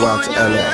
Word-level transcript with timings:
go 0.00 0.06
out 0.06 0.24
to 0.24 0.30
LA. 0.30 0.68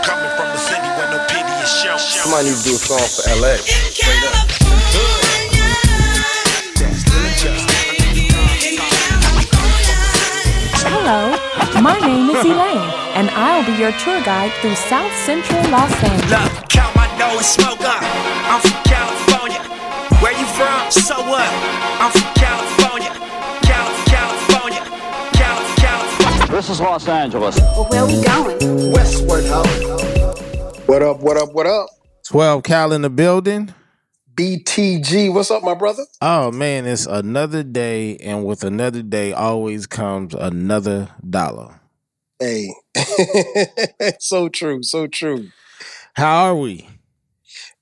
Coming 0.00 0.32
from 0.36 0.48
a 0.48 0.58
city 0.58 0.88
where 0.96 1.10
no 1.12 1.18
pity 1.28 1.52
is 1.60 1.68
shown. 1.68 1.98
Somebody 1.98 2.48
need 2.48 2.56
to 2.56 2.64
do 2.64 2.74
a 2.74 2.80
song 2.80 3.04
for 3.04 3.24
LA. 3.36 3.56
Straight 3.60 4.24
up. 4.32 4.48
Hello, 10.88 11.36
my 11.82 11.98
name 12.00 12.30
is 12.30 12.44
Elaine, 12.44 12.88
and 13.16 13.30
I'll 13.30 13.64
be 13.64 13.72
your 13.76 13.92
tour 13.92 14.20
guide 14.22 14.52
through 14.60 14.76
South 14.76 15.12
Central 15.26 15.60
Los 15.70 15.92
Angeles. 16.02 16.30
Look, 16.30 16.68
count 16.68 16.94
my 16.96 17.08
nose, 17.18 17.44
smoke 17.44 17.80
up. 17.80 18.02
I'm 18.48 18.60
from 18.60 18.80
California. 18.84 19.60
Where 20.20 20.32
you 20.32 20.46
from? 20.56 20.90
So 20.90 21.16
what? 21.28 21.48
I'm 22.00 22.10
from 22.10 22.34
California. 22.34 22.77
This 26.58 26.70
is 26.70 26.80
Los 26.80 27.06
Angeles. 27.06 27.56
Well, 27.56 27.84
where 27.84 28.02
are 28.02 28.06
we 28.08 28.20
going? 28.20 28.90
Westward 28.90 29.44
Ho. 29.46 29.62
What 30.86 31.04
up, 31.04 31.20
what 31.20 31.36
up, 31.36 31.52
what 31.52 31.68
up? 31.68 31.88
12 32.26 32.64
Cal 32.64 32.92
in 32.92 33.02
the 33.02 33.08
building. 33.08 33.72
BTG, 34.34 35.32
what's 35.32 35.52
up, 35.52 35.62
my 35.62 35.74
brother? 35.76 36.02
Oh 36.20 36.50
man, 36.50 36.84
it's 36.84 37.06
another 37.06 37.62
day, 37.62 38.16
and 38.16 38.44
with 38.44 38.64
another 38.64 39.04
day 39.04 39.32
always 39.32 39.86
comes 39.86 40.34
another 40.34 41.08
dollar. 41.30 41.78
Hey, 42.40 42.74
so 44.18 44.48
true, 44.48 44.82
so 44.82 45.06
true. 45.06 45.52
How 46.14 46.46
are 46.46 46.56
we? 46.56 46.88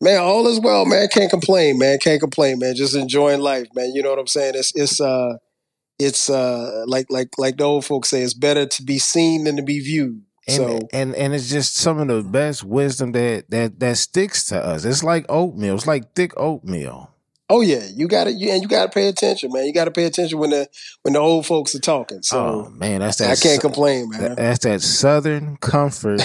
Man, 0.03 0.21
all 0.21 0.47
is 0.49 0.61
well, 0.61 0.85
man. 0.85 1.09
Can't 1.09 1.31
complain, 1.31 1.79
man. 1.79 1.99
Can't 1.99 2.21
complain, 2.21 2.59
man. 2.59 2.75
Just 2.75 2.95
enjoying 2.95 3.41
life, 3.41 3.69
man. 3.75 3.93
You 3.95 4.03
know 4.03 4.11
what 4.11 4.19
I'm 4.19 4.27
saying? 4.27 4.53
It's 4.55 4.73
it's 4.75 5.01
uh 5.01 5.39
it's 5.99 6.29
uh 6.31 6.85
like 6.87 7.07
like 7.11 7.39
like 7.39 7.57
the 7.57 7.65
old 7.65 7.85
folks 7.85 8.11
say, 8.11 8.23
it's 8.23 8.35
better 8.35 8.67
to 8.67 8.83
be 8.83 8.99
seen 8.99 9.45
than 9.45 9.57
to 9.57 9.63
be 9.63 9.81
viewed. 9.81 10.23
And, 10.49 10.57
so 10.57 10.79
and 10.93 11.15
and 11.15 11.35
it's 11.35 11.51
just 11.51 11.77
some 11.77 11.99
of 11.99 12.07
the 12.07 12.23
best 12.23 12.63
wisdom 12.63 13.13
that 13.13 13.51
that 13.51 13.81
that 13.81 13.97
sticks 13.97 14.45
to 14.47 14.65
us. 14.65 14.85
It's 14.85 15.03
like 15.03 15.27
oatmeal. 15.29 15.75
It's 15.75 15.87
like 15.87 16.15
thick 16.15 16.33
oatmeal. 16.37 17.11
Oh 17.49 17.61
yeah, 17.61 17.87
you 17.95 18.09
gotta 18.09 18.33
you 18.33 18.51
and 18.51 18.63
you 18.63 18.69
gotta 18.69 18.91
pay 18.91 19.09
attention, 19.09 19.51
man. 19.53 19.67
You 19.67 19.73
gotta 19.73 19.91
pay 19.91 20.05
attention 20.05 20.39
when 20.39 20.51
the 20.51 20.69
when 21.03 21.15
the 21.15 21.21
old 21.21 21.47
folks 21.47 21.75
are 21.75 21.81
talking. 21.81 22.19
oh 22.33 22.65
So 22.65 22.71
man, 22.71 23.01
that's 23.01 23.19
that. 23.19 23.31
I 23.31 23.41
can't 23.41 23.61
complain, 23.61 24.11
that- 24.11 24.21
man. 24.21 24.35
That's 24.37 24.59
that 24.65 24.83
southern 24.83 25.57
comfort 25.59 26.21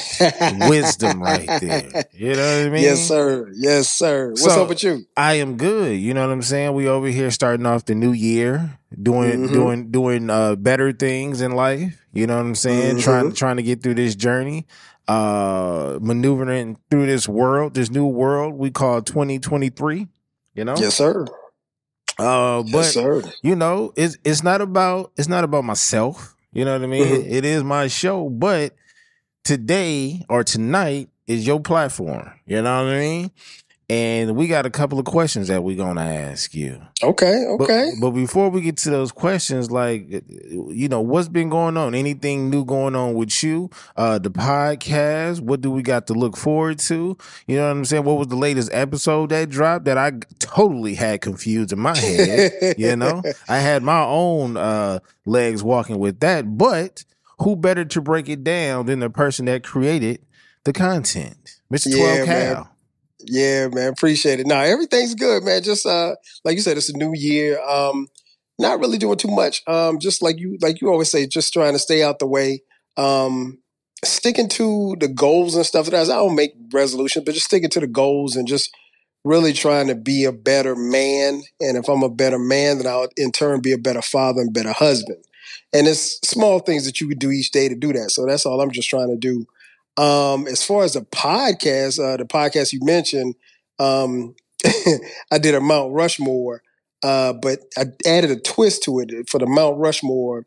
wisdom 0.68 1.22
right 1.22 1.48
there. 1.62 2.06
You 2.14 2.34
know 2.36 2.58
what 2.58 2.66
I 2.68 2.70
mean? 2.74 2.84
Yes, 2.84 3.08
sir. 3.08 3.52
Yes, 3.56 3.90
sir. 3.90 4.30
What's 4.32 4.44
So- 4.44 4.64
up 4.64 4.70
with 4.70 4.84
you? 4.84 5.06
I 5.16 5.36
am 5.36 5.58
good. 5.58 5.98
You 5.98 6.14
know 6.14 6.26
what 6.26 6.34
I'm 6.34 6.42
saying? 6.42 6.74
We 6.74 6.88
over 6.88 7.08
here 7.08 7.32
starting 7.32 7.66
off 7.66 7.86
the 7.86 7.96
new 7.96 8.12
year, 8.12 8.80
doing 9.02 9.48
Mhm. 9.50 9.54
doing 9.54 9.92
doing 9.92 10.30
uh 10.30 10.56
better 10.56 10.92
things 10.92 11.42
in 11.42 11.52
life. 11.52 11.98
You 12.14 12.28
know 12.28 12.36
what 12.36 12.46
I'm 12.46 12.56
saying? 12.56 12.98
Mhm. 12.98 13.02
Trying 13.04 13.34
trying 13.34 13.58
to 13.58 13.64
get 13.64 13.82
through 13.84 13.96
this 13.96 14.16
journey, 14.16 14.66
uh 15.08 15.98
maneuvering 16.02 16.78
through 16.90 17.06
this 17.06 17.28
world, 17.28 17.74
this 17.74 17.90
new 17.92 18.06
world 18.06 18.56
we 18.56 18.70
call 18.72 19.02
2023, 19.02 20.08
you 20.56 20.64
know? 20.66 20.76
Yes, 20.78 20.96
sir. 20.96 21.26
Uh 22.20 22.62
but 22.64 22.72
yes, 22.74 22.94
sir. 22.94 23.24
you 23.42 23.56
know, 23.56 23.94
it's 23.96 24.18
it's 24.24 24.44
not 24.44 24.62
about 24.62 25.12
it's 25.18 25.28
not 25.30 25.44
about 25.44 25.64
myself. 25.64 26.36
You 26.54 26.66
know 26.66 26.74
what 26.74 26.84
I 26.84 26.88
mean? 26.88 27.06
Mhm. 27.22 27.32
It 27.32 27.46
is 27.46 27.64
my 27.64 27.88
show, 27.88 28.30
but 28.30 28.76
today 29.44 30.26
or 30.30 30.44
tonight 30.44 31.10
is 31.28 31.48
your 31.48 31.60
platform. 31.60 32.30
You 32.46 32.62
know 32.62 32.84
what 32.86 32.94
I 32.94 33.00
mean? 33.00 33.32
And 33.92 34.38
we 34.38 34.48
got 34.48 34.66
a 34.66 34.70
couple 34.70 35.00
of 35.00 35.06
questions 35.06 35.50
that 35.50 35.66
we're 35.66 35.76
gonna 35.76 36.00
ask 36.00 36.56
you. 36.56 36.82
Okay, 37.04 37.46
okay. 37.46 37.92
But, 38.00 38.12
before 38.12 38.48
we 38.48 38.62
get 38.62 38.78
to 38.78 38.90
those 38.90 39.12
questions, 39.12 39.70
like 39.70 40.08
you 40.10 40.88
know, 40.88 41.02
what's 41.02 41.28
been 41.28 41.50
going 41.50 41.76
on? 41.76 41.94
Anything 41.94 42.50
new 42.50 42.64
going 42.64 42.96
on 42.96 43.16
with 43.16 43.44
you? 43.44 43.70
Uh 43.98 44.18
the 44.18 44.32
podcast, 44.32 45.42
what 45.42 45.60
do 45.60 45.70
we 45.70 45.82
got 45.82 46.08
to 46.08 46.14
look 46.14 46.38
forward 46.38 46.80
to? 46.80 47.18
You 47.48 47.56
know 47.58 47.66
what 47.66 47.72
I'm 47.72 47.84
saying? 47.84 48.06
What 48.06 48.18
was 48.18 48.28
the 48.28 48.38
latest 48.38 48.70
episode 48.72 49.32
that 49.32 49.50
dropped 49.50 49.84
that 49.84 49.98
I 49.98 50.14
totally 50.40 50.96
had 50.96 51.20
confused 51.20 51.74
in 51.74 51.80
my 51.80 51.98
head? 51.98 52.76
you 52.78 52.96
know? 52.96 53.22
I 53.50 53.58
had 53.58 53.84
my 53.84 54.04
own 54.04 54.56
uh 54.56 55.00
legs 55.26 55.64
walking 55.64 56.00
with 56.00 56.22
that, 56.22 56.58
but 56.58 57.04
who 57.40 57.58
better 57.58 57.84
to 57.84 58.00
break 58.00 58.30
it 58.30 58.46
down 58.46 58.86
than 58.86 59.00
the 59.02 59.10
person 59.10 59.48
that 59.48 59.66
created 59.66 60.22
the 60.64 60.72
content? 60.72 61.58
Mr. 61.70 61.88
Yeah, 61.90 62.24
12 62.24 62.28
man. 62.28 62.68
Yeah, 63.26 63.68
man, 63.68 63.90
appreciate 63.94 64.40
it. 64.40 64.48
Now 64.48 64.62
everything's 64.62 65.16
good, 65.16 65.44
man. 65.44 65.64
Just 65.64 65.86
uh, 65.86 66.16
like 66.44 66.56
you 66.56 66.62
said, 66.62 66.78
it's 66.78 66.90
a 66.90 66.98
new 66.98 67.14
year. 67.14 67.60
Um, 67.62 68.08
not 68.60 68.80
really 68.80 68.98
doing 68.98 69.18
too 69.18 69.32
much. 69.32 69.64
Um, 69.68 70.00
just 70.00 70.22
like 70.22 70.40
you, 70.40 70.58
like 70.62 70.82
you 70.82 70.90
always 70.90 71.10
say, 71.10 71.26
just 71.28 71.54
trying 71.54 71.74
to 71.74 71.80
stay 71.80 72.04
out 72.04 72.20
the 72.20 72.28
way. 72.28 72.62
Um, 72.98 73.60
sticking 74.04 74.50
to 74.50 74.96
the 75.00 75.08
goals 75.08 75.56
and 75.56 75.66
stuff. 75.66 75.88
That 75.88 75.96
I 75.96 76.06
don't 76.06 76.36
make 76.36 76.54
resolutions, 76.72 77.26
but 77.26 77.34
just 77.34 77.48
sticking 77.48 77.70
to 77.72 77.80
the 77.80 77.88
goals 77.88 78.36
and 78.36 78.48
just 78.48 78.76
really 79.24 79.54
trying 79.54 79.88
to 79.88 79.96
be 79.96 80.26
a 80.26 80.32
better 80.32 80.76
man. 80.76 81.42
And 81.60 81.78
if 81.78 81.88
I'm 81.88 82.04
a 82.04 82.10
better 82.10 82.40
man, 82.40 82.78
then 82.78 82.88
I'll 82.88 83.08
in 83.18 83.32
turn 83.32 83.62
be 83.62 83.72
a 83.72 83.78
better 83.78 84.02
father 84.02 84.42
and 84.42 84.54
better 84.54 84.74
husband. 84.74 85.24
And 85.74 85.88
it's 85.88 86.20
small 86.28 86.60
things 86.60 86.86
that 86.86 87.00
you 87.00 87.08
could 87.08 87.20
do 87.20 87.32
each 87.32 87.52
day 87.52 87.70
to 87.70 87.76
do 87.76 87.94
that. 87.94 88.12
So 88.12 88.26
that's 88.26 88.46
all 88.46 88.62
I'm 88.62 88.72
just 88.72 88.90
trying 88.90 89.10
to 89.10 89.18
do. 89.18 89.46
Um, 89.98 90.48
as 90.48 90.64
far 90.64 90.84
as 90.84 90.94
the 90.94 91.02
podcast, 91.02 92.00
uh, 92.00 92.18
the 92.18 92.26
podcast 92.26 92.74
you 92.74 92.80
mentioned, 92.82 93.36
um, 93.80 94.36
I 95.32 95.38
did 95.38 95.56
a 95.56 95.62
Mount 95.62 95.94
Rushmore, 95.94 96.62
uh, 97.04 97.34
but 97.34 97.60
I 97.78 97.86
added 98.06 98.32
a 98.32 98.40
twist 98.40 98.84
to 98.84 99.00
it. 99.00 99.30
For 99.30 99.40
the 99.40 99.48
Mount 99.48 99.78
Rushmore, 99.78 100.46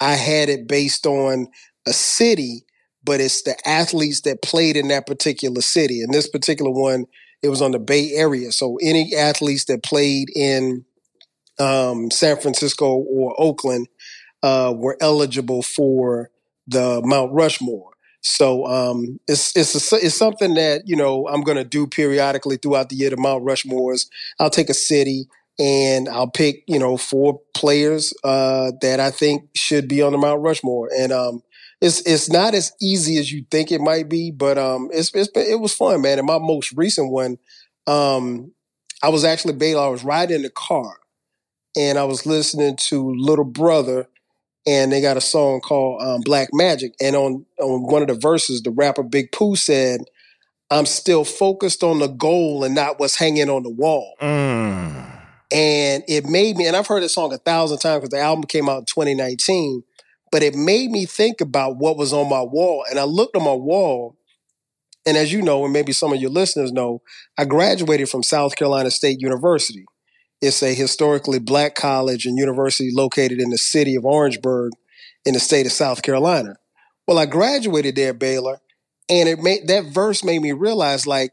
I 0.00 0.14
had 0.14 0.48
it 0.48 0.66
based 0.68 1.06
on 1.06 1.48
a 1.86 1.92
city, 1.92 2.64
but 3.04 3.20
it's 3.20 3.42
the 3.42 3.56
athletes 3.66 4.22
that 4.22 4.42
played 4.42 4.76
in 4.76 4.88
that 4.88 5.06
particular 5.06 5.60
city. 5.60 6.02
And 6.02 6.12
this 6.12 6.28
particular 6.28 6.70
one, 6.70 7.06
it 7.42 7.48
was 7.48 7.62
on 7.62 7.72
the 7.72 7.78
Bay 7.78 8.12
Area. 8.12 8.52
So 8.52 8.78
any 8.82 9.14
athletes 9.14 9.64
that 9.66 9.82
played 9.82 10.28
in 10.34 10.84
um, 11.58 12.10
San 12.10 12.36
Francisco 12.38 12.86
or 12.86 13.34
Oakland 13.38 13.88
uh, 14.42 14.72
were 14.76 14.96
eligible 15.00 15.62
for 15.62 16.30
the 16.66 17.00
Mount 17.04 17.32
Rushmore. 17.32 17.90
So 18.28 18.66
um, 18.66 19.18
it's 19.26 19.56
it's 19.56 19.92
a, 19.92 19.96
it's 19.96 20.14
something 20.14 20.54
that 20.54 20.82
you 20.86 20.96
know 20.96 21.26
I'm 21.28 21.40
going 21.40 21.56
to 21.56 21.64
do 21.64 21.86
periodically 21.86 22.58
throughout 22.58 22.90
the 22.90 22.96
year. 22.96 23.08
The 23.08 23.16
Mount 23.16 23.42
Rushmores. 23.42 24.06
I'll 24.38 24.50
take 24.50 24.68
a 24.68 24.74
city 24.74 25.28
and 25.58 26.08
I'll 26.10 26.30
pick 26.30 26.62
you 26.66 26.78
know 26.78 26.98
four 26.98 27.40
players 27.54 28.12
uh, 28.24 28.72
that 28.82 29.00
I 29.00 29.10
think 29.10 29.48
should 29.54 29.88
be 29.88 30.02
on 30.02 30.12
the 30.12 30.18
Mount 30.18 30.42
Rushmore. 30.42 30.90
And 30.96 31.10
um, 31.10 31.42
it's 31.80 32.02
it's 32.02 32.30
not 32.30 32.54
as 32.54 32.70
easy 32.82 33.16
as 33.16 33.32
you 33.32 33.46
think 33.50 33.72
it 33.72 33.80
might 33.80 34.10
be, 34.10 34.30
but 34.30 34.58
um, 34.58 34.90
it's 34.92 35.14
it's 35.14 35.30
been, 35.30 35.50
it 35.50 35.60
was 35.60 35.74
fun, 35.74 36.02
man. 36.02 36.18
And 36.18 36.26
my 36.26 36.38
most 36.38 36.72
recent 36.76 37.10
one, 37.10 37.38
um, 37.86 38.52
I 39.02 39.08
was 39.08 39.24
actually 39.24 39.54
Baylor. 39.54 39.84
I 39.84 39.88
was 39.88 40.04
riding 40.04 40.36
in 40.36 40.42
the 40.42 40.50
car 40.50 40.98
and 41.74 41.98
I 41.98 42.04
was 42.04 42.26
listening 42.26 42.76
to 42.88 43.14
Little 43.14 43.44
Brother 43.46 44.06
and 44.68 44.92
they 44.92 45.00
got 45.00 45.16
a 45.16 45.20
song 45.22 45.60
called 45.60 46.02
um, 46.02 46.20
Black 46.20 46.50
Magic. 46.52 46.92
And 47.00 47.16
on 47.16 47.46
on 47.58 47.84
one 47.84 48.02
of 48.02 48.08
the 48.08 48.14
verses, 48.14 48.62
the 48.62 48.70
rapper 48.70 49.02
Big 49.02 49.32
Pooh 49.32 49.56
said, 49.56 50.02
"I'm 50.70 50.84
still 50.84 51.24
focused 51.24 51.82
on 51.82 52.00
the 52.00 52.08
goal 52.08 52.64
and 52.64 52.74
not 52.74 53.00
what's 53.00 53.16
hanging 53.16 53.48
on 53.48 53.62
the 53.62 53.70
wall." 53.70 54.14
Mm. 54.20 55.06
And 55.50 56.04
it 56.06 56.26
made 56.26 56.58
me, 56.58 56.66
and 56.66 56.76
I've 56.76 56.86
heard 56.86 57.02
this 57.02 57.14
song 57.14 57.32
a 57.32 57.38
thousand 57.38 57.78
times 57.78 58.02
because 58.02 58.10
the 58.10 58.20
album 58.20 58.44
came 58.44 58.68
out 58.68 58.80
in 58.80 58.84
2019. 58.84 59.82
But 60.30 60.42
it 60.42 60.54
made 60.54 60.90
me 60.90 61.06
think 61.06 61.40
about 61.40 61.78
what 61.78 61.96
was 61.96 62.12
on 62.12 62.28
my 62.28 62.42
wall, 62.42 62.84
and 62.90 62.98
I 62.98 63.04
looked 63.04 63.34
on 63.34 63.44
my 63.44 63.54
wall. 63.54 64.16
And 65.06 65.16
as 65.16 65.32
you 65.32 65.40
know, 65.40 65.64
and 65.64 65.72
maybe 65.72 65.92
some 65.92 66.12
of 66.12 66.20
your 66.20 66.28
listeners 66.28 66.70
know, 66.70 67.00
I 67.38 67.46
graduated 67.46 68.10
from 68.10 68.22
South 68.22 68.56
Carolina 68.56 68.90
State 68.90 69.22
University. 69.22 69.86
It's 70.40 70.62
a 70.62 70.74
historically 70.74 71.38
black 71.38 71.74
college 71.74 72.26
and 72.26 72.38
university 72.38 72.90
located 72.92 73.40
in 73.40 73.50
the 73.50 73.58
city 73.58 73.94
of 73.96 74.04
Orangeburg 74.04 74.72
in 75.24 75.34
the 75.34 75.40
state 75.40 75.66
of 75.66 75.72
South 75.72 76.02
Carolina. 76.02 76.56
Well, 77.06 77.18
I 77.18 77.26
graduated 77.26 77.96
there, 77.96 78.10
at 78.10 78.18
Baylor, 78.18 78.60
and 79.08 79.28
it 79.28 79.40
made 79.40 79.66
that 79.68 79.86
verse 79.86 80.22
made 80.22 80.42
me 80.42 80.52
realize 80.52 81.06
like 81.06 81.32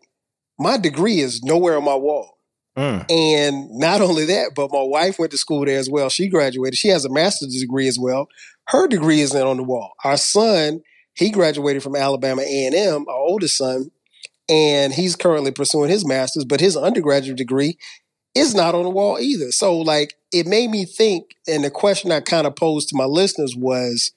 my 0.57 0.77
degree 0.77 1.19
is 1.19 1.43
nowhere 1.43 1.77
on 1.77 1.83
my 1.83 1.95
wall. 1.95 2.37
Mm. 2.77 3.09
And 3.09 3.69
not 3.71 4.01
only 4.01 4.25
that, 4.25 4.51
but 4.55 4.71
my 4.71 4.81
wife 4.81 5.17
went 5.17 5.31
to 5.31 5.37
school 5.37 5.65
there 5.65 5.79
as 5.79 5.89
well. 5.89 6.09
She 6.09 6.27
graduated. 6.27 6.77
She 6.77 6.89
has 6.89 7.05
a 7.05 7.09
master's 7.09 7.59
degree 7.59 7.87
as 7.87 7.99
well. 7.99 8.27
Her 8.67 8.87
degree 8.87 9.21
isn't 9.21 9.41
on 9.41 9.57
the 9.57 9.63
wall. 9.63 9.93
Our 10.03 10.17
son, 10.17 10.81
he 11.13 11.29
graduated 11.29 11.83
from 11.83 11.95
Alabama 11.95 12.41
A&M, 12.41 13.05
our 13.07 13.15
oldest 13.15 13.57
son, 13.57 13.91
and 14.49 14.93
he's 14.93 15.15
currently 15.15 15.51
pursuing 15.51 15.89
his 15.89 16.05
master's, 16.05 16.45
but 16.45 16.59
his 16.59 16.75
undergraduate 16.75 17.37
degree 17.37 17.77
is 18.35 18.53
not 18.53 18.75
on 18.75 18.83
the 18.83 18.89
wall 18.89 19.17
either. 19.19 19.51
So 19.51 19.77
like 19.77 20.13
it 20.31 20.45
made 20.45 20.69
me 20.69 20.85
think, 20.85 21.35
and 21.47 21.63
the 21.63 21.71
question 21.71 22.11
I 22.11 22.19
kind 22.19 22.45
of 22.45 22.55
posed 22.55 22.89
to 22.89 22.95
my 22.95 23.05
listeners 23.05 23.55
was 23.55 24.11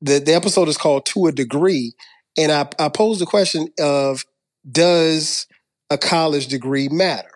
the, 0.00 0.18
the 0.20 0.34
episode 0.34 0.68
is 0.68 0.76
called 0.76 1.06
To 1.06 1.26
a 1.26 1.32
Degree. 1.32 1.94
And 2.36 2.52
I, 2.52 2.68
I 2.78 2.88
posed 2.88 3.20
the 3.20 3.26
question 3.26 3.68
of 3.80 4.24
does 4.70 5.46
a 5.90 5.98
college 5.98 6.46
degree 6.48 6.88
matter? 6.88 7.30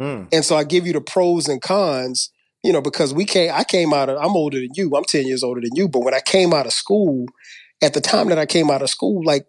Mm. 0.00 0.28
And 0.32 0.44
so 0.44 0.56
I 0.56 0.64
give 0.64 0.86
you 0.86 0.92
the 0.92 1.00
pros 1.00 1.48
and 1.48 1.60
cons, 1.60 2.30
you 2.64 2.72
know, 2.72 2.80
because 2.80 3.12
we 3.12 3.24
came, 3.24 3.52
I 3.52 3.64
came 3.64 3.92
out 3.92 4.08
of, 4.08 4.16
I'm 4.18 4.34
older 4.36 4.58
than 4.58 4.70
you, 4.74 4.94
I'm 4.96 5.04
10 5.04 5.26
years 5.26 5.42
older 5.42 5.60
than 5.60 5.74
you, 5.74 5.88
but 5.88 6.00
when 6.00 6.14
I 6.14 6.20
came 6.20 6.52
out 6.54 6.66
of 6.66 6.72
school, 6.72 7.26
at 7.82 7.94
the 7.94 8.00
time 8.00 8.28
that 8.28 8.38
I 8.38 8.46
came 8.46 8.70
out 8.70 8.82
of 8.82 8.90
school, 8.90 9.22
like 9.24 9.46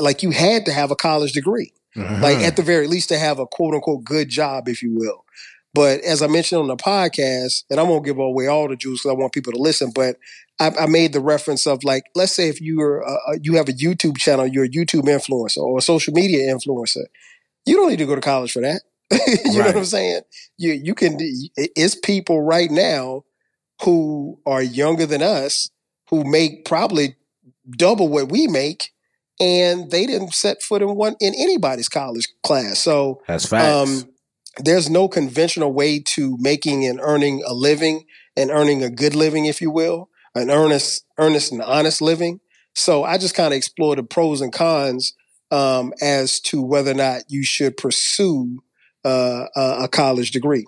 like 0.00 0.22
you 0.22 0.30
had 0.30 0.64
to 0.66 0.72
have 0.72 0.90
a 0.90 0.96
college 0.96 1.32
degree, 1.32 1.72
Mhm. 1.96 2.20
like 2.20 2.38
at 2.38 2.56
the 2.56 2.62
very 2.62 2.86
least 2.86 3.08
to 3.08 3.18
have 3.18 3.38
a 3.38 3.46
quote 3.46 3.74
unquote 3.74 4.04
good 4.04 4.28
job, 4.28 4.68
if 4.68 4.82
you 4.82 4.94
will. 4.94 5.24
But 5.74 6.00
as 6.00 6.22
I 6.22 6.26
mentioned 6.26 6.60
on 6.60 6.68
the 6.68 6.76
podcast, 6.76 7.64
and 7.70 7.78
I 7.78 7.82
won't 7.82 8.04
give 8.04 8.18
away 8.18 8.46
all 8.46 8.68
the 8.68 8.76
juice 8.76 9.02
because 9.02 9.16
I 9.16 9.20
want 9.20 9.32
people 9.32 9.52
to 9.52 9.58
listen, 9.60 9.92
but 9.94 10.16
I, 10.58 10.72
I 10.80 10.86
made 10.86 11.12
the 11.12 11.20
reference 11.20 11.66
of 11.66 11.84
like, 11.84 12.04
let's 12.14 12.32
say 12.32 12.48
if 12.48 12.60
you're 12.60 13.06
uh, 13.06 13.38
you 13.42 13.54
have 13.54 13.68
a 13.68 13.72
YouTube 13.72 14.16
channel, 14.16 14.46
you're 14.46 14.64
a 14.64 14.70
YouTube 14.70 15.04
influencer 15.04 15.58
or 15.58 15.78
a 15.78 15.82
social 15.82 16.14
media 16.14 16.52
influencer, 16.52 17.04
you 17.66 17.76
don't 17.76 17.90
need 17.90 17.98
to 17.98 18.06
go 18.06 18.14
to 18.14 18.20
college 18.20 18.52
for 18.52 18.62
that. 18.62 18.82
you 19.44 19.58
know 19.58 19.66
what 19.66 19.76
I'm 19.76 19.84
saying? 19.84 20.22
You 20.56 20.72
you 20.72 20.94
can. 20.94 21.16
It's 21.56 21.94
people 21.94 22.42
right 22.42 22.70
now 22.70 23.24
who 23.82 24.38
are 24.46 24.62
younger 24.62 25.06
than 25.06 25.22
us 25.22 25.70
who 26.10 26.24
make 26.24 26.64
probably 26.64 27.16
double 27.70 28.08
what 28.08 28.30
we 28.30 28.46
make, 28.46 28.90
and 29.40 29.90
they 29.90 30.06
didn't 30.06 30.34
set 30.34 30.62
foot 30.62 30.82
in 30.82 30.94
one 30.94 31.16
in 31.20 31.34
anybody's 31.34 31.88
college 31.88 32.26
class. 32.42 32.78
So 32.78 33.22
That's 33.26 33.46
facts. 33.46 34.04
um, 34.04 34.10
there's 34.64 34.90
no 34.90 35.08
conventional 35.08 35.72
way 35.72 36.00
to 36.00 36.36
making 36.40 36.86
and 36.86 37.00
earning 37.02 37.42
a 37.46 37.54
living 37.54 38.04
and 38.36 38.50
earning 38.50 38.82
a 38.82 38.90
good 38.90 39.14
living, 39.14 39.46
if 39.46 39.60
you 39.60 39.70
will, 39.70 40.08
an 40.34 40.50
earnest, 40.50 41.04
earnest 41.18 41.52
and 41.52 41.62
honest 41.62 42.00
living. 42.00 42.40
So 42.74 43.04
I 43.04 43.18
just 43.18 43.34
kind 43.34 43.52
of 43.52 43.56
explore 43.56 43.96
the 43.96 44.02
pros 44.02 44.40
and 44.40 44.52
cons 44.52 45.14
um, 45.50 45.92
as 46.00 46.40
to 46.40 46.62
whether 46.62 46.92
or 46.92 46.94
not 46.94 47.22
you 47.28 47.44
should 47.44 47.76
pursue 47.76 48.62
uh, 49.04 49.46
a, 49.56 49.88
college 49.90 50.30
degree. 50.30 50.66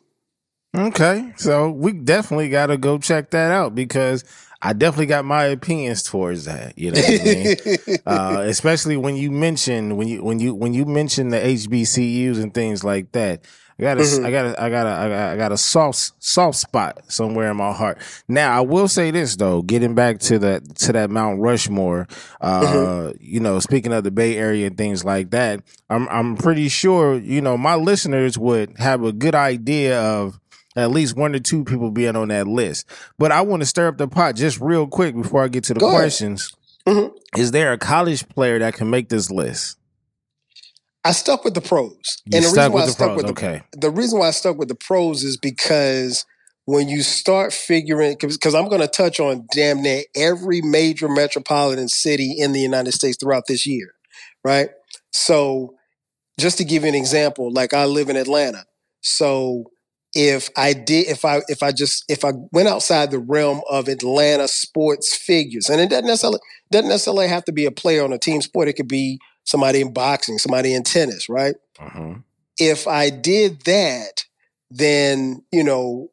Okay, 0.77 1.33
so 1.37 1.71
we 1.71 1.93
definitely 1.93 2.49
got 2.49 2.67
to 2.67 2.77
go 2.77 2.99
check 2.99 3.31
that 3.31 3.51
out 3.51 3.75
because 3.75 4.25
I 4.63 4.73
definitely 4.73 5.07
got 5.07 5.25
my 5.25 5.45
opinions 5.45 6.03
towards 6.03 6.45
that. 6.45 6.79
You 6.79 6.93
know 6.93 7.01
what 7.01 7.21
I 7.21 7.25
mean? 7.25 7.99
uh, 8.07 8.43
especially 8.47 8.97
when 8.97 9.17
you 9.17 9.31
mention 9.31 9.97
when 9.97 10.07
you 10.07 10.23
when 10.23 10.39
you 10.39 10.55
when 10.55 10.73
you 10.73 10.85
mention 10.85 11.31
the 11.31 11.39
HBCUs 11.39 12.41
and 12.41 12.55
things 12.55 12.85
like 12.85 13.13
that. 13.13 13.45
I 13.81 13.83
got 13.83 13.99
a, 13.99 14.03
Mhm. 14.03 14.27
I 14.27 14.31
got 14.31 14.45
a, 14.47 14.63
I 14.63 14.69
got 14.71 14.87
a, 14.87 14.91
I 14.91 15.09
got, 15.09 15.33
I 15.33 15.37
got 15.37 15.53
a 15.53 15.57
soft 15.57 16.13
soft 16.19 16.59
spot 16.59 16.99
somewhere 17.09 17.51
in 17.51 17.57
my 17.57 17.73
heart. 17.73 17.99
Now 18.29 18.55
I 18.57 18.61
will 18.61 18.89
say 18.89 19.11
this 19.11 19.37
though, 19.37 19.63
getting 19.63 19.95
back 19.95 20.19
to 20.21 20.39
that 20.41 20.77
to 20.81 20.93
that 20.93 21.09
Mount 21.09 21.41
Rushmore, 21.41 22.07
uh, 22.43 22.61
Mhm. 22.61 23.17
you 23.21 23.41
know, 23.41 23.59
speaking 23.59 23.93
of 23.95 24.05
the 24.05 24.11
Bay 24.11 24.37
Area 24.37 24.67
and 24.67 24.77
things 24.77 25.03
like 25.05 25.31
that, 25.31 25.61
I'm 25.89 26.07
I'm 26.11 26.37
pretty 26.37 26.69
sure 26.69 27.17
you 27.19 27.41
know 27.41 27.57
my 27.57 27.75
listeners 27.75 28.37
would 28.37 28.75
have 28.79 29.03
a 29.03 29.13
good 29.13 29.35
idea 29.35 29.99
of 29.99 30.39
at 30.77 30.91
least 30.91 31.17
one 31.17 31.35
or 31.35 31.39
two 31.41 31.65
people 31.65 31.91
being 31.91 32.17
on 32.17 32.29
that 32.29 32.47
list. 32.47 32.85
But 33.19 33.33
I 33.33 33.41
want 33.41 33.63
to 33.63 33.67
stir 33.67 33.89
up 33.89 33.97
the 33.99 34.07
pot 34.09 34.37
just 34.37 34.61
real 34.61 34.87
quick 34.87 35.15
before 35.17 35.43
I 35.43 35.49
get 35.49 35.65
to 35.65 35.75
the 35.75 35.81
Go 35.81 35.91
questions. 35.91 36.53
Mhm. 36.87 37.13
Is 37.37 37.51
there 37.51 37.73
a 37.73 37.79
college 37.79 38.29
player 38.29 38.59
that 38.59 38.75
can 38.75 38.89
make 38.91 39.09
this 39.09 39.31
list? 39.31 39.77
I 41.05 41.13
stuck 41.13 41.45
with 41.45 41.55
the 41.55 41.61
pros, 41.61 42.23
You 42.27 42.37
and 42.37 42.45
the 42.45 42.49
reason 42.49 42.73
why 42.73 42.83
I 42.83 42.87
stuck 42.87 43.09
pros, 43.09 43.17
with 43.17 43.27
the 43.27 43.33
okay. 43.33 43.63
the 43.73 43.91
reason 43.91 44.19
why 44.19 44.29
I 44.29 44.33
stuck 44.33 44.59
with 44.59 44.69
the 44.69 44.75
pros 44.75 45.25
is 45.25 45.37
because 45.37 46.27
when 46.67 46.89
you 46.89 47.03
start 47.03 47.53
figuring, 47.53 48.17
because 48.21 48.55
I'm 48.55 48.69
going 48.69 48.83
to 48.83 48.87
touch 48.87 49.19
on 49.19 49.47
damn 49.53 49.83
near 49.83 50.03
every 50.15 50.61
major 50.61 51.09
metropolitan 51.09 51.89
city 51.89 52.35
in 52.39 52.53
the 52.53 52.61
United 52.61 52.93
States 52.93 53.17
throughout 53.19 53.47
this 53.49 53.67
year, 53.67 53.95
right? 54.45 54.69
So, 55.11 55.75
just 56.39 56.59
to 56.59 56.65
give 56.65 56.83
you 56.83 56.91
an 56.91 56.95
example, 56.95 57.51
like 57.53 57.73
I 57.73 57.87
live 57.87 58.09
in 58.09 58.17
Atlanta, 58.17 58.65
so 59.01 59.65
if 60.15 60.51
I 60.57 60.73
did, 60.73 61.09
if 61.09 61.25
I 61.25 61.41
if 61.49 61.63
I 61.63 61.73
just 61.73 62.05
if 62.09 62.25
I 62.25 62.33
went 62.53 62.69
outside 62.69 63.11
the 63.11 63.19
realm 63.19 63.63
of 63.71 63.89
Atlanta 63.89 64.49
sports 64.49 65.17
figures, 65.17 65.69
and 65.71 65.81
it 65.81 65.89
doesn't 65.89 66.07
necessarily 66.07 66.41
doesn't 66.71 66.89
necessarily 66.89 67.29
have 67.29 67.45
to 67.45 67.53
be 67.53 67.65
a 67.65 67.71
player 67.71 68.05
on 68.05 68.13
a 68.13 68.19
team 68.19 68.43
sport, 68.43 68.69
it 68.69 68.75
could 68.75 68.89
be 68.89 69.19
somebody 69.45 69.81
in 69.81 69.93
boxing, 69.93 70.39
somebody 70.39 70.75
in 70.75 70.83
tennis, 70.83 71.29
right? 71.29 71.55
Uh-huh. 71.79 72.15
if 72.59 72.87
I 72.87 73.09
did 73.09 73.63
that, 73.63 74.25
then 74.71 75.43
you 75.51 75.65
know, 75.65 76.11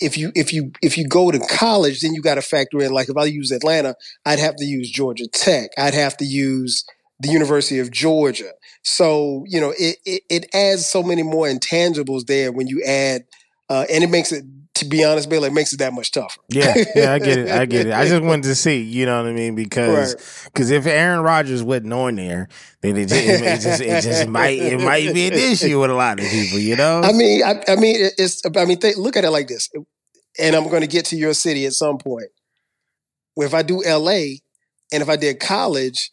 if 0.00 0.18
you 0.18 0.32
if 0.34 0.52
you 0.52 0.72
if 0.82 0.98
you 0.98 1.06
go 1.08 1.30
to 1.30 1.38
college, 1.38 2.00
then 2.00 2.14
you 2.14 2.22
got 2.22 2.34
to 2.34 2.42
factor 2.42 2.80
in 2.80 2.92
like 2.92 3.08
if 3.08 3.16
I 3.16 3.24
use 3.24 3.50
Atlanta, 3.50 3.94
I'd 4.24 4.38
have 4.38 4.56
to 4.56 4.64
use 4.64 4.90
Georgia 4.90 5.26
Tech, 5.28 5.70
I'd 5.78 5.94
have 5.94 6.16
to 6.18 6.24
use 6.24 6.84
the 7.20 7.30
University 7.30 7.78
of 7.78 7.90
Georgia. 7.90 8.52
So 8.82 9.44
you 9.46 9.60
know, 9.60 9.72
it 9.78 9.96
it, 10.04 10.22
it 10.28 10.46
adds 10.54 10.86
so 10.86 11.02
many 11.02 11.22
more 11.22 11.46
intangibles 11.46 12.26
there 12.26 12.52
when 12.52 12.66
you 12.66 12.82
add, 12.84 13.24
uh, 13.68 13.86
and 13.90 14.04
it 14.04 14.10
makes 14.10 14.32
it. 14.32 14.44
To 14.76 14.84
be 14.84 15.04
honest, 15.04 15.30
Bill, 15.30 15.44
it 15.44 15.52
makes 15.52 15.72
it 15.72 15.78
that 15.78 15.94
much 15.94 16.12
tougher. 16.12 16.40
Yeah, 16.48 16.74
yeah, 16.94 17.12
I 17.12 17.18
get 17.18 17.38
it. 17.38 17.50
I 17.50 17.64
get 17.64 17.86
it. 17.86 17.94
I 17.94 18.06
just 18.06 18.22
wanted 18.24 18.44
to 18.44 18.54
see, 18.54 18.82
you 18.82 19.06
know 19.06 19.22
what 19.22 19.30
I 19.30 19.32
mean? 19.32 19.54
Because 19.54 20.14
Right. 20.14 20.50
cause 20.54 20.70
if 20.70 20.86
Aaron 20.86 21.20
Rodgers 21.20 21.62
wasn't 21.62 21.94
on 21.94 22.16
there, 22.16 22.48
then 22.82 22.96
it 22.96 23.08
just, 23.08 23.22
it 23.22 23.60
just 23.60 23.80
it 23.80 24.02
just 24.02 24.28
might 24.28 24.58
it 24.58 24.78
might 24.78 25.14
be 25.14 25.28
an 25.28 25.32
issue 25.32 25.80
with 25.80 25.90
a 25.90 25.94
lot 25.94 26.20
of 26.20 26.28
people, 26.28 26.58
you 26.58 26.76
know? 26.76 27.00
I 27.02 27.12
mean, 27.12 27.42
I, 27.42 27.62
I 27.68 27.76
mean, 27.76 27.96
it's. 28.18 28.42
I 28.44 28.64
mean, 28.66 28.78
think, 28.78 28.98
look 28.98 29.16
at 29.16 29.24
it 29.24 29.30
like 29.30 29.48
this, 29.48 29.70
and 30.38 30.54
I'm 30.54 30.68
going 30.68 30.82
to 30.82 30.86
get 30.86 31.06
to 31.06 31.16
your 31.16 31.32
city 31.32 31.64
at 31.64 31.72
some 31.72 31.96
point. 31.98 32.28
If 33.36 33.54
I 33.54 33.62
do 33.62 33.82
LA, 33.82 34.36
and 34.92 35.02
if 35.02 35.08
I 35.08 35.16
did 35.16 35.40
college, 35.40 36.10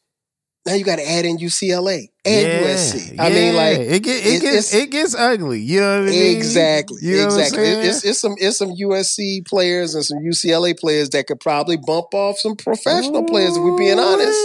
now 0.65 0.73
you 0.75 0.85
got 0.85 0.95
to 0.97 1.09
add 1.09 1.25
in 1.25 1.37
UCLA 1.37 2.07
and 2.23 2.63
USC. 2.65 3.19
I 3.19 3.29
mean, 3.29 3.55
like 3.55 3.79
it 3.79 3.99
get, 4.03 4.25
it 4.25 4.35
it- 4.35 4.41
gets 4.41 4.73
it 4.73 4.89
gets 4.91 5.13
ugly. 5.15 5.59
You 5.61 5.81
know 5.81 5.99
what 5.99 6.07
I 6.09 6.11
mean? 6.11 6.37
exactly, 6.37 6.99
You 7.01 7.17
know 7.17 7.25
exactly. 7.25 7.63
It- 7.63 7.85
it's 7.85 8.05
it's 8.05 8.19
some 8.19 8.35
it's 8.37 8.57
some 8.57 8.69
USC 8.71 9.45
players 9.45 9.93
and 9.95 10.05
some 10.05 10.19
UCLA 10.19 10.77
players 10.79 11.09
that 11.09 11.27
could 11.27 11.39
probably 11.41 11.77
bump 11.77 12.13
off 12.13 12.37
some 12.39 12.55
professional 12.55 13.23
players. 13.25 13.57
If 13.57 13.63
we're 13.63 13.77
being 13.77 13.99
honest, 13.99 14.37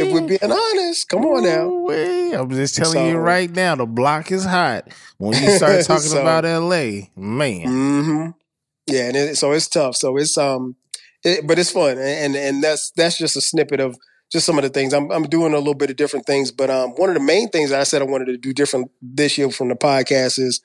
if 0.00 0.12
we're 0.12 0.26
being 0.26 0.40
honest, 0.52 1.08
come 1.08 1.24
on 1.26 1.42
now. 1.44 2.40
I'm 2.40 2.50
just 2.50 2.76
telling 2.76 3.06
you 3.08 3.16
right 3.18 3.50
now, 3.50 3.74
the 3.74 3.86
block 3.86 4.30
is 4.32 4.44
hot. 4.44 4.88
When 5.18 5.34
you 5.42 5.50
start 5.56 5.84
talking 5.84 6.02
So- 6.02 6.20
about 6.22 6.44
LA, 6.44 7.08
man. 7.16 7.66
hmm 7.66 8.26
Yeah, 8.86 9.08
and 9.08 9.16
it, 9.16 9.36
so 9.36 9.52
it's 9.52 9.68
tough. 9.68 9.96
So 9.96 10.16
it's 10.16 10.38
um, 10.38 10.76
it, 11.24 11.46
but 11.46 11.58
it's 11.58 11.70
fun, 11.72 11.98
and 11.98 12.34
and 12.36 12.62
that's 12.62 12.90
that's 12.92 13.18
just 13.18 13.36
a 13.36 13.40
snippet 13.42 13.80
of 13.80 13.96
just 14.30 14.44
some 14.46 14.58
of 14.58 14.62
the 14.64 14.70
things 14.70 14.92
I'm 14.92 15.10
I'm 15.10 15.24
doing 15.24 15.52
a 15.54 15.58
little 15.58 15.74
bit 15.74 15.90
of 15.90 15.96
different 15.96 16.26
things. 16.26 16.50
But 16.52 16.70
um, 16.70 16.90
one 16.92 17.08
of 17.10 17.14
the 17.14 17.22
main 17.22 17.48
things 17.48 17.70
that 17.70 17.80
I 17.80 17.84
said 17.84 18.02
I 18.02 18.06
wanted 18.06 18.26
to 18.26 18.36
do 18.36 18.52
different 18.52 18.90
this 19.00 19.38
year 19.38 19.50
from 19.50 19.68
the 19.68 19.74
podcast 19.74 20.38
is 20.38 20.60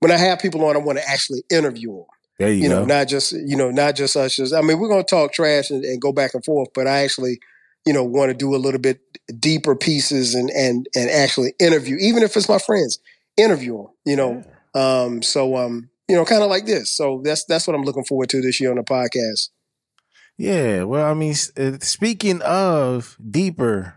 when 0.00 0.10
I 0.10 0.16
have 0.16 0.38
people 0.40 0.64
on, 0.64 0.76
I 0.76 0.80
want 0.80 0.98
to 0.98 1.08
actually 1.08 1.42
interview 1.50 1.92
them. 1.94 2.04
There 2.38 2.48
you, 2.50 2.64
You 2.64 2.68
go. 2.68 2.80
know, 2.80 2.84
not 2.84 3.08
just 3.08 3.32
you 3.32 3.56
know, 3.56 3.70
not 3.70 3.94
just 3.94 4.16
us. 4.16 4.36
Just 4.36 4.52
I 4.52 4.60
mean, 4.60 4.78
we're 4.80 4.88
gonna 4.88 5.04
talk 5.04 5.32
trash 5.32 5.70
and, 5.70 5.84
and 5.84 6.00
go 6.00 6.12
back 6.12 6.34
and 6.34 6.44
forth, 6.44 6.68
but 6.74 6.86
I 6.86 7.02
actually 7.04 7.38
you 7.86 7.92
know 7.92 8.02
want 8.02 8.30
to 8.30 8.34
do 8.34 8.54
a 8.54 8.58
little 8.58 8.80
bit 8.80 9.00
deeper 9.38 9.76
pieces 9.76 10.34
and 10.34 10.50
and 10.50 10.88
and 10.96 11.08
actually 11.10 11.54
interview, 11.60 11.96
even 12.00 12.22
if 12.24 12.36
it's 12.36 12.48
my 12.48 12.58
friends, 12.58 12.98
interview 13.36 13.76
them. 13.76 13.86
You 14.04 14.16
know, 14.16 14.44
um, 14.74 15.22
so 15.22 15.56
um, 15.56 15.88
you 16.08 16.16
know, 16.16 16.24
kind 16.24 16.42
of 16.42 16.50
like 16.50 16.66
this. 16.66 16.90
So 16.90 17.20
that's 17.24 17.44
that's 17.44 17.66
what 17.68 17.76
I'm 17.76 17.84
looking 17.84 18.04
forward 18.04 18.28
to 18.30 18.40
this 18.42 18.60
year 18.60 18.70
on 18.70 18.76
the 18.76 18.82
podcast. 18.82 19.50
Yeah, 20.36 20.82
well, 20.84 21.06
I 21.08 21.14
mean, 21.14 21.34
uh, 21.56 21.72
speaking 21.80 22.42
of 22.42 23.16
deeper 23.30 23.94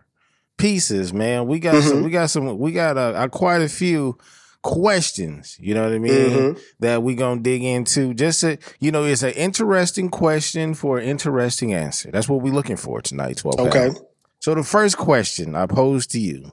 pieces, 0.58 1.12
man, 1.14 1.48
we 1.48 1.60
got 1.60 1.82
some, 1.84 1.98
Mhm. 2.00 2.04
we 2.06 2.10
got 2.12 2.30
some, 2.30 2.58
we 2.60 2.72
got 2.72 2.98
uh, 2.98 3.14
uh, 3.16 3.28
quite 3.28 3.62
a 3.62 3.70
few 3.70 4.18
questions. 4.62 5.58
You 5.60 5.74
know 5.74 5.84
what 5.84 5.94
I 5.94 6.00
mean? 6.00 6.12
Mhm. 6.14 6.60
That 6.80 7.02
we 7.04 7.16
gonna 7.16 7.42
dig 7.42 7.64
into. 7.64 8.14
Just 8.14 8.42
to, 8.42 8.58
you 8.80 8.92
know, 8.92 9.04
it's 9.04 9.24
an 9.24 9.32
interesting 9.32 10.10
question 10.10 10.74
for 10.74 10.98
an 11.00 11.06
interesting 11.08 11.74
answer. 11.74 12.12
That's 12.12 12.28
what 12.30 12.42
we're 12.42 12.54
looking 12.54 12.78
for 12.78 13.02
tonight. 13.02 13.38
Twelve. 13.38 13.60
Okay. 13.60 13.88
Pound. 13.90 14.00
So 14.40 14.54
the 14.54 14.64
first 14.64 14.98
question 14.98 15.56
I 15.56 15.66
pose 15.66 16.06
to 16.08 16.20
you: 16.20 16.52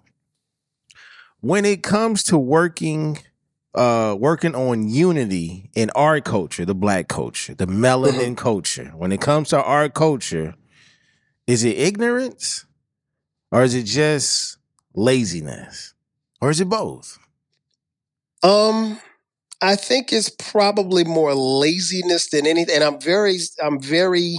When 1.41 1.64
it 1.64 1.83
comes 1.83 2.23
to 2.25 2.38
working. 2.38 3.19
Uh, 3.75 4.14
working 4.19 4.54
on 4.54 4.88
unity 4.88 5.69
in 5.75 5.90
our 5.97 6.21
culture, 6.21 6.64
the 6.64 6.75
black 6.75 7.09
culture, 7.09 7.54
the 7.54 7.66
melanin 7.66 8.37
culture. 8.37 8.93
When 8.95 9.11
it 9.11 9.21
comes 9.21 9.49
to 9.49 9.61
our 9.61 9.88
culture, 9.88 10.54
is 11.49 11.64
it 11.64 11.76
ignorance 11.76 12.66
or 13.50 13.64
is 13.64 13.75
it 13.75 13.85
just 13.85 14.59
laziness 14.95 15.95
or 16.40 16.50
is 16.50 16.61
it 16.61 16.69
both? 16.69 17.19
Um, 18.45 19.00
I 19.61 19.76
think 19.76 20.12
it's 20.12 20.28
probably 20.28 21.04
more 21.04 21.35
laziness 21.35 22.28
than 22.31 22.47
anything. 22.47 22.76
And 22.76 22.85
I'm 22.85 23.00
very, 23.00 23.38
I'm 23.62 23.81
very 23.81 24.37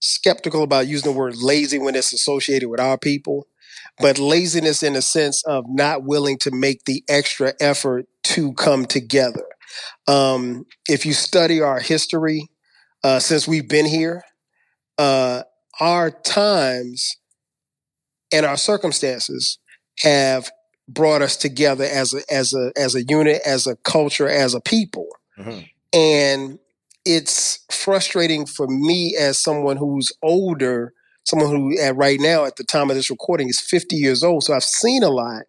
skeptical 0.00 0.62
about 0.62 0.86
using 0.86 1.12
the 1.12 1.18
word 1.18 1.36
lazy 1.36 1.78
when 1.78 1.94
it's 1.94 2.12
associated 2.12 2.68
with 2.68 2.80
our 2.80 2.98
people. 2.98 3.46
But 3.98 4.18
laziness 4.18 4.82
in 4.82 4.94
the 4.94 5.02
sense 5.02 5.42
of 5.44 5.64
not 5.68 6.04
willing 6.04 6.38
to 6.38 6.50
make 6.50 6.84
the 6.84 7.02
extra 7.08 7.54
effort 7.60 8.06
to 8.24 8.52
come 8.54 8.86
together. 8.86 9.44
Um, 10.06 10.66
if 10.88 11.06
you 11.06 11.12
study 11.12 11.60
our 11.60 11.80
history 11.80 12.48
uh, 13.02 13.18
since 13.18 13.46
we've 13.46 13.68
been 13.68 13.86
here, 13.86 14.22
uh, 14.98 15.42
our 15.80 16.10
times 16.10 17.16
and 18.32 18.46
our 18.46 18.56
circumstances 18.56 19.58
have 20.02 20.50
brought 20.88 21.22
us 21.22 21.36
together 21.36 21.84
as 21.84 22.12
a 22.14 22.20
as 22.32 22.52
a 22.52 22.72
as 22.76 22.94
a 22.94 23.02
unit, 23.04 23.40
as 23.46 23.66
a 23.66 23.76
culture, 23.76 24.28
as 24.28 24.54
a 24.54 24.60
people. 24.60 25.08
And 25.92 26.58
it's 27.04 27.64
frustrating 27.70 28.46
for 28.46 28.66
me 28.66 29.16
as 29.18 29.38
someone 29.38 29.76
who's 29.76 30.12
older 30.22 30.92
someone 31.24 31.50
who 31.50 31.78
at 31.80 31.96
right 31.96 32.20
now 32.20 32.44
at 32.44 32.56
the 32.56 32.64
time 32.64 32.90
of 32.90 32.96
this 32.96 33.10
recording 33.10 33.48
is 33.48 33.60
50 33.60 33.96
years 33.96 34.22
old. 34.22 34.44
So 34.44 34.54
I've 34.54 34.64
seen 34.64 35.02
a 35.02 35.08
lot. 35.08 35.44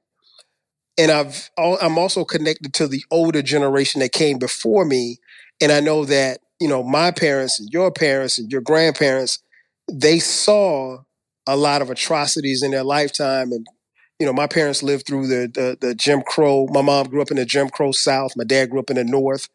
And 0.97 1.11
I've 1.11 1.49
I'm 1.57 1.97
also 1.97 2.23
connected 2.23 2.73
to 2.75 2.87
the 2.87 3.03
older 3.11 3.41
generation 3.41 3.99
that 3.99 4.13
came 4.13 4.39
before 4.39 4.85
me. 4.85 5.17
And 5.61 5.71
I 5.71 5.81
know 5.81 6.05
that, 6.05 6.39
you 6.59 6.69
know, 6.69 6.83
my 6.83 7.11
parents 7.11 7.59
and 7.59 7.69
your 7.71 7.91
parents 7.91 8.39
and 8.39 8.49
your 8.49 8.61
grandparents, 8.61 9.39
they 9.91 10.19
saw 10.19 10.99
a 11.47 11.57
lot 11.57 11.81
of 11.81 11.89
atrocities 11.89 12.63
in 12.63 12.71
their 12.71 12.83
lifetime. 12.83 13.51
And, 13.51 13.67
you 14.19 14.25
know, 14.25 14.31
my 14.31 14.47
parents 14.47 14.83
lived 14.83 15.05
through 15.05 15.27
the 15.27 15.51
the, 15.53 15.77
the 15.81 15.95
Jim 15.95 16.21
Crow. 16.21 16.67
My 16.69 16.81
mom 16.81 17.07
grew 17.07 17.21
up 17.21 17.31
in 17.31 17.37
the 17.37 17.45
Jim 17.45 17.67
Crow 17.67 17.91
South. 17.91 18.31
My 18.37 18.45
dad 18.45 18.69
grew 18.69 18.79
up 18.79 18.89
in 18.89 18.95
the 18.95 19.03
North. 19.03 19.49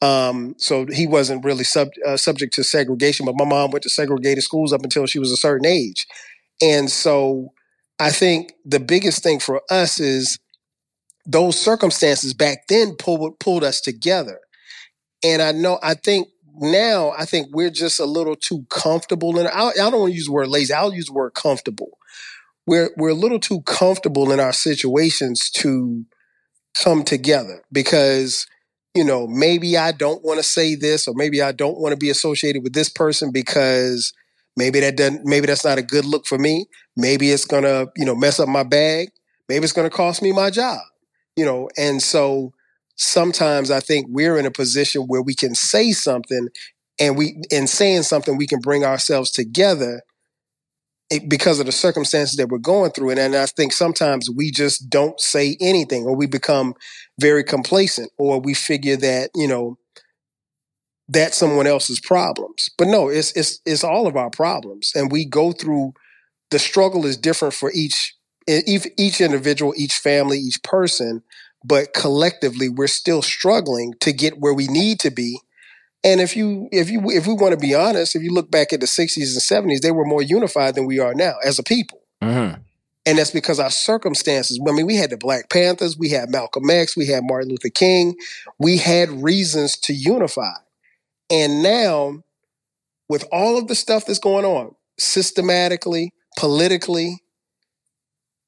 Um, 0.00 0.54
so 0.58 0.86
he 0.86 1.06
wasn't 1.06 1.44
really 1.44 1.64
sub, 1.64 1.88
uh, 2.06 2.16
subject 2.16 2.54
to 2.54 2.64
segregation, 2.64 3.26
but 3.26 3.34
my 3.36 3.44
mom 3.44 3.70
went 3.72 3.82
to 3.82 3.90
segregated 3.90 4.44
schools 4.44 4.72
up 4.72 4.82
until 4.82 5.06
she 5.06 5.18
was 5.18 5.32
a 5.32 5.36
certain 5.36 5.66
age. 5.66 6.06
And 6.62 6.90
so 6.90 7.52
I 7.98 8.10
think 8.10 8.52
the 8.64 8.80
biggest 8.80 9.22
thing 9.22 9.40
for 9.40 9.62
us 9.70 9.98
is 9.98 10.38
those 11.26 11.58
circumstances 11.58 12.32
back 12.32 12.68
then 12.68 12.94
pulled, 12.96 13.38
pulled 13.40 13.64
us 13.64 13.80
together. 13.80 14.40
And 15.24 15.42
I 15.42 15.52
know, 15.52 15.78
I 15.82 15.94
think 15.94 16.28
now, 16.60 17.12
I 17.16 17.24
think 17.24 17.48
we're 17.52 17.70
just 17.70 18.00
a 18.00 18.04
little 18.04 18.36
too 18.36 18.66
comfortable. 18.70 19.38
And 19.38 19.48
I, 19.48 19.68
I 19.68 19.72
don't 19.74 20.00
want 20.00 20.12
to 20.12 20.16
use 20.16 20.26
the 20.26 20.32
word 20.32 20.48
lazy, 20.48 20.72
I'll 20.72 20.94
use 20.94 21.06
the 21.06 21.12
word 21.12 21.34
comfortable. 21.34 21.98
We're, 22.66 22.90
we're 22.96 23.10
a 23.10 23.14
little 23.14 23.40
too 23.40 23.62
comfortable 23.62 24.30
in 24.30 24.40
our 24.40 24.52
situations 24.52 25.50
to 25.52 26.04
come 26.82 27.02
together 27.02 27.62
because 27.72 28.46
you 28.94 29.04
know, 29.04 29.26
maybe 29.26 29.76
I 29.76 29.92
don't 29.92 30.24
want 30.24 30.38
to 30.38 30.42
say 30.42 30.74
this 30.74 31.06
or 31.06 31.14
maybe 31.14 31.42
I 31.42 31.52
don't 31.52 31.78
want 31.78 31.92
to 31.92 31.96
be 31.96 32.10
associated 32.10 32.62
with 32.62 32.72
this 32.72 32.88
person 32.88 33.30
because 33.32 34.12
maybe 34.56 34.80
that 34.80 34.96
doesn't 34.96 35.24
maybe 35.24 35.46
that's 35.46 35.64
not 35.64 35.78
a 35.78 35.82
good 35.82 36.04
look 36.04 36.26
for 36.26 36.38
me. 36.38 36.66
Maybe 36.96 37.30
it's 37.30 37.44
going 37.44 37.62
to, 37.62 37.88
you 37.96 38.04
know, 38.04 38.14
mess 38.14 38.40
up 38.40 38.48
my 38.48 38.64
bag. 38.64 39.10
Maybe 39.48 39.64
it's 39.64 39.72
going 39.72 39.88
to 39.88 39.96
cost 39.96 40.22
me 40.22 40.32
my 40.32 40.50
job. 40.50 40.80
You 41.36 41.44
know, 41.44 41.68
and 41.78 42.02
so 42.02 42.52
sometimes 42.96 43.70
I 43.70 43.80
think 43.80 44.06
we're 44.08 44.36
in 44.38 44.46
a 44.46 44.50
position 44.50 45.02
where 45.02 45.22
we 45.22 45.34
can 45.34 45.54
say 45.54 45.92
something 45.92 46.48
and 46.98 47.16
we 47.16 47.40
in 47.50 47.68
saying 47.68 48.02
something 48.02 48.36
we 48.36 48.48
can 48.48 48.60
bring 48.60 48.84
ourselves 48.84 49.30
together 49.30 50.02
because 51.26 51.58
of 51.58 51.66
the 51.66 51.72
circumstances 51.72 52.36
that 52.36 52.48
we're 52.48 52.58
going 52.58 52.90
through. 52.90 53.10
And, 53.10 53.18
and 53.18 53.34
I 53.34 53.46
think 53.46 53.72
sometimes 53.72 54.28
we 54.30 54.50
just 54.50 54.90
don't 54.90 55.18
say 55.20 55.56
anything 55.60 56.04
or 56.04 56.14
we 56.14 56.26
become 56.26 56.74
very 57.18 57.42
complacent 57.42 58.10
or 58.18 58.40
we 58.40 58.54
figure 58.54 58.96
that, 58.96 59.30
you 59.34 59.48
know, 59.48 59.78
that's 61.08 61.38
someone 61.38 61.66
else's 61.66 62.00
problems. 62.00 62.68
But 62.76 62.88
no, 62.88 63.08
it's 63.08 63.32
it's 63.32 63.60
it's 63.64 63.84
all 63.84 64.06
of 64.06 64.16
our 64.16 64.30
problems. 64.30 64.92
And 64.94 65.10
we 65.10 65.24
go 65.24 65.52
through 65.52 65.94
the 66.50 66.58
struggle 66.58 67.06
is 67.06 67.16
different 67.16 67.54
for 67.54 67.72
each 67.72 68.14
each 68.46 69.20
individual, 69.20 69.74
each 69.76 69.94
family, 69.94 70.38
each 70.38 70.62
person, 70.62 71.22
but 71.64 71.92
collectively 71.92 72.68
we're 72.68 72.86
still 72.86 73.20
struggling 73.22 73.94
to 74.00 74.12
get 74.12 74.38
where 74.38 74.54
we 74.54 74.66
need 74.68 75.00
to 75.00 75.10
be 75.10 75.38
and 76.08 76.22
if 76.22 76.34
you 76.34 76.68
if 76.72 76.90
you 76.90 77.02
if 77.10 77.26
we 77.26 77.34
want 77.34 77.52
to 77.52 77.58
be 77.58 77.74
honest, 77.74 78.16
if 78.16 78.22
you 78.22 78.32
look 78.32 78.50
back 78.50 78.72
at 78.72 78.80
the 78.80 78.86
60s 78.86 79.16
and 79.16 79.70
70s, 79.70 79.80
they 79.80 79.90
were 79.90 80.06
more 80.06 80.22
unified 80.22 80.74
than 80.74 80.86
we 80.86 80.98
are 80.98 81.14
now 81.14 81.34
as 81.44 81.58
a 81.58 81.62
people. 81.62 82.00
Mm-hmm. 82.22 82.62
And 83.04 83.18
that's 83.18 83.30
because 83.30 83.60
our 83.60 83.70
circumstances. 83.70 84.58
I 84.66 84.72
mean, 84.72 84.86
we 84.86 84.96
had 84.96 85.10
the 85.10 85.18
Black 85.18 85.50
Panthers, 85.50 85.98
we 85.98 86.10
had 86.10 86.30
Malcolm 86.30 86.68
X, 86.68 86.96
we 86.96 87.06
had 87.06 87.24
Martin 87.24 87.50
Luther 87.50 87.68
King. 87.68 88.16
We 88.58 88.78
had 88.78 89.10
reasons 89.22 89.76
to 89.80 89.92
unify. 89.92 90.54
And 91.30 91.62
now, 91.62 92.22
with 93.08 93.26
all 93.30 93.58
of 93.58 93.68
the 93.68 93.74
stuff 93.74 94.06
that's 94.06 94.18
going 94.18 94.44
on, 94.44 94.74
systematically, 94.98 96.12
politically, 96.38 97.22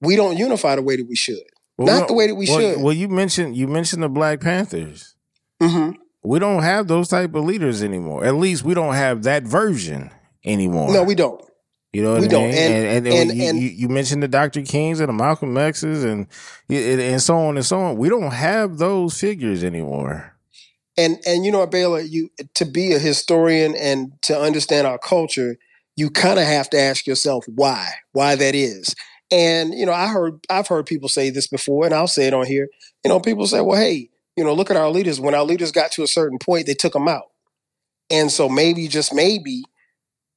we 0.01 0.17
don't 0.17 0.37
unify 0.37 0.77
the 0.77 0.83
way 0.83 0.97
that 0.97 1.07
we 1.07 1.17
should. 1.17 1.43
Well, 1.77 1.99
Not 1.99 2.09
the 2.09 2.15
way 2.15 2.27
that 2.27 2.35
we 2.35 2.47
well, 2.49 2.59
should. 2.59 2.83
Well, 2.83 2.95
you 2.95 3.09
mentioned 3.09 3.57
you 3.57 3.67
mentioned 3.67 4.03
the 4.03 4.09
Black 4.09 4.41
Panthers. 4.41 5.15
Mm-hmm 5.63 5.93
we 6.23 6.39
don't 6.39 6.63
have 6.63 6.87
those 6.89 7.09
type 7.09 7.35
of 7.35 7.45
leaders 7.45 7.83
anymore. 7.83 8.25
At 8.25 8.35
least 8.35 8.65
we 8.65 8.75
don't 8.75 8.95
have 8.95 9.23
that 9.25 9.45
version 9.45 10.11
anymore. 10.45 10.93
No, 10.93 11.03
we 11.03 11.15
don't. 11.15 11.43
You 11.93 12.05
know 12.05 12.13
what 12.13 12.21
we 12.21 12.27
I 12.27 12.29
mean? 12.29 12.31
Don't. 12.31 12.51
And, 12.51 13.07
and, 13.07 13.07
and, 13.07 13.31
and, 13.41 13.59
you, 13.59 13.69
you, 13.69 13.89
mentioned 13.89 14.23
the 14.23 14.29
Dr. 14.29 14.63
Kings 14.63 15.01
and 15.01 15.09
the 15.09 15.13
Malcolm 15.13 15.57
X's 15.57 16.05
and 16.05 16.29
and 16.69 17.21
so 17.21 17.37
on 17.37 17.57
and 17.57 17.67
so 17.67 17.81
on. 17.81 17.97
We 17.97 18.09
don't 18.09 18.31
have 18.31 18.79
those 18.79 19.19
figures 19.19 19.65
anymore. 19.65 20.37
And 20.97 21.19
and 21.27 21.45
you 21.45 21.51
know, 21.51 21.67
Baylor, 21.67 22.01
you 22.01 22.31
to 22.55 22.65
be 22.65 22.93
a 22.93 22.99
historian 23.01 23.75
and 23.75 24.13
to 24.23 24.39
understand 24.39 24.87
our 24.87 24.99
culture, 24.99 25.57
you 25.97 26.11
kind 26.11 26.39
of 26.39 26.45
have 26.45 26.71
to 26.71 26.79
ask 26.79 27.07
yourself 27.07 27.45
why, 27.49 27.89
why 28.13 28.37
that 28.37 28.55
is. 28.55 28.95
And 29.33 29.75
you 29.75 29.85
know, 29.85 29.93
I 29.93 30.09
heard 30.09 30.45
I've 30.49 30.69
heard 30.69 30.87
people 30.87 31.09
say 31.09 31.31
this 31.31 31.49
before, 31.49 31.87
and 31.87 31.95
I'll 31.95 32.07
say 32.07 32.29
it 32.29 32.35
on 32.35 32.47
here. 32.47 32.69
You 33.05 33.09
know, 33.09 33.19
people 33.19 33.47
say, 33.49 33.61
"Well, 33.61 33.81
hey, 33.81 34.11
you 34.37 34.45
know, 34.45 34.55
look 34.55 34.71
at 34.71 34.77
our 34.77 34.91
leaders. 34.91 35.21
When 35.21 35.35
our 35.35 35.45
leaders 35.45 35.73
got 35.73 35.93
to 35.93 36.03
a 36.03 36.09
certain 36.09 36.39
point, 36.39 36.67
they 36.67 36.75
took 36.75 36.93
them 36.93 37.09
out. 37.09 37.27
And 38.11 38.31
so 38.31 38.49
maybe, 38.49 38.89
just 38.89 39.15
maybe, 39.15 39.63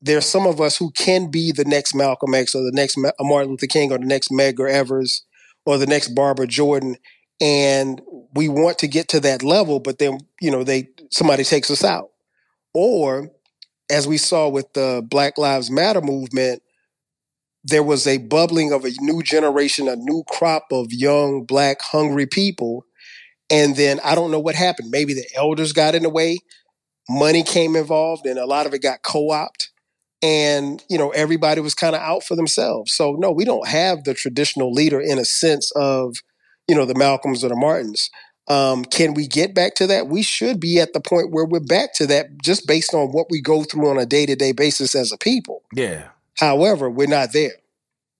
there's 0.02 0.26
some 0.26 0.46
of 0.46 0.60
us 0.60 0.78
who 0.78 0.92
can 0.92 1.32
be 1.32 1.52
the 1.52 1.66
next 1.66 1.96
Malcolm 1.96 2.34
X 2.34 2.54
or 2.54 2.64
the 2.64 2.74
next 2.74 2.98
uh, 2.98 3.12
Martin 3.22 3.52
Luther 3.52 3.68
King 3.68 3.92
or 3.92 3.98
the 3.98 4.06
next 4.06 4.30
Medgar 4.30 4.70
Evers 4.70 5.24
or 5.66 5.78
the 5.78 5.88
next 5.88 6.10
Barbara 6.10 6.46
Jordan. 6.46 6.98
And 7.40 8.02
we 8.36 8.50
want 8.50 8.78
to 8.80 8.88
get 8.88 9.08
to 9.10 9.20
that 9.22 9.44
level, 9.44 9.80
but 9.80 10.00
then, 10.00 10.20
you 10.42 10.52
know, 10.52 10.64
they 10.64 10.90
somebody 11.12 11.44
takes 11.44 11.72
us 11.72 11.84
out. 11.84 12.10
Or 12.74 13.32
as 13.90 14.08
we 14.08 14.18
saw 14.18 14.50
with 14.50 14.74
the 14.74 15.06
Black 15.08 15.38
Lives 15.38 15.72
Matter 15.72 16.02
movement, 16.02 16.62
there 17.64 17.84
was 17.84 18.06
a 18.06 18.18
bubbling 18.18 18.74
of 18.74 18.84
a 18.84 18.92
new 19.00 19.24
generation, 19.24 19.88
a 19.88 19.96
new 19.96 20.24
crop 20.30 20.66
of 20.72 20.88
young, 20.92 21.46
black, 21.46 21.82
hungry 21.82 22.28
people 22.28 22.86
and 23.54 23.76
then 23.76 24.00
I 24.04 24.16
don't 24.16 24.32
know 24.32 24.40
what 24.40 24.56
happened. 24.56 24.90
Maybe 24.90 25.14
the 25.14 25.28
elders 25.36 25.74
got 25.74 25.94
in 25.94 26.02
the 26.02 26.10
way, 26.10 26.40
money 27.08 27.44
came 27.44 27.76
involved, 27.76 28.26
and 28.26 28.40
a 28.40 28.48
lot 28.48 28.66
of 28.66 28.74
it 28.74 28.82
got 28.82 29.04
co 29.04 29.30
opted. 29.30 29.70
And, 30.24 30.84
you 30.90 30.98
know, 30.98 31.12
everybody 31.12 31.62
was 31.62 31.76
kind 31.76 31.96
of 31.96 32.02
out 32.02 32.24
for 32.24 32.36
themselves. 32.36 32.94
So, 32.94 33.12
no, 33.12 33.32
we 33.32 33.46
don't 33.46 33.68
have 33.68 34.06
the 34.06 34.16
traditional 34.16 34.72
leader 34.72 35.00
in 35.00 35.20
a 35.20 35.26
sense 35.26 35.72
of, 35.76 36.16
you 36.68 36.76
know, 36.76 36.86
the 36.86 36.96
Malcolms 36.96 37.44
or 37.44 37.50
the 37.50 37.56
Martins. 37.56 38.10
Um, 38.48 38.86
can 38.86 39.14
we 39.14 39.28
get 39.28 39.54
back 39.54 39.76
to 39.76 39.88
that? 39.88 40.08
We 40.08 40.24
should 40.24 40.60
be 40.60 40.80
at 40.80 40.94
the 40.94 41.02
point 41.02 41.32
where 41.32 41.46
we're 41.46 41.60
back 41.60 41.94
to 41.96 42.08
that 42.08 42.42
just 42.42 42.66
based 42.66 42.94
on 42.94 43.10
what 43.10 43.28
we 43.30 43.42
go 43.42 43.64
through 43.64 43.90
on 43.90 44.00
a 44.00 44.06
day 44.06 44.26
to 44.26 44.36
day 44.36 44.54
basis 44.54 44.96
as 44.96 45.12
a 45.12 45.18
people. 45.18 45.62
Yeah. 45.74 46.08
However, 46.40 46.90
we're 46.90 47.08
not 47.08 47.34
there. 47.34 47.54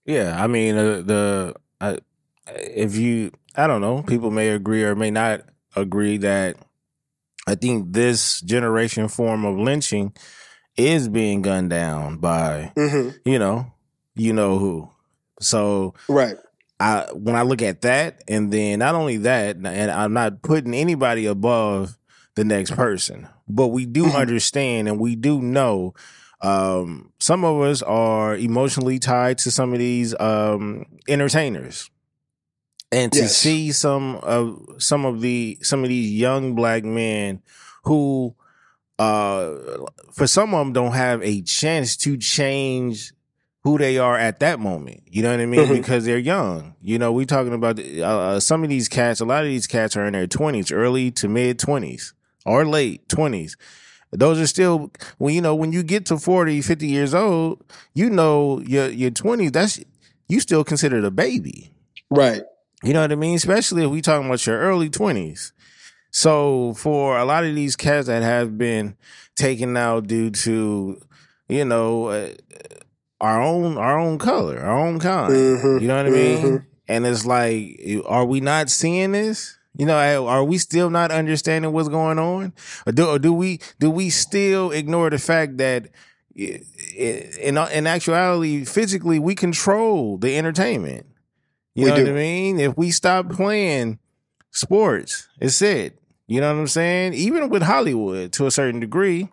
Yeah. 0.04 0.40
I 0.40 0.46
mean, 0.46 0.76
uh, 0.76 1.02
the, 1.02 1.56
uh, 1.80 1.96
if 2.46 2.96
you, 2.96 3.32
I 3.56 3.66
don't 3.66 3.80
know. 3.80 4.02
People 4.02 4.30
may 4.30 4.48
agree 4.48 4.84
or 4.84 4.94
may 4.94 5.10
not 5.10 5.42
agree 5.76 6.18
that 6.18 6.56
I 7.46 7.54
think 7.54 7.92
this 7.92 8.40
generation 8.40 9.08
form 9.08 9.44
of 9.44 9.56
lynching 9.58 10.12
is 10.76 11.08
being 11.08 11.42
gunned 11.42 11.70
down 11.70 12.16
by 12.16 12.72
mm-hmm. 12.76 13.10
you 13.24 13.38
know, 13.38 13.72
you 14.14 14.32
know 14.32 14.58
who. 14.58 14.90
So 15.40 15.94
right. 16.08 16.36
I 16.80 17.06
when 17.12 17.36
I 17.36 17.42
look 17.42 17.62
at 17.62 17.82
that, 17.82 18.22
and 18.28 18.52
then 18.52 18.80
not 18.80 18.94
only 18.94 19.18
that, 19.18 19.56
and 19.56 19.68
I'm 19.68 20.12
not 20.12 20.42
putting 20.42 20.74
anybody 20.74 21.26
above 21.26 21.96
the 22.34 22.44
next 22.44 22.72
person, 22.72 23.28
but 23.48 23.68
we 23.68 23.86
do 23.86 24.04
mm-hmm. 24.04 24.16
understand 24.16 24.88
and 24.88 24.98
we 24.98 25.14
do 25.14 25.40
know 25.40 25.94
um, 26.40 27.12
some 27.20 27.44
of 27.44 27.60
us 27.62 27.80
are 27.82 28.36
emotionally 28.36 28.98
tied 28.98 29.38
to 29.38 29.50
some 29.50 29.72
of 29.72 29.78
these 29.78 30.18
um, 30.18 30.84
entertainers 31.08 31.90
and 32.94 33.12
to 33.12 33.20
yes. 33.20 33.36
see 33.36 33.72
some 33.72 34.16
of 34.18 34.76
some 34.78 35.04
of 35.04 35.20
the 35.20 35.58
some 35.62 35.82
of 35.82 35.88
these 35.88 36.12
young 36.12 36.54
black 36.54 36.84
men 36.84 37.42
who 37.82 38.34
uh 39.00 39.52
for 40.12 40.28
some 40.28 40.54
of 40.54 40.64
them 40.64 40.72
don't 40.72 40.92
have 40.92 41.20
a 41.22 41.42
chance 41.42 41.96
to 41.96 42.16
change 42.16 43.12
who 43.64 43.78
they 43.78 43.98
are 43.98 44.16
at 44.16 44.40
that 44.40 44.60
moment. 44.60 45.02
You 45.06 45.22
know 45.22 45.30
what 45.32 45.40
i 45.40 45.46
mean? 45.46 45.60
Mm-hmm. 45.60 45.74
because 45.74 46.04
they're 46.04 46.18
young. 46.18 46.74
You 46.80 46.98
know 46.98 47.12
we're 47.12 47.26
talking 47.26 47.52
about 47.52 47.80
uh, 47.80 48.02
uh 48.02 48.40
some 48.40 48.62
of 48.62 48.70
these 48.70 48.88
cats 48.88 49.20
a 49.20 49.24
lot 49.24 49.42
of 49.42 49.48
these 49.48 49.66
cats 49.66 49.96
are 49.96 50.06
in 50.06 50.12
their 50.12 50.28
20s 50.28 50.72
early 50.72 51.10
to 51.12 51.28
mid 51.28 51.58
20s 51.58 52.12
or 52.46 52.64
late 52.64 53.08
20s 53.08 53.56
those 54.12 54.38
are 54.38 54.46
still 54.46 54.92
when 55.18 55.34
you 55.34 55.40
know 55.40 55.56
when 55.56 55.72
you 55.72 55.82
get 55.82 56.06
to 56.06 56.18
40 56.18 56.62
50 56.62 56.86
years 56.86 57.12
old 57.12 57.64
you 57.92 58.08
know 58.08 58.60
your 58.60 58.88
your 58.88 59.10
20s 59.10 59.52
that's 59.52 59.80
you 60.28 60.40
still 60.40 60.64
considered 60.64 61.04
a 61.04 61.10
baby. 61.10 61.72
Right 62.10 62.42
you 62.84 62.92
know 62.92 63.00
what 63.00 63.12
I 63.12 63.16
mean? 63.16 63.34
Especially 63.34 63.84
if 63.84 63.90
we 63.90 64.00
talking 64.00 64.26
about 64.26 64.46
your 64.46 64.58
early 64.58 64.90
twenties. 64.90 65.52
So 66.10 66.74
for 66.74 67.18
a 67.18 67.24
lot 67.24 67.44
of 67.44 67.54
these 67.54 67.74
cats 67.74 68.06
that 68.06 68.22
have 68.22 68.56
been 68.56 68.96
taken 69.34 69.76
out 69.76 70.06
due 70.06 70.30
to, 70.30 71.00
you 71.48 71.64
know, 71.64 72.06
uh, 72.06 72.28
our 73.20 73.42
own 73.42 73.76
our 73.78 73.98
own 73.98 74.18
color, 74.18 74.60
our 74.60 74.78
own 74.78 75.00
kind. 75.00 75.32
Mm-hmm, 75.32 75.82
you 75.82 75.88
know 75.88 75.96
what 75.96 76.06
I 76.06 76.10
mean? 76.10 76.38
Mm-hmm. 76.38 76.56
And 76.86 77.06
it's 77.06 77.24
like, 77.24 77.80
are 78.06 78.24
we 78.24 78.40
not 78.40 78.70
seeing 78.70 79.12
this? 79.12 79.58
You 79.76 79.86
know, 79.86 80.26
are 80.26 80.44
we 80.44 80.58
still 80.58 80.88
not 80.88 81.10
understanding 81.10 81.72
what's 81.72 81.88
going 81.88 82.18
on, 82.18 82.52
or 82.86 82.92
do, 82.92 83.08
or 83.08 83.18
do 83.18 83.32
we 83.32 83.60
do 83.80 83.90
we 83.90 84.10
still 84.10 84.70
ignore 84.70 85.10
the 85.10 85.18
fact 85.18 85.56
that 85.56 85.88
in 86.36 87.56
in 87.56 87.86
actuality, 87.86 88.64
physically, 88.64 89.18
we 89.18 89.34
control 89.34 90.16
the 90.18 90.36
entertainment. 90.36 91.06
You 91.74 91.84
We 91.84 91.90
know 91.90 91.96
do. 91.96 92.02
what 92.04 92.10
I 92.10 92.14
mean? 92.14 92.60
If 92.60 92.76
we 92.76 92.90
stop 92.90 93.30
playing 93.30 93.98
sports, 94.50 95.28
it's 95.40 95.60
it. 95.62 95.98
You 96.26 96.40
know 96.40 96.52
what 96.54 96.60
I'm 96.60 96.68
saying? 96.68 97.14
Even 97.14 97.48
with 97.50 97.62
Hollywood, 97.62 98.32
to 98.34 98.46
a 98.46 98.50
certain 98.50 98.80
degree, 98.80 99.28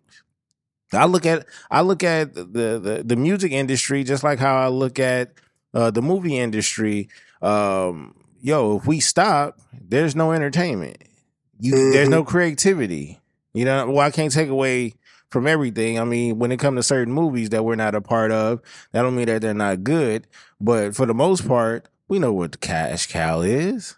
I 0.93 1.05
look 1.05 1.25
at 1.25 1.45
I 1.69 1.81
look 1.81 2.03
at 2.03 2.33
the 2.33 2.43
the, 2.43 3.03
the 3.05 3.15
music 3.15 3.51
industry 3.51 4.03
just 4.03 4.24
like 4.24 4.39
how 4.39 4.55
I 4.57 4.67
look 4.67 5.00
at 5.00 5.31
uh, 5.74 5.91
the 5.91 6.01
movie 6.01 6.38
industry. 6.38 7.07
Um, 7.41 8.15
yo, 8.41 8.77
if 8.77 8.86
we 8.88 9.00
stop, 9.00 9.60
there's 9.74 10.15
no 10.15 10.31
entertainment. 10.33 10.98
You 11.60 11.91
there's 11.93 12.10
no 12.10 12.24
creativity. 12.24 13.19
You 13.53 13.65
know, 13.65 13.89
well, 13.89 14.05
I 14.05 14.12
can't 14.12 14.33
take 14.33 14.50
away 14.50 14.95
from 15.29 15.48
everything. 15.48 15.98
I 16.00 16.03
mean, 16.03 16.39
when 16.39 16.51
it 16.51 16.57
comes 16.60 16.79
to 16.79 16.83
certain 16.83 17.13
movies 17.13 17.50
that 17.50 17.63
we're 17.63 17.75
not 17.75 17.95
a 17.95 18.01
part 18.01 18.31
of, 18.31 18.62
that 18.91 19.01
don't 19.03 19.15
mean 19.15 19.27
that 19.27 19.41
they're 19.41 19.53
not 19.53 19.83
good. 19.83 20.27
But 20.60 20.95
for 20.95 21.05
the 21.05 21.13
most 21.13 21.48
part, 21.48 21.88
we 22.11 22.19
know 22.19 22.33
what 22.33 22.51
the 22.51 22.57
cash 22.57 23.07
cow 23.07 23.39
is. 23.39 23.95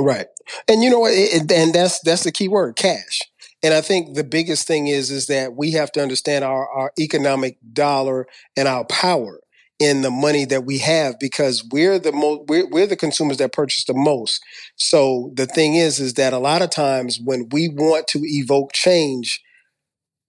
Right. 0.00 0.28
And 0.66 0.82
you 0.82 0.88
know 0.88 1.00
what? 1.00 1.12
And 1.12 1.74
that's 1.74 2.00
that's 2.00 2.24
the 2.24 2.32
key 2.32 2.48
word, 2.48 2.74
cash. 2.74 3.20
And 3.62 3.74
I 3.74 3.82
think 3.82 4.14
the 4.14 4.24
biggest 4.24 4.66
thing 4.66 4.86
is 4.86 5.10
is 5.10 5.26
that 5.26 5.54
we 5.54 5.72
have 5.72 5.92
to 5.92 6.02
understand 6.02 6.42
our, 6.42 6.66
our 6.66 6.92
economic 6.98 7.58
dollar 7.74 8.26
and 8.56 8.66
our 8.66 8.86
power 8.86 9.40
in 9.78 10.00
the 10.00 10.10
money 10.10 10.46
that 10.46 10.64
we 10.64 10.78
have 10.78 11.18
because 11.20 11.62
we're 11.70 11.98
the 11.98 12.12
most 12.12 12.48
we're, 12.48 12.66
we're 12.70 12.86
the 12.86 12.96
consumers 12.96 13.36
that 13.36 13.52
purchase 13.52 13.84
the 13.84 13.92
most. 13.92 14.42
So 14.76 15.30
the 15.34 15.46
thing 15.46 15.74
is 15.74 16.00
is 16.00 16.14
that 16.14 16.32
a 16.32 16.38
lot 16.38 16.62
of 16.62 16.70
times 16.70 17.20
when 17.22 17.50
we 17.52 17.68
want 17.68 18.08
to 18.08 18.20
evoke 18.24 18.72
change, 18.72 19.42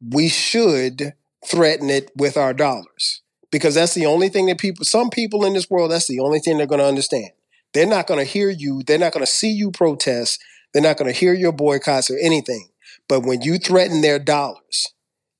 we 0.06 0.28
should 0.28 1.14
threaten 1.46 1.90
it 1.90 2.12
with 2.18 2.36
our 2.36 2.54
dollars 2.54 3.22
because 3.56 3.76
that's 3.76 3.94
the 3.94 4.06
only 4.06 4.28
thing 4.28 4.48
that 4.48 4.58
people 4.58 4.84
some 4.84 5.10
people 5.10 5.46
in 5.46 5.54
this 5.54 5.70
world 5.70 5.90
that's 5.90 6.10
the 6.10 6.20
only 6.20 6.40
thing 6.40 6.58
they're 6.58 6.68
going 6.68 6.82
to 6.82 6.86
understand. 6.86 7.30
They're 7.74 7.86
not 7.86 8.06
going 8.06 8.20
to 8.20 8.30
hear 8.30 8.50
you. 8.50 8.82
They're 8.86 9.00
not 9.00 9.14
going 9.14 9.26
to 9.26 9.32
see 9.32 9.50
you 9.50 9.72
protest. 9.72 10.44
They're 10.74 10.84
not 10.84 10.98
going 10.98 11.10
to 11.10 11.18
hear 11.18 11.34
your 11.34 11.54
boycotts 11.54 12.12
or 12.12 12.18
anything. 12.22 12.68
But 13.08 13.22
when 13.22 13.44
you 13.44 13.58
threaten 13.58 14.02
their 14.02 14.20
dollars, 14.20 14.88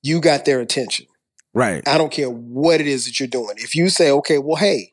you 0.02 0.22
got 0.22 0.46
their 0.46 0.60
attention. 0.60 1.04
Right. 1.52 1.86
I 1.86 1.98
don't 1.98 2.10
care 2.10 2.30
what 2.30 2.80
it 2.80 2.86
is 2.86 3.04
that 3.04 3.20
you're 3.20 3.26
doing. 3.26 3.56
If 3.58 3.74
you 3.74 3.90
say, 3.90 4.10
okay, 4.10 4.38
well, 4.38 4.56
hey, 4.56 4.92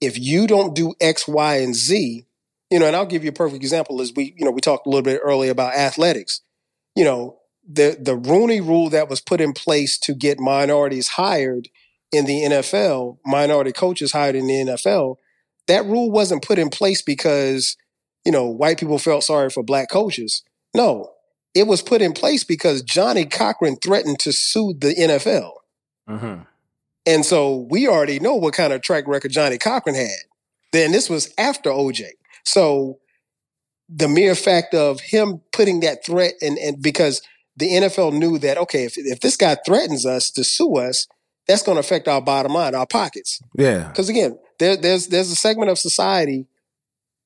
if 0.00 0.18
you 0.18 0.48
don't 0.48 0.74
do 0.74 0.94
X, 1.00 1.28
Y, 1.28 1.58
and 1.58 1.76
Z, 1.76 2.26
you 2.72 2.80
know, 2.80 2.88
and 2.88 2.96
I'll 2.96 3.06
give 3.06 3.22
you 3.22 3.30
a 3.30 3.34
perfect 3.34 3.62
example 3.62 4.00
as 4.00 4.12
we, 4.16 4.34
you 4.36 4.44
know, 4.44 4.50
we 4.50 4.60
talked 4.60 4.88
a 4.88 4.90
little 4.90 5.04
bit 5.04 5.20
earlier 5.22 5.52
about 5.52 5.74
athletics. 5.74 6.40
You 6.96 7.04
know, 7.04 7.38
the 7.68 7.96
the 8.00 8.16
Rooney 8.16 8.60
rule 8.60 8.90
that 8.90 9.08
was 9.08 9.20
put 9.20 9.40
in 9.40 9.52
place 9.52 9.96
to 9.98 10.12
get 10.12 10.40
minorities 10.40 11.10
hired 11.10 11.68
in 12.14 12.26
the 12.26 12.42
NFL, 12.42 13.18
minority 13.24 13.72
coaches 13.72 14.12
hired 14.12 14.36
in 14.36 14.46
the 14.46 14.54
NFL, 14.54 15.16
that 15.66 15.84
rule 15.84 16.10
wasn't 16.10 16.44
put 16.44 16.58
in 16.58 16.68
place 16.68 17.02
because, 17.02 17.76
you 18.24 18.32
know, 18.32 18.46
white 18.46 18.78
people 18.78 18.98
felt 18.98 19.24
sorry 19.24 19.50
for 19.50 19.62
black 19.62 19.90
coaches. 19.90 20.42
No, 20.74 21.10
it 21.54 21.66
was 21.66 21.82
put 21.82 22.02
in 22.02 22.12
place 22.12 22.44
because 22.44 22.82
Johnnie 22.82 23.24
Cochran 23.24 23.76
threatened 23.76 24.18
to 24.20 24.32
sue 24.32 24.74
the 24.78 24.94
NFL. 24.94 25.52
Mm-hmm. 26.08 26.42
And 27.06 27.24
so 27.24 27.66
we 27.70 27.86
already 27.86 28.18
know 28.18 28.34
what 28.34 28.54
kind 28.54 28.72
of 28.72 28.82
track 28.82 29.06
record 29.06 29.30
Johnnie 29.30 29.58
Cochran 29.58 29.94
had. 29.94 30.08
Then 30.72 30.92
this 30.92 31.08
was 31.08 31.32
after 31.38 31.70
OJ. 31.70 32.08
So 32.44 32.98
the 33.88 34.08
mere 34.08 34.34
fact 34.34 34.74
of 34.74 35.00
him 35.00 35.40
putting 35.52 35.80
that 35.80 36.04
threat 36.04 36.34
and, 36.40 36.58
and 36.58 36.82
because 36.82 37.22
the 37.56 37.70
NFL 37.70 38.14
knew 38.14 38.38
that, 38.38 38.58
okay, 38.58 38.84
if, 38.84 38.94
if 38.96 39.20
this 39.20 39.36
guy 39.36 39.56
threatens 39.66 40.04
us 40.04 40.30
to 40.32 40.42
sue 40.42 40.76
us, 40.76 41.06
that's 41.46 41.62
going 41.62 41.76
to 41.76 41.80
affect 41.80 42.08
our 42.08 42.22
bottom 42.22 42.52
line, 42.52 42.74
our 42.74 42.86
pockets. 42.86 43.40
Yeah. 43.56 43.88
Because 43.88 44.08
again, 44.08 44.38
there, 44.58 44.76
there's 44.76 45.08
there's 45.08 45.30
a 45.30 45.36
segment 45.36 45.70
of 45.70 45.78
society 45.78 46.46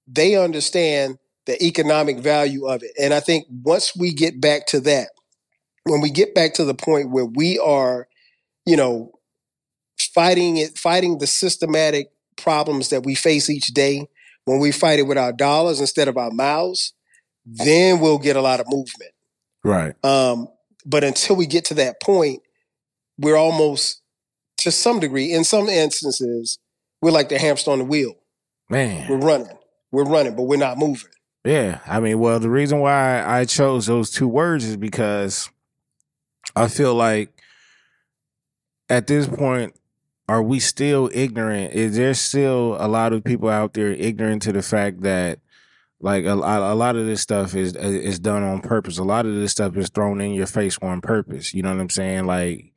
they 0.07 0.37
understand 0.37 1.19
the 1.47 1.63
economic 1.63 2.19
value 2.19 2.67
of 2.67 2.83
it, 2.83 2.93
and 3.01 3.13
I 3.13 3.21
think 3.21 3.47
once 3.51 3.95
we 3.97 4.13
get 4.13 4.41
back 4.41 4.67
to 4.69 4.81
that, 4.81 5.09
when 5.85 6.01
we 6.01 6.11
get 6.11 6.35
back 6.35 6.55
to 6.55 6.65
the 6.65 6.75
point 6.75 7.11
where 7.11 7.27
we 7.27 7.59
are, 7.59 8.09
you 8.67 8.77
know, 8.77 9.13
fighting 9.99 10.57
it, 10.57 10.79
fighting 10.79 11.19
the 11.19 11.27
systematic 11.27 12.11
problems 12.37 12.89
that 12.91 13.05
we 13.05 13.15
face 13.15 13.51
each 13.51 13.69
day, 13.69 14.07
when 14.45 14.61
we 14.61 14.73
fight 14.73 14.99
it 14.99 15.03
with 15.03 15.19
our 15.19 15.33
dollars 15.33 15.81
instead 15.81 16.09
of 16.09 16.17
our 16.17 16.31
mouths, 16.31 16.93
then 17.45 18.01
we'll 18.01 18.19
get 18.19 18.37
a 18.37 18.41
lot 18.41 18.61
of 18.61 18.67
movement. 18.69 19.13
Right. 19.65 19.95
Um, 20.05 20.49
but 20.87 21.05
until 21.05 21.37
we 21.37 21.47
get 21.47 21.67
to 21.67 21.75
that 21.75 22.01
point, 22.01 22.41
we're 23.19 23.37
almost, 23.37 24.01
to 24.59 24.71
some 24.71 25.01
degree, 25.01 25.33
in 25.33 25.45
some 25.45 25.69
instances, 25.69 26.59
we're 27.01 27.11
like 27.11 27.29
the 27.29 27.39
hamster 27.39 27.71
on 27.71 27.79
the 27.79 27.85
wheel. 27.85 28.15
Man. 28.69 29.09
We're 29.09 29.19
running, 29.19 29.57
we're 29.91 30.05
running, 30.05 30.37
but 30.37 30.43
we're 30.43 30.57
not 30.59 30.79
moving. 30.79 31.11
Yeah, 31.45 31.81
I 31.87 32.01
mean, 32.01 32.19
well, 32.19 32.39
the 32.41 32.51
reason 32.51 32.81
why 32.81 33.25
I 33.25 33.45
chose 33.45 33.87
those 33.87 34.11
two 34.11 34.29
words 34.29 34.65
is 34.65 34.77
because 34.77 35.49
I 36.55 36.69
feel 36.69 36.95
like 36.95 37.41
at 38.91 39.07
this 39.07 39.27
point, 39.27 39.75
are 40.29 40.43
we 40.43 40.61
still 40.61 41.09
ignorant? 41.15 41.73
Is 41.73 41.97
there 41.97 42.13
still 42.13 42.77
a 42.79 42.89
lot 42.89 43.13
of 43.15 43.25
people 43.25 43.49
out 43.49 43.73
there 43.73 43.93
ignorant 43.93 44.43
to 44.43 44.53
the 44.53 44.61
fact 44.61 45.01
that, 45.03 45.39
like, 46.01 46.27
a, 46.27 46.35
lot- 46.35 46.61
a 46.71 46.75
lot 46.75 46.97
of 46.97 47.07
this 47.07 47.23
stuff 47.23 47.55
is 47.55 47.75
is 47.75 48.19
done 48.19 48.43
on 48.43 48.61
purpose. 48.61 48.99
A 48.99 49.05
lot 49.05 49.25
of 49.25 49.35
this 49.35 49.53
stuff 49.53 49.77
is 49.77 49.89
thrown 49.89 50.21
in 50.21 50.33
your 50.33 50.47
face 50.47 50.77
on 50.83 51.01
purpose. 51.01 51.55
You 51.55 51.63
know 51.63 51.71
what 51.73 51.81
I'm 51.81 51.89
saying? 51.89 52.27
Like, 52.27 52.73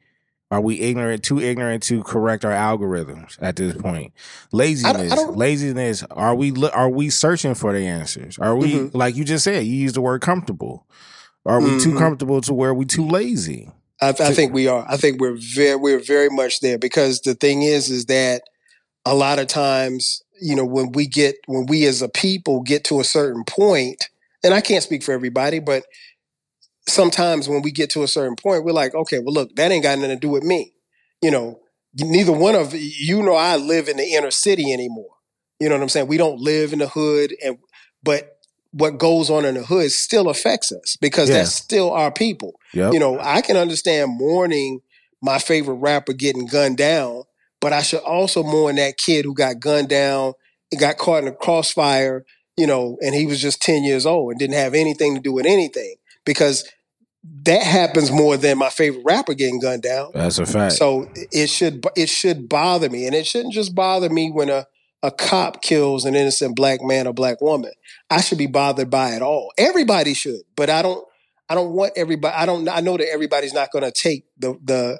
are 0.51 0.61
we 0.61 0.79
ignorant, 0.81 1.23
too 1.23 1.39
ignorant 1.39 1.81
to 1.83 2.03
correct 2.03 2.43
our 2.45 2.51
algorithms 2.51 3.37
at 3.41 3.55
this 3.55 3.73
point? 3.75 4.13
Laziness, 4.51 5.13
don't- 5.15 5.37
laziness. 5.37 6.03
Are 6.11 6.35
we 6.35 6.53
are 6.73 6.89
we 6.89 7.09
searching 7.09 7.55
for 7.55 7.73
the 7.73 7.87
answers? 7.87 8.37
Are 8.37 8.55
we 8.55 8.73
Mhm. 8.73 8.91
like 8.93 9.15
you 9.15 9.23
just 9.23 9.43
said? 9.45 9.65
You 9.65 9.73
used 9.75 9.95
the 9.95 10.01
word 10.01 10.21
comfortable. 10.21 10.85
Are 11.45 11.59
we 11.61 11.79
too 11.79 11.91
Mhm. 11.93 11.97
comfortable 11.97 12.41
to 12.41 12.53
where 12.53 12.73
we 12.73 12.85
too 12.85 13.07
lazy? 13.07 13.69
I, 14.01 14.09
I 14.09 14.33
think 14.33 14.53
we 14.53 14.67
are. 14.67 14.85
I 14.87 14.97
think 14.97 15.19
we're 15.21 15.37
very, 15.37 15.75
we're 15.75 15.99
very 15.99 16.29
much 16.29 16.59
there 16.59 16.77
because 16.77 17.21
the 17.21 17.33
thing 17.35 17.63
is, 17.63 17.89
is 17.89 18.05
that 18.05 18.43
a 19.05 19.15
lot 19.15 19.39
of 19.39 19.47
times, 19.47 20.21
you 20.41 20.55
know, 20.55 20.65
when 20.65 20.91
we 20.91 21.07
get, 21.07 21.35
when 21.47 21.65
we 21.67 21.85
as 21.85 22.01
a 22.01 22.09
people 22.09 22.61
get 22.61 22.83
to 22.85 22.99
a 22.99 23.03
certain 23.03 23.43
point, 23.45 24.09
and 24.43 24.53
I 24.53 24.61
can't 24.61 24.83
speak 24.83 25.03
for 25.03 25.11
everybody, 25.13 25.59
but 25.59 25.83
sometimes 26.91 27.47
when 27.49 27.61
we 27.61 27.71
get 27.71 27.89
to 27.91 28.03
a 28.03 28.07
certain 28.07 28.35
point, 28.35 28.63
we're 28.63 28.71
like, 28.71 28.93
okay, 28.93 29.19
well, 29.19 29.33
look, 29.33 29.55
that 29.55 29.71
ain't 29.71 29.83
got 29.83 29.97
nothing 29.97 30.11
to 30.11 30.19
do 30.19 30.29
with 30.29 30.43
me. 30.43 30.73
You 31.21 31.31
know, 31.31 31.59
neither 31.95 32.31
one 32.31 32.55
of 32.55 32.73
you 32.73 33.21
know 33.23 33.35
I 33.35 33.55
live 33.57 33.87
in 33.87 33.97
the 33.97 34.03
inner 34.13 34.31
city 34.31 34.71
anymore. 34.73 35.09
You 35.59 35.69
know 35.69 35.75
what 35.75 35.83
I'm 35.83 35.89
saying? 35.89 36.07
We 36.07 36.17
don't 36.17 36.39
live 36.39 36.73
in 36.73 36.79
the 36.79 36.87
hood, 36.87 37.35
and 37.43 37.57
but 38.03 38.37
what 38.71 38.97
goes 38.97 39.29
on 39.29 39.45
in 39.45 39.55
the 39.55 39.63
hood 39.63 39.91
still 39.91 40.29
affects 40.29 40.71
us 40.71 40.95
because 41.01 41.29
Yeah. 41.29 41.37
that's 41.37 41.53
still 41.53 41.91
our 41.91 42.09
people. 42.11 42.53
Yep. 42.73 42.93
You 42.93 42.99
know, 42.99 43.19
I 43.19 43.41
can 43.41 43.57
understand 43.57 44.11
mourning 44.17 44.81
my 45.21 45.39
favorite 45.39 45.75
rapper 45.75 46.13
getting 46.13 46.45
gunned 46.47 46.77
down, 46.77 47.23
but 47.59 47.73
I 47.73 47.81
should 47.81 47.99
also 47.99 48.43
mourn 48.43 48.77
that 48.77 48.97
kid 48.97 49.25
who 49.25 49.33
got 49.35 49.59
gunned 49.59 49.89
down, 49.89 50.33
and 50.71 50.79
got 50.79 50.97
caught 50.97 51.21
in 51.23 51.27
a 51.27 51.33
crossfire, 51.33 52.25
you 52.57 52.65
know, 52.65 52.97
and 53.01 53.13
he 53.13 53.25
was 53.25 53.41
just 53.41 53.61
10 53.61 53.83
years 53.83 54.05
old 54.05 54.31
and 54.31 54.39
didn't 54.39 54.55
have 54.55 54.73
anything 54.73 55.15
to 55.15 55.21
do 55.21 55.33
with 55.33 55.45
anything 55.45 55.95
because 56.25 56.63
that 57.23 57.63
happens 57.63 58.11
more 58.11 58.37
than 58.37 58.57
my 58.57 58.69
favorite 58.69 59.03
rapper 59.05 59.33
getting 59.33 59.59
gunned 59.59 59.83
down. 59.83 60.11
That's 60.13 60.39
a 60.39 60.45
fact. 60.45 60.73
So 60.73 61.09
it 61.15 61.47
should 61.47 61.85
it 61.95 62.09
should 62.09 62.49
bother 62.49 62.89
me, 62.89 63.05
and 63.05 63.15
it 63.15 63.25
shouldn't 63.25 63.53
just 63.53 63.75
bother 63.75 64.09
me 64.09 64.31
when 64.31 64.49
a 64.49 64.65
a 65.03 65.11
cop 65.11 65.61
kills 65.61 66.05
an 66.05 66.15
innocent 66.15 66.55
black 66.55 66.79
man 66.81 67.07
or 67.07 67.13
black 67.13 67.41
woman. 67.41 67.71
I 68.09 68.21
should 68.21 68.37
be 68.37 68.47
bothered 68.47 68.89
by 68.89 69.11
it 69.11 69.21
all. 69.21 69.51
Everybody 69.57 70.13
should, 70.13 70.41
but 70.55 70.69
I 70.69 70.81
don't. 70.81 71.05
I 71.49 71.55
don't 71.55 71.73
want 71.73 71.91
everybody. 71.97 72.33
I 72.33 72.45
don't. 72.45 72.67
I 72.69 72.79
know 72.79 72.97
that 72.97 73.11
everybody's 73.11 73.53
not 73.53 73.71
going 73.71 73.83
to 73.83 73.91
take 73.91 74.25
the 74.37 74.57
the 74.63 74.99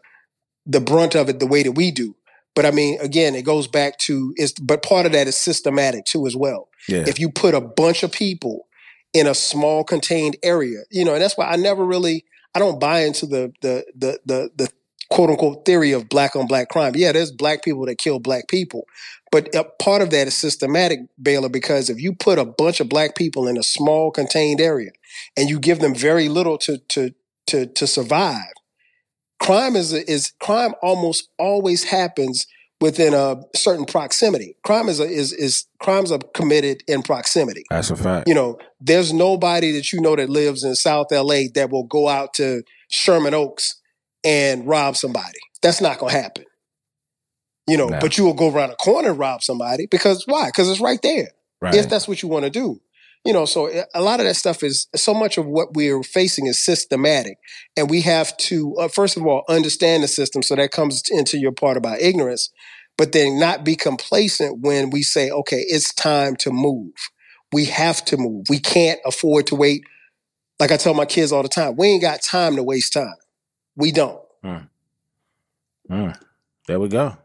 the 0.65 0.81
brunt 0.81 1.15
of 1.15 1.29
it 1.29 1.39
the 1.39 1.47
way 1.47 1.63
that 1.63 1.71
we 1.71 1.91
do. 1.91 2.15
But 2.53 2.65
I 2.65 2.71
mean, 2.71 2.99
again, 2.99 3.35
it 3.35 3.45
goes 3.45 3.67
back 3.67 3.97
to 3.99 4.33
is. 4.37 4.53
But 4.53 4.83
part 4.83 5.05
of 5.05 5.13
that 5.13 5.27
is 5.27 5.37
systematic 5.37 6.05
too, 6.05 6.27
as 6.27 6.35
well 6.35 6.67
yeah. 6.87 7.03
if 7.07 7.19
you 7.19 7.29
put 7.29 7.53
a 7.53 7.61
bunch 7.61 8.03
of 8.03 8.11
people 8.11 8.67
in 9.13 9.27
a 9.27 9.35
small 9.35 9.83
contained 9.83 10.37
area 10.43 10.79
you 10.91 11.03
know 11.05 11.13
and 11.13 11.21
that's 11.21 11.37
why 11.37 11.45
i 11.45 11.55
never 11.55 11.85
really 11.85 12.23
i 12.55 12.59
don't 12.59 12.79
buy 12.79 13.01
into 13.01 13.25
the 13.25 13.53
the 13.61 13.85
the 13.95 14.19
the, 14.25 14.49
the 14.55 14.69
quote 15.09 15.29
unquote 15.29 15.65
theory 15.65 15.91
of 15.91 16.07
black 16.07 16.37
on 16.37 16.47
black 16.47 16.69
crime. 16.69 16.93
Yeah 16.95 17.11
there's 17.11 17.31
black 17.31 17.63
people 17.63 17.85
that 17.85 17.97
kill 17.97 18.19
black 18.19 18.47
people 18.47 18.85
but 19.31 19.53
a 19.55 19.63
part 19.63 20.01
of 20.01 20.09
that 20.11 20.27
is 20.27 20.35
systematic 20.35 20.99
baylor 21.21 21.49
because 21.49 21.89
if 21.89 21.99
you 21.99 22.13
put 22.13 22.39
a 22.39 22.45
bunch 22.45 22.79
of 22.79 22.89
black 22.89 23.15
people 23.15 23.47
in 23.47 23.57
a 23.57 23.63
small 23.63 24.11
contained 24.11 24.61
area 24.61 24.91
and 25.35 25.49
you 25.49 25.59
give 25.59 25.79
them 25.79 25.93
very 25.93 26.29
little 26.29 26.57
to 26.59 26.77
to 26.89 27.13
to 27.47 27.65
to 27.67 27.85
survive 27.85 28.53
crime 29.39 29.75
is 29.75 29.91
is 29.93 30.31
crime 30.39 30.73
almost 30.81 31.29
always 31.37 31.85
happens 31.85 32.47
within 32.81 33.13
a 33.13 33.37
certain 33.55 33.85
proximity. 33.85 34.57
Crime 34.63 34.89
is 34.89 34.99
a, 34.99 35.03
is 35.05 35.31
is 35.31 35.65
crimes 35.79 36.11
are 36.11 36.19
committed 36.33 36.83
in 36.87 37.03
proximity. 37.03 37.63
That's 37.69 37.91
a 37.91 37.95
fact. 37.95 38.27
You 38.27 38.33
know, 38.33 38.57
there's 38.81 39.13
nobody 39.13 39.71
that 39.73 39.93
you 39.93 40.01
know 40.01 40.15
that 40.15 40.29
lives 40.29 40.63
in 40.63 40.75
South 40.75 41.07
LA 41.11 41.43
that 41.53 41.69
will 41.71 41.85
go 41.85 42.09
out 42.09 42.33
to 42.35 42.63
Sherman 42.89 43.33
Oaks 43.33 43.79
and 44.23 44.67
rob 44.67 44.97
somebody. 44.97 45.39
That's 45.61 45.79
not 45.79 45.99
going 45.99 46.13
to 46.13 46.21
happen. 46.21 46.45
You 47.67 47.77
know, 47.77 47.87
No. 47.87 47.99
but 47.99 48.17
you 48.17 48.25
will 48.25 48.33
go 48.33 48.51
around 48.51 48.71
a 48.71 48.75
corner 48.75 49.11
and 49.11 49.19
rob 49.19 49.43
somebody 49.43 49.87
because 49.89 50.23
why? 50.25 50.47
Because 50.47 50.67
it's 50.69 50.81
right 50.81 51.01
there. 51.01 51.29
Right. 51.61 51.75
If 51.75 51.89
that's 51.89 52.07
what 52.07 52.23
you 52.23 52.27
want 52.27 52.43
to 52.45 52.49
do. 52.49 52.81
You 53.23 53.33
know, 53.33 53.45
so 53.45 53.67
eh, 53.67 53.83
a 53.93 54.01
lot 54.01 54.19
of 54.19 54.25
that 54.25 54.35
stuff 54.35 54.63
is 54.63 54.87
so 54.95 55.13
much 55.13 55.37
of 55.37 55.45
what 55.45 55.75
we're 55.75 56.01
facing 56.03 56.47
is 56.47 56.63
systematic. 56.63 57.37
And 57.77 57.89
we 57.89 58.01
have 58.01 58.35
to, 58.37 58.75
uh, 58.77 58.87
first 58.87 59.17
of 59.17 59.25
all, 59.25 59.43
understand 59.47 60.03
the 60.03 60.07
system. 60.07 60.41
So 60.41 60.55
that 60.55 60.71
comes 60.71 61.03
into 61.09 61.37
your 61.37 61.51
part 61.51 61.77
about 61.77 62.01
ignorance, 62.01 62.49
but 62.97 63.11
then 63.11 63.39
not 63.39 63.63
be 63.63 63.75
complacent 63.75 64.61
when 64.61 64.89
we 64.89 65.03
say, 65.03 65.29
okay, 65.29 65.63
it's 65.67 65.93
time 65.93 66.35
to 66.37 66.51
move. 66.51 66.93
We 67.51 67.65
have 67.65 68.03
to 68.05 68.17
move. 68.17 68.45
We 68.49 68.59
can't 68.59 68.99
afford 69.05 69.47
to 69.47 69.55
wait. 69.55 69.83
Like 70.59 70.71
I 70.71 70.77
tell 70.77 70.93
my 70.93 71.05
kids 71.05 71.31
all 71.31 71.43
the 71.43 71.49
time, 71.49 71.75
we 71.75 71.87
ain't 71.87 72.01
got 72.01 72.21
time 72.21 72.55
to 72.55 72.63
waste 72.63 72.93
time. 72.93 73.15
We 73.75 73.91
don't. 73.91 74.21
Mm. 75.89 76.17
There 76.67 76.79
we 76.79 76.87
go. 76.87 77.17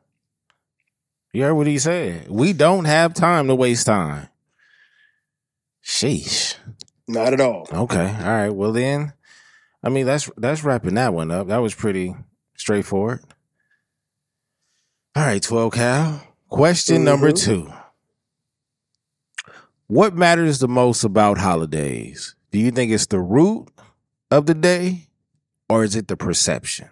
You 1.32 1.42
heard 1.42 1.54
what 1.54 1.66
he 1.66 1.78
said. 1.78 2.28
We 2.28 2.52
don't 2.52 2.86
have 2.86 3.14
time 3.14 3.46
to 3.48 3.54
waste 3.54 3.86
time. 3.86 4.28
Sheesh. 5.86 6.56
Not 7.06 7.32
at 7.32 7.40
all. 7.40 7.68
Okay. 7.72 8.06
All 8.18 8.24
right. 8.26 8.50
Well 8.50 8.72
then, 8.72 9.12
I 9.84 9.88
mean 9.88 10.04
that's 10.04 10.28
that's 10.36 10.64
wrapping 10.64 10.94
that 10.94 11.14
one 11.14 11.30
up. 11.30 11.46
That 11.46 11.58
was 11.58 11.74
pretty 11.74 12.14
straightforward. 12.56 13.20
All 15.14 15.22
right, 15.24 15.40
12 15.42 15.72
Cal. 15.72 16.22
Question 16.48 17.04
number 17.04 17.30
Mhm. 17.30 17.42
two. 17.44 17.72
What 19.86 20.14
matters 20.14 20.58
the 20.58 20.68
most 20.68 21.04
about 21.04 21.38
holidays? 21.38 22.34
Do 22.50 22.58
you 22.58 22.70
think 22.72 22.90
it's 22.90 23.06
the 23.06 23.20
root 23.20 23.68
of 24.30 24.46
the 24.46 24.54
day 24.54 25.08
or 25.68 25.84
is 25.84 25.94
it 25.94 26.08
the 26.08 26.16
perception? 26.16 26.88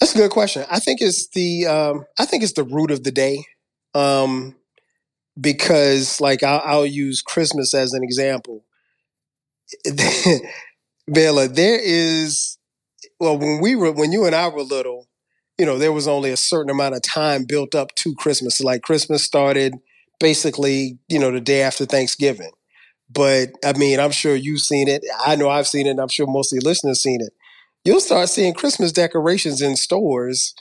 That's 0.00 0.14
a 0.14 0.18
good 0.18 0.30
question. 0.32 0.64
I 0.70 0.80
think 0.80 1.00
it's 1.00 1.28
the 1.28 1.66
um, 1.66 2.04
I 2.18 2.26
think 2.26 2.42
it's 2.42 2.52
the 2.52 2.64
root 2.64 2.90
of 2.90 3.02
the 3.04 3.12
day, 3.12 3.44
um, 3.94 4.56
because 5.40 6.20
like 6.20 6.42
I'll, 6.42 6.62
I'll 6.64 6.86
use 6.86 7.22
Christmas 7.22 7.74
as 7.74 7.92
an 7.92 8.02
example. 8.02 8.64
Bella, 11.08 11.48
there 11.48 11.78
is 11.82 12.58
well 13.20 13.38
when 13.38 13.60
we 13.60 13.76
were 13.76 13.92
when 13.92 14.12
you 14.12 14.24
and 14.24 14.34
I 14.34 14.48
were 14.48 14.62
little, 14.62 15.08
you 15.58 15.66
know, 15.66 15.78
there 15.78 15.92
was 15.92 16.08
only 16.08 16.30
a 16.30 16.36
certain 16.36 16.70
amount 16.70 16.94
of 16.94 17.02
time 17.02 17.44
built 17.44 17.74
up 17.74 17.94
to 17.96 18.14
Christmas. 18.14 18.60
Like 18.60 18.82
Christmas 18.82 19.22
started 19.22 19.74
basically, 20.18 20.98
you 21.08 21.18
know, 21.18 21.30
the 21.30 21.40
day 21.40 21.62
after 21.62 21.84
Thanksgiving. 21.84 22.50
But 23.08 23.50
I 23.64 23.72
mean, 23.74 24.00
I'm 24.00 24.10
sure 24.10 24.34
you've 24.34 24.60
seen 24.60 24.88
it. 24.88 25.04
I 25.24 25.36
know 25.36 25.48
I've 25.48 25.68
seen 25.68 25.86
it. 25.86 25.90
And 25.90 26.00
I'm 26.00 26.08
sure 26.08 26.26
most 26.26 26.52
of 26.52 26.60
the 26.60 26.68
listeners 26.68 27.02
seen 27.02 27.20
it. 27.20 27.32
You'll 27.84 28.00
start 28.00 28.28
seeing 28.28 28.52
Christmas 28.52 28.90
decorations 28.90 29.62
in 29.62 29.76
stores 29.76 30.54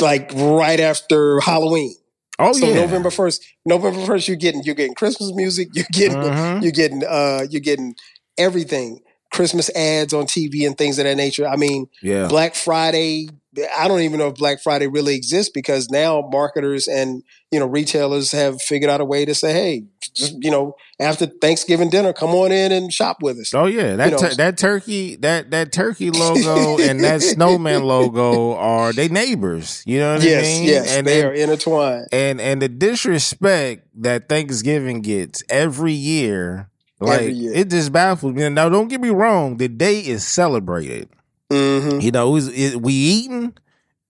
like 0.00 0.30
right 0.34 0.80
after 0.80 1.40
Halloween. 1.40 1.94
Oh 2.40 2.52
so 2.52 2.66
yeah. 2.66 2.74
November 2.74 3.10
first, 3.10 3.44
November 3.66 4.04
first, 4.06 4.28
you're 4.28 4.36
getting 4.36 4.62
you're 4.64 4.74
getting 4.74 4.94
Christmas 4.94 5.32
music. 5.34 5.68
You're 5.74 5.86
getting 5.92 6.18
Mhm. 6.18 6.62
you're 6.62 6.72
getting 6.72 7.04
uh 7.06 7.46
you're 7.50 7.60
getting 7.60 7.94
everything. 8.38 9.00
Christmas 9.30 9.70
ads 9.76 10.12
on 10.12 10.24
TV 10.26 10.66
and 10.66 10.76
things 10.76 10.98
of 10.98 11.04
that 11.04 11.16
nature. 11.16 11.46
I 11.46 11.56
mean, 11.56 11.86
Yeah. 12.02 12.26
Black 12.28 12.54
Friday. 12.54 13.28
I 13.76 13.88
don't 13.88 14.02
even 14.02 14.20
know 14.20 14.28
if 14.28 14.36
Black 14.36 14.62
Friday 14.62 14.86
really 14.86 15.16
exists 15.16 15.50
because 15.52 15.90
now 15.90 16.28
marketers 16.32 16.86
and 16.86 17.24
you 17.50 17.58
know 17.58 17.66
retailers 17.66 18.30
have 18.30 18.62
figured 18.62 18.88
out 18.88 19.00
a 19.00 19.04
way 19.04 19.24
to 19.24 19.34
say, 19.34 19.52
hey, 19.52 19.82
just 20.14 20.36
you 20.40 20.52
know, 20.52 20.76
after 21.00 21.26
Thanksgiving 21.26 21.90
dinner, 21.90 22.12
come 22.12 22.30
on 22.30 22.52
in 22.52 22.70
and 22.70 22.92
shop 22.92 23.16
with 23.24 23.38
us. 23.40 23.52
Oh 23.52 23.66
yeah, 23.66 23.96
that 23.96 24.12
know, 24.12 24.18
tur- 24.18 24.34
that 24.36 24.56
turkey 24.56 25.16
that 25.16 25.50
that 25.50 25.72
turkey 25.72 26.12
logo 26.12 26.78
and 26.80 27.02
that 27.02 27.22
snowman 27.22 27.82
logo 27.82 28.54
are 28.54 28.92
they 28.92 29.08
neighbors. 29.08 29.82
You 29.84 29.98
know 29.98 30.14
what 30.14 30.22
yes, 30.22 30.44
I 30.44 30.48
mean? 30.48 30.64
yes, 30.68 30.96
and 30.96 31.06
they 31.08 31.20
then- 31.20 31.26
are 31.30 31.32
intertwined. 31.34 32.06
and 32.12 32.40
and 32.40 32.62
the 32.62 32.68
disrespect 32.68 33.84
that 33.96 34.28
Thanksgiving 34.28 35.00
gets 35.00 35.42
every 35.48 35.92
year, 35.92 36.69
like 37.00 37.28
it 37.30 37.70
just 37.70 37.92
baffles 37.92 38.34
me. 38.34 38.48
Now, 38.48 38.68
don't 38.68 38.88
get 38.88 39.00
me 39.00 39.10
wrong, 39.10 39.56
the 39.56 39.68
day 39.68 40.00
is 40.00 40.26
celebrated. 40.26 41.08
hmm 41.50 41.98
You 42.00 42.10
know, 42.12 42.36
it, 42.36 42.80
we 42.80 42.92
eating, 42.92 43.54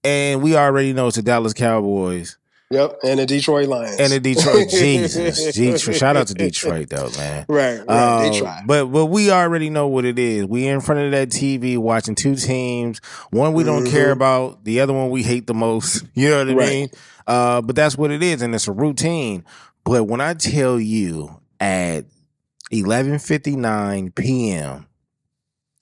and 0.04 0.42
we 0.42 0.56
already 0.56 0.92
know 0.92 1.06
it's 1.08 1.16
the 1.16 1.22
Dallas 1.22 1.52
Cowboys 1.54 2.36
Yep, 2.72 2.98
and 3.02 3.18
the 3.18 3.26
Detroit 3.26 3.68
Lions 3.68 3.98
and 3.98 4.12
the 4.12 4.20
Detroit. 4.20 4.68
Jesus, 4.70 5.54
Detroit. 5.54 5.96
Shout 5.96 6.16
out 6.16 6.28
to 6.28 6.34
Detroit 6.34 6.88
though, 6.88 7.10
man. 7.16 7.46
Right, 7.48 7.78
right. 7.78 7.88
Uh, 7.88 8.20
they 8.30 8.38
try. 8.38 8.62
But 8.64 8.86
but 8.86 9.06
we 9.06 9.30
already 9.32 9.70
know 9.70 9.88
what 9.88 10.04
it 10.04 10.20
is. 10.20 10.44
We 10.46 10.68
in 10.68 10.80
front 10.80 11.00
of 11.00 11.10
that 11.10 11.30
TV 11.30 11.78
watching 11.78 12.14
two 12.14 12.36
teams. 12.36 12.98
One 13.30 13.54
we 13.54 13.64
don't 13.64 13.84
care 13.84 14.10
Mhm. 14.10 14.16
about. 14.16 14.64
The 14.64 14.80
other 14.80 14.92
one 14.92 15.10
we 15.10 15.24
hate 15.24 15.46
the 15.48 15.54
most. 15.54 16.04
You 16.14 16.30
know 16.30 16.38
what 16.38 16.48
I 16.50 16.54
Right. 16.54 16.68
mean? 16.70 16.88
Uh, 17.26 17.60
but 17.60 17.74
that's 17.74 17.98
what 17.98 18.10
it 18.12 18.22
is, 18.22 18.40
and 18.40 18.54
it's 18.54 18.68
a 18.68 18.72
routine. 18.72 19.44
But 19.84 20.04
when 20.04 20.20
I 20.20 20.34
tell 20.34 20.78
you 20.78 21.40
at 21.58 22.04
eleven 22.70 23.18
fifty 23.18 23.56
nine 23.56 24.10
p.m. 24.12 24.86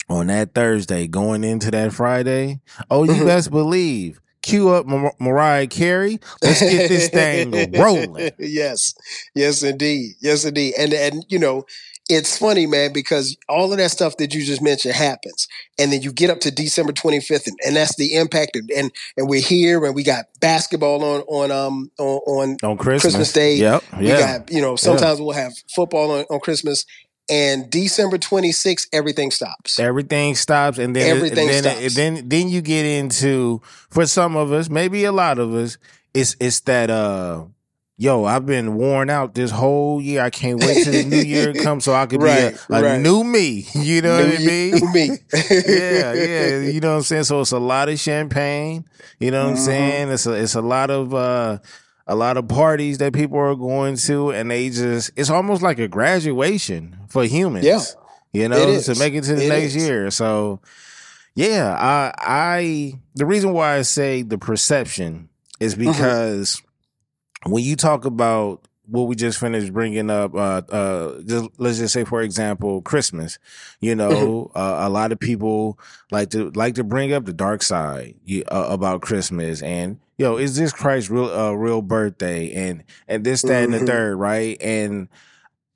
on 0.09 0.29
that 0.29 0.55
Thursday, 0.55 1.07
going 1.07 1.45
into 1.45 1.71
that 1.71 1.93
Friday, 1.93 2.61
oh, 2.91 3.05
you 3.05 3.13
Mhm. 3.13 3.27
best 3.27 3.51
believe. 3.51 4.21
Cue 4.43 4.71
up 4.71 4.87
Mar- 4.87 5.15
Mariah 5.19 5.67
Carey. 5.67 6.19
Let's 6.43 6.61
get 6.61 6.89
this 6.89 7.09
thing 7.11 7.51
rolling. 7.79 8.31
yes, 8.39 8.95
yes, 9.35 9.63
indeed, 9.63 10.13
yes, 10.21 10.45
indeed. 10.45 10.75
And 10.79 10.95
and 10.95 11.25
you 11.29 11.39
know, 11.39 11.65
it's 12.09 12.39
funny, 12.39 12.67
man, 12.67 12.93
because 12.93 13.37
all 13.49 13.71
of 13.71 13.79
that 13.79 13.91
stuff 13.91 14.17
that 14.17 14.35
you 14.35 14.43
just 14.43 14.63
mentioned 14.63 14.95
happens, 14.95 15.47
and 15.79 15.93
then 15.93 16.01
you 16.01 16.13
get 16.13 16.31
up 16.31 16.41
to 16.41 16.51
December 16.51 16.93
twenty 16.93 17.21
fifth, 17.21 17.47
and, 17.47 17.59
and 17.67 17.77
that's 17.77 17.97
the 17.97 18.17
impact. 18.17 18.57
Of, 18.57 18.71
and 18.75 18.91
and 19.17 19.29
we're 19.29 19.43
here, 19.43 19.85
and 19.85 19.95
we 19.95 20.03
got 20.03 20.27
basketball 20.41 21.05
on 21.05 21.21
on 21.23 21.51
um 21.51 21.91
on, 21.99 22.57
on 22.63 22.77
Christmas. 22.79 23.03
Christmas 23.03 23.33
Day. 23.33 23.57
Yep. 23.57 23.85
Yeah. 23.93 23.99
we 23.99 24.07
got 24.09 24.53
you 24.53 24.63
know 24.63 24.77
sometimes 24.77 25.21
we'll 25.21 25.33
have 25.33 25.53
football 25.75 26.11
on, 26.13 26.25
on 26.31 26.41
Christmas, 26.41 26.87
and 27.29 27.69
December 27.69 28.17
twenty 28.17 28.53
sixth, 28.53 28.89
everything 28.93 29.31
stops. 29.31 29.79
Everything 29.79 30.35
stops, 30.35 30.79
and 30.79 30.97
then 30.97 31.15
Everything 31.15 31.49
then, 31.49 31.63
stops. 31.63 31.95
then 31.95 32.29
then 32.29 32.49
you 32.49 32.63
get 32.63 32.87
into 32.87 33.61
for 33.91 34.07
some 34.07 34.35
of 34.37 34.51
us, 34.53 34.71
maybe 34.71 35.05
a 35.05 35.13
lot 35.13 35.39
of 35.39 35.53
us, 35.53 35.77
it's 36.15 36.37
it's 36.41 36.61
that 36.61 36.89
uh, 36.89 37.45
yo, 37.99 38.25
I've 38.25 38.47
been 38.47 38.77
worn 38.77 39.11
out 39.11 39.35
this 39.35 39.51
whole 39.51 40.01
year. 40.01 40.23
I 40.23 40.31
can't 40.31 40.59
wait 40.61 40.83
till 40.85 40.93
the 40.95 41.03
new 41.05 41.19
year 41.21 41.53
comes 41.63 41.85
so 41.85 41.93
I 41.95 42.07
could 42.07 42.21
Right, 42.21 42.53
be 42.53 42.75
a, 42.75 42.79
a 42.79 42.83
right. 42.83 43.01
new 43.01 43.25
me. 43.25 43.67
You 43.75 44.01
know 44.03 44.17
New 44.19 44.27
what 44.27 44.35
I 44.37 44.39
mean? 44.39 44.71
New 44.81 44.89
me. 44.93 45.19
yeah, 45.67 46.13
yeah. 46.15 46.59
You 46.61 46.81
know 46.81 46.93
what 46.93 46.97
I'm 46.99 47.03
saying? 47.03 47.25
So 47.25 47.41
it's 47.43 47.53
a 47.53 47.59
lot 47.59 47.89
of 47.89 47.99
champagne. 47.99 48.85
You 49.19 49.31
know 49.33 49.45
what 49.45 49.51
I'm 49.51 49.57
Mhm. 49.57 49.65
saying? 49.65 50.09
It's 50.13 50.27
a 50.27 50.33
it's 50.33 50.55
a 50.55 50.63
lot 50.63 50.91
of 50.91 51.13
uh 51.13 51.59
a 52.07 52.15
lot 52.15 52.37
of 52.39 52.49
parties 52.49 52.99
that 52.99 53.13
people 53.13 53.39
are 53.39 53.55
going 53.55 53.97
to 53.97 54.31
and 54.31 54.51
they 54.51 54.71
just 54.71 55.11
it's 55.17 55.29
almost 55.29 55.61
like 55.63 55.79
a 55.79 55.89
graduation 55.89 56.97
for 57.09 57.25
humans. 57.25 57.67
Yeah. 57.67 57.81
You 58.33 58.49
know, 58.49 58.81
to 58.81 58.95
make 58.99 59.15
it 59.15 59.25
to 59.25 59.35
the 59.35 59.45
It 59.45 59.49
next 59.49 59.75
is. 59.75 59.77
year. 59.77 60.11
So 60.11 60.61
yeah, 61.35 61.75
I 61.79 62.13
I 62.19 62.93
the 63.15 63.27
reason 63.27 63.53
why 63.53 63.77
I 63.77 63.83
say 63.83 64.23
the 64.23 64.39
perception 64.39 65.29
is 65.61 65.75
Mm-hmm. 65.75 66.68
When 67.51 67.65
you 67.65 67.77
talk 67.77 68.05
about 68.05 68.63
what 68.87 69.03
we 69.03 69.15
just 69.15 69.39
finished 69.39 69.73
bringing 69.73 70.09
up, 70.09 70.35
uh, 70.35 70.63
uh, 70.71 71.21
just, 71.23 71.51
let's 71.59 71.79
just 71.79 71.93
say, 71.93 72.05
for 72.05 72.23
example, 72.23 72.81
Christmas. 72.83 73.39
You 73.81 73.95
know, 74.01 74.51
Mm-hmm. 74.55 74.59
uh, 74.59 74.87
a 74.87 74.89
lot 74.89 75.13
of 75.13 75.21
people 75.21 75.79
like 76.11 76.31
to 76.31 76.51
like 76.53 76.75
to 76.77 76.85
bring 76.85 77.13
up 77.13 77.25
the 77.27 77.33
dark 77.35 77.63
side 77.63 78.15
you- 78.25 78.45
uh, 78.51 78.67
about 78.71 79.03
Christmas, 79.03 79.63
and 79.63 79.99
yo, 80.17 80.37
is 80.37 80.57
this 80.57 80.73
Christ's 80.73 81.11
real 81.11 81.31
uh, 81.31 81.53
real 81.53 81.83
birthday, 81.83 82.53
and 82.53 82.83
and 83.07 83.25
this, 83.25 83.43
that, 83.43 83.65
and 83.65 83.75
the 83.75 83.81
Mhm. 83.81 83.87
third, 83.87 84.17
right? 84.17 84.57
And 84.63 85.09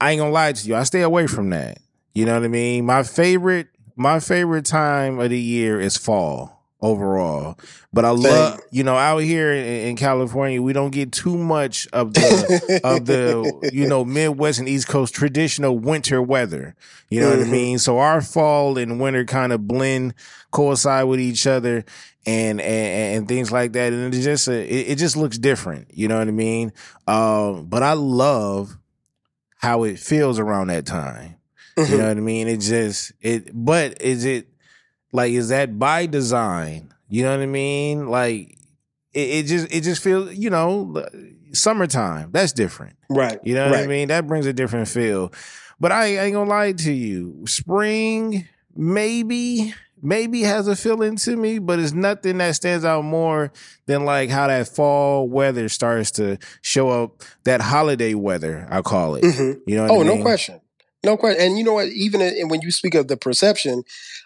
I 0.01 0.13
ain't 0.13 0.21
gonna 0.21 0.33
lie 0.33 0.53
to 0.53 0.67
you, 0.69 0.75
I 0.75 0.83
stay 0.85 1.03
away 1.03 1.27
from 1.27 1.51
that. 1.51 1.79
You 2.15 2.27
know 2.27 2.35
what 2.35 2.45
I 2.45 2.49
mean? 2.49 2.85
My 2.87 3.03
favorite, 3.05 3.69
my 3.97 4.21
favorite 4.21 4.65
time 4.67 5.19
of 5.21 5.31
the 5.31 5.39
year 5.41 5.81
is 5.81 5.97
fall 5.97 6.62
overall. 6.83 7.59
But 7.93 8.05
I 8.05 8.11
love, 8.11 8.61
you 8.71 8.83
know, 8.85 8.97
out 8.97 9.19
here 9.19 9.53
in, 9.53 9.65
in 9.91 9.97
California, 9.97 10.61
we 10.61 10.73
don't 10.73 10.91
get 10.91 11.13
too 11.13 11.39
much 11.39 11.87
of 11.93 12.15
the 12.15 12.81
of 12.85 13.07
the 13.07 13.69
you 13.73 13.87
know 13.87 14.05
Midwest 14.05 14.59
and 14.59 14.69
East 14.69 14.89
Coast 14.89 15.15
traditional 15.15 15.79
winter 15.79 16.21
weather. 16.21 16.75
You 17.09 17.21
know 17.21 17.31
what 17.31 17.41
I 17.41 17.45
Mhm. 17.45 17.51
mean? 17.51 17.79
So 17.79 17.99
our 17.99 18.21
fall 18.21 18.77
and 18.79 19.01
winter 19.01 19.25
kind 19.25 19.53
of 19.53 19.67
blend, 19.67 20.15
coincide 20.51 21.07
with 21.07 21.21
each 21.21 21.47
other. 21.47 21.85
And, 22.25 22.61
and 22.61 23.17
and 23.17 23.29
things 23.29 23.51
like 23.51 23.73
that, 23.73 23.93
and 23.93 24.15
it 24.15 24.21
just 24.21 24.47
uh, 24.49 24.53
it, 24.53 24.91
it 24.91 24.99
just 24.99 25.17
looks 25.17 25.39
different. 25.39 25.89
You 25.93 26.07
know 26.07 26.19
what 26.19 26.29
I 26.29 26.31
mean? 26.31 26.73
Um, 27.09 27.67
but 27.67 27.83
I 27.83 27.95
love 27.95 28.79
how 29.57 29.83
it 29.83 29.99
feels 29.99 30.39
around 30.39 30.69
that 30.69 30.87
time. 30.87 31.37
You 31.77 31.85
Mhm. 31.85 31.99
know 31.99 32.09
what 32.09 32.17
I 32.17 32.21
mean? 32.21 32.47
It 32.47 32.59
just 32.59 33.11
it 33.21 33.51
but 33.53 34.01
is 34.01 34.25
it 34.25 34.47
like 35.13 35.33
is 35.33 35.49
that 35.51 35.79
by 35.79 36.07
design? 36.07 36.93
You 37.09 37.25
know 37.25 37.31
what 37.37 37.43
I 37.43 37.47
mean? 37.47 38.09
Like 38.09 38.57
it, 39.13 39.21
it 39.21 39.47
just 39.47 39.73
it 39.73 39.83
just 39.83 40.03
feels, 40.03 40.35
you 40.35 40.51
know, 40.51 41.07
summertime. 41.53 42.31
That's 42.33 42.53
different. 42.53 42.97
right. 43.11 43.39
You 43.45 43.55
know 43.55 43.69
what 43.71 43.79
I 43.79 43.87
mean? 43.87 44.09
That 44.09 44.27
brings 44.27 44.47
a 44.47 44.53
different 44.53 44.89
feel. 44.89 45.33
But 45.79 45.93
I 45.93 46.07
ain't 46.19 46.33
gonna 46.35 46.49
lie 46.49 46.73
to 46.73 46.93
you. 46.93 47.45
Spring, 47.47 48.47
maybe, 48.75 49.75
maybe 50.01 50.43
has 50.43 50.69
a 50.69 50.77
feeling 50.77 51.17
to 51.17 51.37
me, 51.37 51.59
but 51.59 51.79
it's 51.79 51.93
nothing 51.93 52.39
that 52.39 52.55
stands 52.55 52.85
out 52.85 53.03
more 53.05 53.53
than 53.87 54.05
like 54.05 54.31
how 54.31 54.47
that 54.47 54.69
fall 54.69 55.29
weather 55.29 55.69
starts 55.69 56.11
to 56.13 56.39
show 56.63 56.89
up. 56.89 57.23
That 57.45 57.61
holiday 57.61 58.15
weather, 58.15 58.67
I 58.71 58.81
call 58.83 59.17
it. 59.17 59.25
Mhm. 59.25 59.61
You 59.67 59.77
know? 59.77 59.83
What 59.83 59.91
Oh, 59.93 60.01
I 60.01 60.05
no 60.17 60.23
question. 60.23 60.61
No 61.05 61.17
question. 61.17 61.45
And 61.45 61.59
you 61.59 61.65
know 61.65 61.75
what? 61.75 61.89
Even 61.89 62.21
in, 62.21 62.49
when 62.49 62.61
you 62.61 62.71
speak 62.71 62.95
of 62.95 63.09
the 63.09 63.17
perception, 63.17 63.83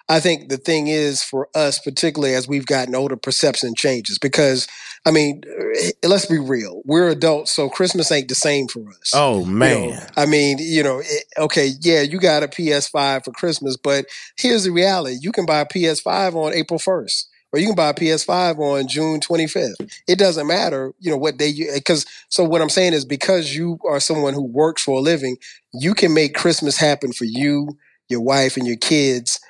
I 0.09 0.21
think 0.21 0.51
the 0.51 0.59
thing 0.59 0.89
is 0.89 1.23
for 1.23 1.49
us, 1.55 1.79
particularly 1.79 2.35
as 2.35 2.47
we've 2.47 2.67
gotten 2.67 2.95
older, 2.95 3.17
perception 3.17 3.75
changes 3.75 4.19
because, 4.19 4.69
I 5.07 5.11
mean, 5.11 5.43
eh, 5.81 5.93
let's 6.05 6.27
be 6.27 6.39
real. 6.39 6.83
We're 6.85 7.09
adults, 7.09 7.51
so 7.53 7.71
Christmas 7.71 8.12
ain't 8.12 8.29
the 8.29 8.35
same 8.35 8.69
for 8.69 8.89
us. 8.91 9.12
Oh 9.15 9.41
You 9.41 9.47
know, 9.47 9.51
man. 9.51 10.11
I 10.17 10.27
mean, 10.27 10.59
you 10.61 10.83
know, 10.83 10.99
it, 10.99 11.25
okay, 11.39 11.71
yeah, 11.81 12.03
you 12.03 12.21
got 12.21 12.43
a 12.43 12.49
PS5 12.49 13.25
for 13.25 13.33
Christmas, 13.33 13.77
but 13.77 14.05
here's 14.37 14.65
the 14.65 14.71
reality: 14.71 15.17
you 15.21 15.33
can 15.33 15.47
buy 15.47 15.61
a 15.61 15.67
PS5 15.67 16.35
on 16.35 16.53
April 16.53 16.79
1st, 16.79 17.25
or 17.57 17.59
you 17.59 17.69
can 17.69 17.75
buy 17.75 17.88
a 17.88 17.95
PS5 17.95 18.59
on 18.59 18.87
June 18.87 19.19
25th. 19.19 20.03
It 20.07 20.19
doesn't 20.19 20.47
matter, 20.47 20.92
you 21.01 21.11
know, 21.11 21.16
what 21.16 21.38
day 21.38 21.49
you. 21.49 21.71
Because 21.73 22.05
so 22.29 22.45
what 22.45 22.61
I'm 22.61 22.69
saying 22.69 22.92
is, 22.92 23.07
because 23.07 23.57
you 23.57 23.79
are 23.88 23.99
someone 23.99 24.35
who 24.35 24.45
works 24.45 24.83
for 24.83 24.99
a 24.99 25.01
living, 25.01 25.38
you 25.73 25.95
can 25.95 26.12
make 26.12 26.35
Christmas 26.35 26.77
happen 26.77 27.14
for 27.14 27.25
you, 27.25 27.79
your 28.11 28.21
wife, 28.21 28.59
and 28.59 28.66
your 28.66 28.77
kids, 28.77 29.40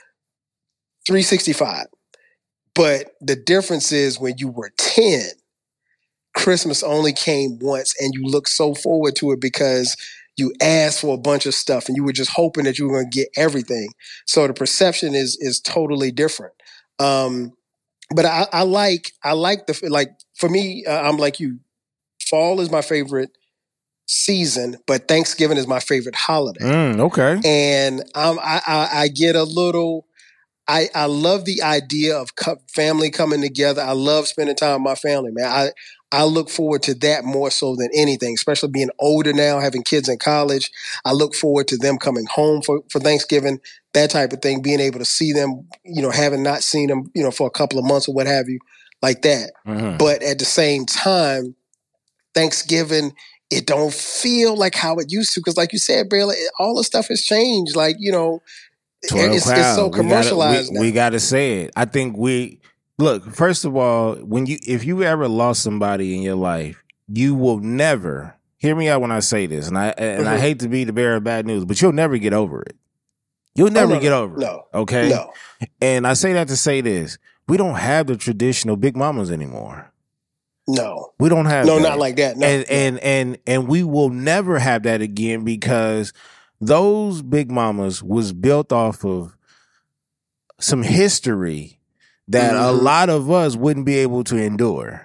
365. 1.04 1.86
But 2.76 3.10
the 3.20 3.34
difference 3.34 3.90
is 3.90 4.20
when 4.20 4.34
you 4.38 4.48
were 4.50 4.70
10. 4.76 5.24
Christmas 6.36 6.84
only 6.84 7.12
came 7.12 7.58
once 7.60 7.92
and 8.00 8.14
you 8.14 8.24
look 8.24 8.46
so 8.46 8.72
forward 8.72 9.16
to 9.16 9.32
it 9.32 9.40
because 9.40 9.96
you 10.36 10.52
asked 10.60 11.00
for 11.00 11.14
a 11.14 11.18
bunch 11.18 11.46
of 11.46 11.54
stuff 11.54 11.88
and 11.88 11.96
you 11.96 12.04
were 12.04 12.12
just 12.12 12.30
hoping 12.30 12.64
that 12.64 12.78
you 12.78 12.86
were 12.86 13.00
going 13.00 13.10
to 13.10 13.18
get 13.18 13.28
everything. 13.36 13.88
So 14.26 14.46
the 14.46 14.54
perception 14.54 15.16
is 15.16 15.36
is 15.40 15.58
totally 15.58 16.12
different. 16.12 16.52
Um, 17.00 17.52
but 18.14 18.24
I, 18.24 18.46
I 18.52 18.62
like 18.62 19.12
I 19.22 19.32
like 19.32 19.66
the 19.66 19.88
like 19.88 20.10
for 20.34 20.48
me 20.48 20.84
uh, 20.86 21.02
I'm 21.02 21.16
like 21.16 21.40
you. 21.40 21.58
Fall 22.28 22.60
is 22.60 22.70
my 22.70 22.82
favorite 22.82 23.30
season, 24.06 24.76
but 24.86 25.08
Thanksgiving 25.08 25.58
is 25.58 25.66
my 25.66 25.80
favorite 25.80 26.14
holiday 26.14 26.64
Mm, 26.64 27.00
okay. 27.00 27.40
and 27.44 28.00
um, 28.14 28.38
I, 28.42 28.60
I, 28.66 28.88
I 29.02 29.08
get 29.08 29.36
a 29.36 29.42
little. 29.44 30.06
I, 30.68 30.88
I 30.94 31.06
love 31.06 31.44
the 31.44 31.62
idea 31.62 32.16
of 32.16 32.34
co- 32.34 32.58
family 32.74 33.10
coming 33.10 33.40
together. 33.40 33.82
I 33.82 33.92
love 33.92 34.26
spending 34.26 34.56
time 34.56 34.82
with 34.82 34.90
my 34.90 34.94
family, 34.96 35.30
man. 35.32 35.46
I 35.46 35.70
I 36.12 36.24
look 36.24 36.48
forward 36.48 36.82
to 36.84 36.94
that 37.00 37.24
more 37.24 37.50
so 37.50 37.74
than 37.74 37.88
anything, 37.94 38.34
especially 38.34 38.70
being 38.70 38.90
older 38.98 39.32
now, 39.32 39.58
having 39.58 39.82
kids 39.82 40.08
in 40.08 40.18
college. 40.18 40.70
I 41.04 41.12
look 41.12 41.34
forward 41.34 41.66
to 41.68 41.76
them 41.76 41.98
coming 41.98 42.26
home 42.26 42.62
for, 42.62 42.80
for 42.90 43.00
Thanksgiving, 43.00 43.60
that 43.92 44.10
type 44.10 44.32
of 44.32 44.40
thing, 44.40 44.62
being 44.62 44.78
able 44.80 45.00
to 45.00 45.04
see 45.04 45.32
them, 45.32 45.66
you 45.84 46.02
know, 46.02 46.10
having 46.10 46.42
not 46.44 46.62
seen 46.62 46.88
them, 46.88 47.10
you 47.14 47.22
know, 47.24 47.32
for 47.32 47.46
a 47.46 47.50
couple 47.50 47.78
of 47.78 47.84
months 47.84 48.08
or 48.08 48.14
what 48.14 48.26
have 48.28 48.48
you, 48.48 48.60
like 49.02 49.22
that. 49.22 49.50
Mhm. 49.66 49.98
But 49.98 50.22
at 50.22 50.38
the 50.38 50.44
same 50.44 50.86
time, 50.86 51.56
Thanksgiving, 52.34 53.12
it 53.50 53.66
don't 53.66 53.92
feel 53.92 54.56
like 54.56 54.74
how 54.74 54.96
it 54.96 55.10
used 55.10 55.32
to. 55.34 55.40
Because 55.40 55.56
like 55.56 55.72
you 55.72 55.78
said, 55.78 56.08
Baylor, 56.08 56.34
all 56.58 56.76
the 56.76 56.84
stuff 56.84 57.08
has 57.08 57.22
changed. 57.22 57.76
Like, 57.76 57.96
you 57.98 58.12
know, 58.12 58.42
it's, 59.02 59.12
it's 59.12 59.44
so. 59.44 59.86
We 59.86 59.90
gotta- 59.90 60.02
commercialized 60.02 60.72
We, 60.72 60.80
we 60.80 60.92
got 60.92 61.10
to 61.10 61.20
say 61.20 61.62
it. 61.62 61.72
I 61.76 61.84
think 61.84 62.16
we 62.16 62.60
look. 62.98 63.24
First 63.34 63.64
of 63.64 63.76
all, 63.76 64.14
when 64.16 64.46
you 64.46 64.58
if 64.66 64.84
you 64.84 65.02
ever 65.02 65.28
lost 65.28 65.62
somebody 65.62 66.14
in 66.16 66.22
your 66.22 66.36
life, 66.36 66.82
you 67.08 67.34
will 67.34 67.58
never 67.58 68.34
hear 68.58 68.74
me 68.74 68.88
out 68.88 69.00
when 69.00 69.12
I 69.12 69.20
say 69.20 69.46
this, 69.46 69.68
and 69.68 69.76
I 69.78 69.88
and 69.98 70.28
I 70.28 70.36
Mhm. 70.36 70.40
hate 70.40 70.58
to 70.60 70.68
be 70.68 70.84
the 70.84 70.92
bearer 70.92 71.16
of 71.16 71.24
bad 71.24 71.46
news, 71.46 71.64
but 71.64 71.80
you'll 71.80 71.92
never 71.92 72.18
get 72.18 72.32
over 72.32 72.62
it. 72.62 72.76
You'll 73.54 73.70
never 73.70 73.94
no, 73.94 74.00
get 74.00 74.12
over 74.12 74.36
no, 74.36 74.64
it. 74.72 74.76
Okay. 74.76 75.08
no. 75.08 75.32
And 75.80 76.06
I 76.06 76.12
say 76.14 76.32
that 76.34 76.48
to 76.48 76.56
say 76.56 76.80
this: 76.80 77.16
we 77.48 77.56
don't 77.56 77.76
have 77.76 78.06
the 78.06 78.16
traditional 78.16 78.76
big 78.76 78.96
mamas 78.96 79.30
anymore. 79.30 79.92
No. 80.68 81.12
We 81.20 81.28
don't 81.28 81.46
have 81.46 81.64
No, 81.64 81.76
that. 81.76 81.82
not 81.82 81.98
like 81.98 82.16
that. 82.16 82.36
No. 82.36 82.46
and 82.46 82.64
and 82.68 82.98
and 82.98 83.38
and 83.46 83.68
we 83.68 83.82
will 83.84 84.08
never 84.10 84.58
have 84.58 84.82
that 84.82 85.00
again 85.00 85.44
because 85.44 86.12
those 86.60 87.22
big 87.22 87.50
mamas 87.50 88.02
was 88.02 88.32
built 88.32 88.72
off 88.72 89.04
of 89.04 89.36
some 90.58 90.82
history 90.82 91.78
that 92.28 92.54
a 92.54 92.72
Mhm. 92.72 92.82
lot 92.82 93.08
of 93.08 93.30
us 93.30 93.56
wouldn't 93.56 93.86
be 93.86 93.96
able 93.98 94.24
to 94.24 94.36
endure. 94.36 95.02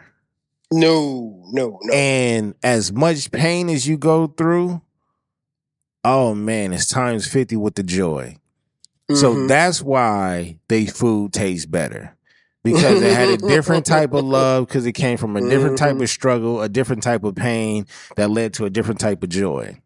no, 0.74 1.44
no, 1.52 1.78
no. 1.84 1.94
And 1.94 2.56
as 2.64 2.94
much 2.94 3.30
pain 3.32 3.68
as 3.70 3.86
you 3.88 3.98
go 3.98 4.28
through, 4.28 4.82
oh 6.04 6.34
man, 6.34 6.72
it's 6.74 6.88
times 6.88 7.28
50 7.28 7.58
with 7.58 7.76
the 7.76 7.84
joy. 7.84 8.38
So 9.14 9.36
Mhm. 9.36 9.48
that's 9.50 9.82
why 9.82 10.58
they 10.70 10.86
food 10.86 11.34
tastes 11.34 11.66
better. 11.66 12.16
Because 12.64 13.02
it 13.02 13.12
had 13.12 13.28
a 13.30 13.38
different 13.38 13.86
type 13.86 14.14
of 14.14 14.24
love, 14.40 14.68
because 14.68 14.86
it 14.86 14.94
came 14.94 15.18
from 15.18 15.36
a 15.36 15.42
different 15.42 15.78
type 15.78 15.96
Mhm. 15.98 16.04
of 16.04 16.10
struggle, 16.10 16.62
a 16.62 16.70
different 16.70 17.04
type 17.04 17.24
of 17.24 17.36
pain 17.36 17.86
that 18.16 18.30
led 18.30 18.54
to 18.54 18.66
a 18.66 18.70
different 18.70 19.00
type 19.02 19.24
of 19.24 19.30
joy. 19.30 19.78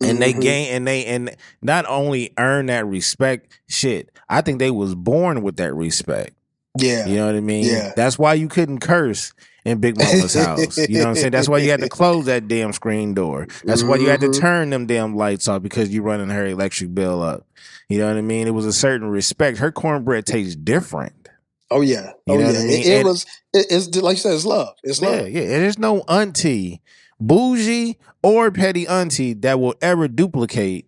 And 0.00 0.20
they 0.20 0.32
Mhm. 0.34 0.40
gain 0.40 0.74
and 0.74 0.86
they 0.86 1.04
and 1.06 1.34
not 1.62 1.86
only 1.88 2.32
earn 2.38 2.66
that 2.66 2.86
respect, 2.86 3.48
shit. 3.68 4.10
I 4.28 4.42
think 4.42 4.58
they 4.58 4.70
was 4.70 4.94
born 4.94 5.42
with 5.42 5.56
that 5.56 5.74
respect. 5.74 6.34
Yeah. 6.76 7.06
You 7.06 7.16
know 7.16 7.26
what 7.26 7.36
I 7.36 7.40
mean? 7.40 7.64
Yeah. 7.66 7.92
That's 7.94 8.18
why 8.18 8.34
you 8.34 8.48
couldn't 8.48 8.80
curse 8.80 9.32
in 9.64 9.78
Big 9.78 9.96
Mama's 9.96 10.34
house. 10.44 10.76
You 10.76 10.94
know 10.98 11.00
what 11.00 11.08
I'm 11.10 11.14
saying? 11.14 11.30
That's 11.32 11.48
why 11.48 11.58
you 11.58 11.70
had 11.70 11.80
to 11.80 11.88
close 11.88 12.26
that 12.26 12.48
damn 12.48 12.72
screen 12.72 13.14
door. 13.14 13.46
That's 13.64 13.82
why 13.84 13.96
you 13.96 14.08
had 14.08 14.20
to 14.20 14.28
Mhm. 14.28 14.40
turn 14.40 14.70
them 14.70 14.86
damn 14.86 15.16
lights 15.16 15.46
off 15.48 15.62
because 15.62 15.90
you're 15.90 16.02
running 16.02 16.30
her 16.30 16.46
electric 16.46 16.94
bill 16.94 17.22
up. 17.22 17.46
You 17.88 17.98
know 17.98 18.08
what 18.08 18.16
I 18.16 18.22
mean? 18.22 18.46
It 18.46 18.54
was 18.54 18.66
a 18.66 18.72
certain 18.72 19.08
respect. 19.08 19.58
Her 19.58 19.70
cornbread 19.70 20.26
tastes 20.26 20.56
different. 20.56 21.28
Oh 21.70 21.80
yeah. 21.80 22.12
You 22.26 22.34
Oh 22.34 22.38
know 22.38 22.50
yeah. 22.50 22.58
I 22.58 22.62
mean? 22.64 22.70
It, 22.70 22.86
it 22.86 22.96
And- 22.98 23.04
was. 23.08 23.24
It, 23.52 23.66
it's 23.70 23.96
like 24.02 24.16
you 24.16 24.20
said. 24.20 24.34
It's 24.34 24.44
love. 24.44 24.74
It's 24.82 25.00
love. 25.00 25.28
yeah. 25.28 25.42
And 25.42 25.50
there's 25.62 25.78
no 25.78 26.00
auntie, 26.08 26.82
bougie 27.20 27.98
or 28.22 28.50
petty 28.50 28.86
auntie 28.88 29.32
that 29.34 29.60
will 29.60 29.74
ever 29.80 30.08
duplicate, 30.08 30.86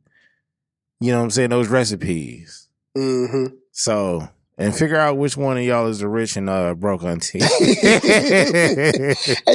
you 1.01 1.13
know 1.13 1.19
what 1.19 1.25
I'm 1.25 1.31
saying, 1.31 1.51
those 1.51 1.69
recipes. 1.69 2.69
hmm 2.97 3.47
So, 3.73 4.29
and 4.59 4.75
figure 4.75 4.97
out 4.97 5.19
which 5.19 5.37
one 5.37 5.59
of 5.59 5.65
y'all 5.65 5.87
is 5.87 5.99
the 5.99 6.09
rich 6.09 6.37
and 6.37 6.49
uh, 6.49 6.75
broke 6.75 7.03
auntie. 7.03 7.41
and 7.41 7.51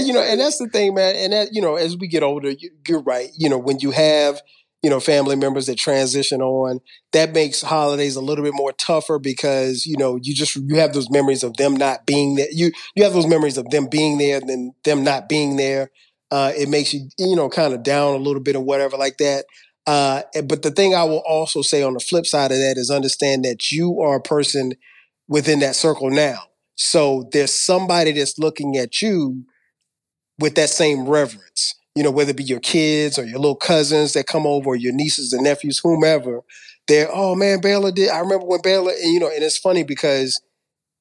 you 0.06 0.14
know, 0.14 0.22
and 0.22 0.40
that's 0.40 0.60
the 0.60 0.70
thing, 0.72 0.94
man. 0.94 1.16
And 1.16 1.34
that 1.34 1.50
you 1.54 1.62
know, 1.62 1.76
as 1.76 1.98
we 1.98 2.08
get 2.08 2.24
older, 2.24 2.52
you, 2.52 2.70
you're 2.88 3.02
right. 3.02 3.30
You 3.36 3.50
know, 3.50 3.58
when 3.58 3.80
you 3.80 3.92
have 3.92 4.42
you 4.84 4.90
know 4.90 5.00
family 5.00 5.36
members 5.36 5.66
that 5.66 5.78
transition 5.78 6.42
on, 6.42 6.82
that 7.14 7.34
makes 7.34 7.62
holidays 7.62 8.16
a 8.16 8.22
little 8.22 8.44
bit 8.44 8.54
more 8.54 8.72
tougher 8.74 9.18
because 9.18 9.86
you 9.86 9.98
know 9.98 10.20
you 10.22 10.36
just 10.36 10.56
you 10.56 10.76
have 10.78 10.94
those 10.94 11.10
memories 11.10 11.44
of 11.44 11.58
them 11.58 11.76
not 11.76 12.06
being 12.06 12.36
there. 12.36 12.52
You 12.52 12.72
you 12.96 13.04
have 13.04 13.14
those 13.14 13.28
memories 13.28 13.58
of 13.58 13.70
them 13.70 13.88
being 13.88 14.20
there 14.20 14.38
and 14.40 14.48
then 14.50 14.74
them 14.84 15.04
not 15.04 15.28
being 15.28 15.58
there. 15.58 15.90
Uh, 16.30 16.54
it 16.56 16.70
makes 16.70 16.94
you 16.94 17.10
you 17.18 17.36
know 17.36 17.50
kind 17.50 17.74
of 17.74 17.82
down 17.82 18.14
a 18.14 18.18
little 18.18 18.42
bit 18.42 18.56
or 18.56 18.64
whatever 18.64 18.98
like 18.98 19.18
that. 19.18 19.46
Uh, 19.88 20.22
but 20.44 20.62
the 20.62 20.70
thing 20.70 20.94
I 20.94 21.04
will 21.06 21.24
also 21.28 21.64
say 21.64 21.82
on 21.82 21.94
the 21.94 22.00
flip 22.00 22.28
side 22.28 22.52
of 22.52 22.60
that 22.60 22.76
is 22.78 22.92
understand 22.92 23.44
that 23.46 23.72
you 23.72 24.00
are 24.00 24.18
a 24.18 24.22
person 24.22 24.74
within 25.32 25.60
that 25.60 25.76
circle 25.76 26.12
now. 26.12 26.39
So 26.76 27.30
there's 27.32 27.58
somebody 27.58 28.12
that's 28.12 28.38
looking 28.38 28.78
at 28.78 29.02
you 29.02 29.46
with 30.38 30.56
that 30.56 30.70
same 30.70 31.08
reverence. 31.08 31.74
You 31.96 32.04
know, 32.04 32.12
whether 32.12 32.32
it 32.32 32.38
be 32.38 32.44
your 32.44 32.60
kids 32.60 33.17
or 33.17 33.24
your 33.24 33.39
little 33.39 33.56
cousins 33.56 34.13
that 34.13 34.28
come 34.28 34.46
over, 34.46 34.72
or 34.72 34.76
your 34.76 34.94
nieces 34.94 35.34
and 35.34 35.44
nephews, 35.44 35.80
whomever. 35.80 36.41
They're, 36.88 37.10
oh 37.12 37.36
man, 37.36 37.62
Baylor 37.62 37.91
did. 37.91 38.10
I 38.10 38.20
remember 38.20 38.46
when 38.46 38.62
Baylor, 38.62 38.91
and 38.91 39.13
you 39.13 39.20
know, 39.20 39.30
and 39.30 39.44
it's 39.44 39.58
funny 39.58 39.84
because 39.84 40.41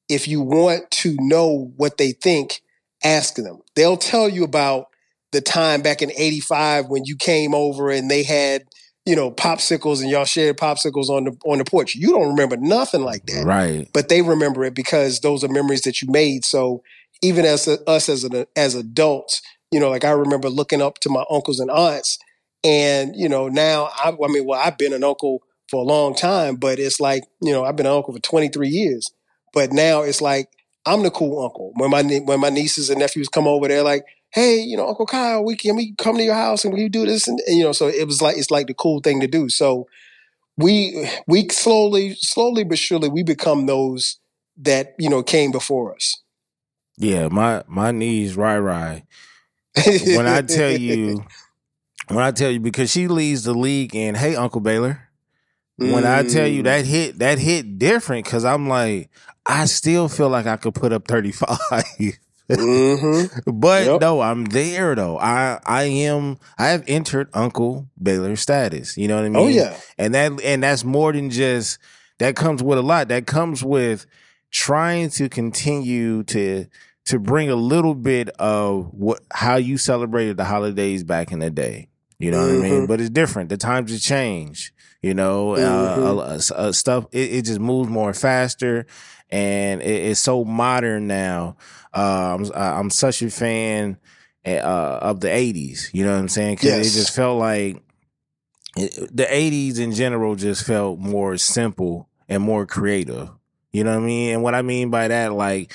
if 0.09 0.27
you 0.27 0.41
want 0.41 0.89
to 0.91 1.15
know 1.19 1.73
what 1.75 1.97
they 1.97 2.11
think, 2.11 2.61
ask 3.03 3.35
them. 3.35 3.61
They'll 3.75 3.97
tell 3.97 4.29
you 4.29 4.43
about 4.43 4.85
the 5.31 5.41
time 5.41 5.81
back 5.81 6.01
in 6.01 6.11
85 6.11 6.87
when 6.87 7.03
you 7.05 7.15
came 7.15 7.53
over 7.53 7.89
and 7.89 8.09
they 8.09 8.23
had, 8.23 8.63
you 9.05 9.15
know, 9.15 9.31
popsicles 9.31 10.01
and 10.01 10.09
y'all 10.09 10.25
shared 10.25 10.57
popsicles 10.57 11.09
on 11.09 11.25
the 11.25 11.37
on 11.45 11.57
the 11.57 11.65
porch. 11.65 11.95
You 11.95 12.11
don't 12.11 12.29
remember 12.29 12.57
nothing 12.57 13.03
like 13.03 13.25
that 13.27 13.45
right. 13.45 13.89
but 13.93 14.09
they 14.09 14.21
remember 14.21 14.63
it 14.63 14.75
because 14.75 15.21
those 15.21 15.43
are 15.43 15.49
memories 15.49 15.81
that 15.81 16.01
you 16.01 16.11
made. 16.11 16.45
So 16.45 16.83
even 17.21 17.45
as 17.45 17.67
a, 17.67 17.83
us 17.89 18.09
as 18.09 18.23
an, 18.23 18.45
as 18.55 18.75
adults, 18.75 19.41
you 19.71 19.79
know, 19.79 19.89
like 19.89 20.05
I 20.05 20.11
remember 20.11 20.49
looking 20.49 20.81
up 20.81 20.99
to 20.99 21.09
my 21.09 21.23
uncles 21.29 21.59
and 21.59 21.71
aunts, 21.71 22.19
and 22.63 23.15
you 23.15 23.27
know, 23.27 23.47
now 23.47 23.89
I, 23.95 24.09
I 24.09 24.27
mean, 24.27 24.45
well, 24.45 24.61
I've 24.63 24.77
been 24.77 24.93
an 24.93 25.03
uncle 25.03 25.41
for 25.69 25.81
a 25.81 25.85
long 25.85 26.13
time, 26.13 26.57
but 26.57 26.77
it's 26.77 26.99
like 26.99 27.23
you 27.41 27.51
know, 27.51 27.63
I've 27.63 27.75
been 27.75 27.87
an 27.87 27.93
uncle 27.93 28.13
for 28.13 28.19
twenty 28.19 28.49
three 28.49 28.69
years, 28.69 29.11
but 29.53 29.71
now 29.71 30.01
it's 30.03 30.21
like 30.21 30.49
I'm 30.85 31.03
the 31.03 31.11
cool 31.11 31.43
uncle. 31.43 31.71
When 31.75 31.89
my 31.91 32.03
when 32.03 32.39
my 32.39 32.49
nieces 32.49 32.89
and 32.89 32.99
nephews 32.99 33.29
come 33.29 33.47
over, 33.47 33.67
they're 33.67 33.83
like. 33.83 34.03
Hey, 34.33 34.61
you 34.61 34.77
know, 34.77 34.87
Uncle 34.87 35.05
Kyle, 35.05 35.43
we 35.43 35.57
can 35.57 35.75
we 35.75 35.93
come 35.97 36.15
to 36.15 36.23
your 36.23 36.33
house 36.33 36.63
and 36.63 36.73
we 36.73 36.87
do 36.87 37.05
this 37.05 37.27
and, 37.27 37.41
and 37.47 37.57
you 37.57 37.65
know, 37.65 37.73
so 37.73 37.89
it 37.89 38.07
was 38.07 38.21
like 38.21 38.37
it's 38.37 38.49
like 38.49 38.67
the 38.67 38.73
cool 38.73 39.01
thing 39.01 39.19
to 39.19 39.27
do. 39.27 39.49
So 39.49 39.87
we 40.57 41.09
we 41.27 41.47
slowly 41.49 42.15
slowly 42.15 42.63
but 42.63 42.77
surely 42.77 43.09
we 43.09 43.23
become 43.23 43.65
those 43.65 44.19
that 44.57 44.93
you 44.97 45.09
know 45.09 45.23
came 45.23 45.51
before 45.51 45.93
us 45.93 46.21
Yeah, 46.97 47.27
my 47.29 47.63
my 47.67 47.91
knees 47.91 48.35
right 48.35 48.59
right. 48.59 49.03
When 50.11 50.27
I 50.27 50.41
tell 50.41 50.71
you 50.71 51.23
when 52.07 52.23
I 52.23 52.31
tell 52.31 52.51
you 52.51 52.59
because 52.59 52.91
she 52.91 53.07
leads 53.07 53.43
the 53.43 53.53
league 53.53 53.95
in 53.95 54.15
hey 54.15 54.35
Uncle 54.35 54.61
Baylor. 54.61 55.07
When 55.81 56.05
I 56.05 56.23
tell 56.23 56.47
you 56.47 56.61
Mm. 56.61 56.65
that 56.65 56.85
hit, 56.85 57.19
that 57.19 57.39
hit 57.39 57.79
different 57.79 58.25
because 58.25 58.45
I'm 58.45 58.67
like, 58.69 59.09
I 59.45 59.65
still 59.65 60.07
feel 60.07 60.29
like 60.29 60.45
I 60.45 60.57
could 60.57 60.75
put 60.75 60.93
up 60.93 61.07
35. 61.07 61.57
Mm-hmm. 62.49 63.51
But 63.59 63.85
Yep. 63.85 64.01
no, 64.01 64.21
I'm 64.21 64.45
there 64.45 64.93
though. 64.95 65.17
I 65.17 65.59
I 65.65 65.83
am 65.83 66.37
I 66.57 66.67
have 66.67 66.83
entered 66.87 67.29
Uncle 67.33 67.87
Baylor 68.01 68.35
status. 68.35 68.97
You 68.97 69.07
know 69.07 69.15
what 69.15 69.25
I 69.25 69.29
mean? 69.29 69.43
Oh, 69.43 69.47
yeah. 69.47 69.77
And 69.97 70.13
that 70.15 70.41
and 70.43 70.61
that's 70.63 70.83
more 70.83 71.13
than 71.13 71.29
just 71.29 71.77
that 72.19 72.35
comes 72.35 72.61
with 72.61 72.77
a 72.77 72.81
lot. 72.81 73.07
That 73.07 73.25
comes 73.25 73.63
with 73.63 74.05
trying 74.51 75.09
to 75.11 75.29
continue 75.29 76.23
to 76.23 76.65
to 77.05 77.19
bring 77.19 77.49
a 77.49 77.55
little 77.55 77.95
bit 77.95 78.29
of 78.37 78.89
what 78.93 79.21
how 79.31 79.55
you 79.55 79.77
celebrated 79.77 80.35
the 80.37 80.43
holidays 80.45 81.03
back 81.05 81.31
in 81.31 81.39
the 81.39 81.49
day. 81.49 81.87
You 82.19 82.31
know 82.31 82.41
what 82.41 82.49
I 82.51 82.57
mean? 82.57 82.81
Mhm. 82.83 82.87
But 82.87 82.99
it's 82.99 83.09
different. 83.09 83.49
The 83.49 83.57
times 83.57 83.91
have 83.91 84.01
changed. 84.01 84.71
You 85.01 85.15
know, 85.15 85.55
uh, 85.55 85.57
uh, 86.19 86.39
uh, 86.55 86.71
stuff 86.71 87.07
it, 87.11 87.33
it 87.33 87.45
just 87.45 87.59
moves 87.59 87.89
more 87.89 88.13
faster, 88.13 88.85
and 89.31 89.81
it, 89.81 90.05
it's 90.11 90.19
so 90.19 90.45
modern 90.45 91.07
now. 91.07 91.57
Uh, 91.93 92.37
I'm 92.39 92.51
I'm 92.53 92.89
such 92.91 93.23
a 93.23 93.31
fan 93.31 93.97
uh, 94.45 94.49
of 95.01 95.19
the 95.21 95.27
'80s. 95.29 95.91
You 95.93 96.05
know 96.05 96.13
what 96.13 96.19
I'm 96.19 96.27
saying? 96.29 96.55
Because 96.55 96.65
Yes. 96.69 96.87
it 96.95 96.99
just 96.99 97.15
felt 97.15 97.39
like 97.39 97.81
it, 98.77 99.09
the 99.15 99.23
'80s 99.25 99.79
in 99.79 99.91
general 99.93 100.35
just 100.35 100.65
felt 100.65 100.99
more 100.99 101.35
simple 101.37 102.07
and 102.29 102.43
more 102.43 102.67
creative. 102.67 103.29
You 103.71 103.83
know 103.83 103.91
what 103.95 104.03
I 104.03 104.05
mean? 104.05 104.33
And 104.33 104.43
what 104.43 104.53
I 104.53 104.61
mean 104.61 104.89
by 104.91 105.07
that, 105.07 105.33
like, 105.33 105.73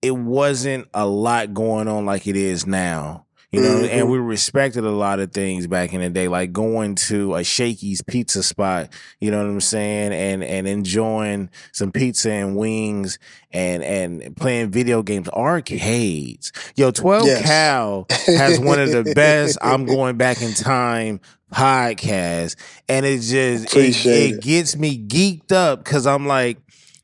it 0.00 0.12
wasn't 0.16 0.88
a 0.94 1.04
lot 1.06 1.52
going 1.52 1.88
on 1.88 2.06
like 2.06 2.26
it 2.26 2.36
is 2.36 2.66
now. 2.66 3.26
You 3.52 3.60
know, 3.62 3.80
Mhm. 3.80 3.88
and 3.90 4.08
we 4.08 4.18
respected 4.18 4.84
a 4.84 4.90
lot 4.92 5.18
of 5.18 5.32
things 5.32 5.66
back 5.66 5.92
in 5.92 6.00
the 6.00 6.08
day, 6.08 6.28
like 6.28 6.52
going 6.52 6.94
to 7.08 7.34
a 7.34 7.42
Shakey's 7.42 8.00
pizza 8.00 8.44
spot, 8.44 8.90
you 9.20 9.32
know 9.32 9.38
what 9.38 9.46
I'm 9.50 9.60
saying, 9.60 10.12
and 10.12 10.44
and 10.44 10.68
enjoying 10.68 11.48
some 11.72 11.90
pizza 11.90 12.30
and 12.30 12.54
wings 12.54 13.18
and 13.52 13.82
and 13.82 14.36
playing 14.36 14.70
video 14.70 15.02
games, 15.02 15.28
arcades. 15.30 16.52
Yo, 16.76 16.92
12 16.92 17.26
Yes. 17.26 17.42
Cal 17.42 18.06
has 18.26 18.60
one 18.60 18.78
of 18.78 18.92
the 18.92 19.12
best 19.14 19.58
I'm 19.60 19.84
going 19.84 20.16
back 20.16 20.40
in 20.42 20.54
time 20.54 21.18
podcasts. 21.52 22.54
And 22.88 23.04
it 23.04 23.18
just 23.20 23.74
it 23.76 24.06
it. 24.06 24.40
gets 24.42 24.76
me 24.76 24.96
geeked 24.96 25.50
up 25.50 25.82
because 25.84 26.06
I'm 26.06 26.26
like, 26.26 26.58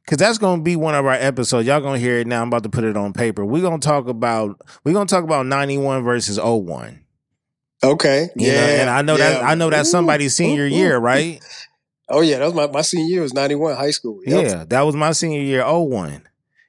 Cause 0.06 0.18
that's 0.18 0.38
gonna 0.38 0.62
be 0.62 0.76
one 0.76 0.94
of 0.94 1.04
our 1.04 1.14
episodes. 1.14 1.66
Y'all 1.66 1.80
gonna 1.80 1.98
hear 1.98 2.18
it 2.18 2.28
now. 2.28 2.40
I'm 2.40 2.46
about 2.48 2.62
to 2.62 2.68
put 2.68 2.84
it 2.84 2.96
on 2.96 3.12
paper. 3.12 3.44
We're 3.44 3.62
gonna 3.62 3.78
talk 3.80 4.06
about 4.06 4.60
we're 4.84 4.92
gonna 4.92 5.06
talk 5.06 5.24
about 5.24 5.46
91 5.46 6.04
versus 6.04 6.38
01. 6.38 7.00
Okay. 7.82 8.28
You 8.36 8.46
know, 8.46 8.52
yeah. 8.54 8.80
and 8.82 8.90
I 8.90 9.02
know 9.02 9.16
that. 9.16 9.42
I 9.42 9.54
know 9.56 9.68
that's 9.68 9.88
Ooh, 9.88 9.92
somebody's 9.92 10.34
senior 10.34 10.64
ooh, 10.64 10.68
year, 10.68 10.96
right? 10.98 11.42
Oh 12.08 12.20
yeah, 12.20 12.38
that 12.38 12.44
was 12.46 12.54
my, 12.54 12.68
my 12.68 12.82
senior 12.82 13.06
year 13.06 13.22
was 13.22 13.34
ninety 13.34 13.56
one 13.56 13.74
high 13.76 13.90
school. 13.90 14.20
Yep. 14.24 14.44
Yeah, 14.46 14.64
that 14.68 14.82
was 14.82 14.94
my 14.94 15.10
senior 15.10 15.40
year, 15.40 15.64
01. 15.66 16.22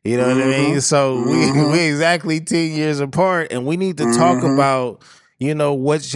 You 0.03 0.17
know 0.17 0.27
what 0.29 0.37
I 0.43 0.45
mean? 0.47 0.75
Mhm. 0.77 0.81
So 0.81 1.21
we 1.21 1.21
Mhm. 1.31 1.71
we 1.73 1.79
exactly 1.81 2.39
10 2.39 2.71
years 2.71 2.99
apart 2.99 3.49
and 3.51 3.65
we 3.67 3.77
need 3.77 3.97
to 3.97 4.05
talk 4.13 4.39
Mhm. 4.39 4.55
about, 4.55 5.03
you 5.37 5.53
know, 5.53 5.73
what 5.75 6.15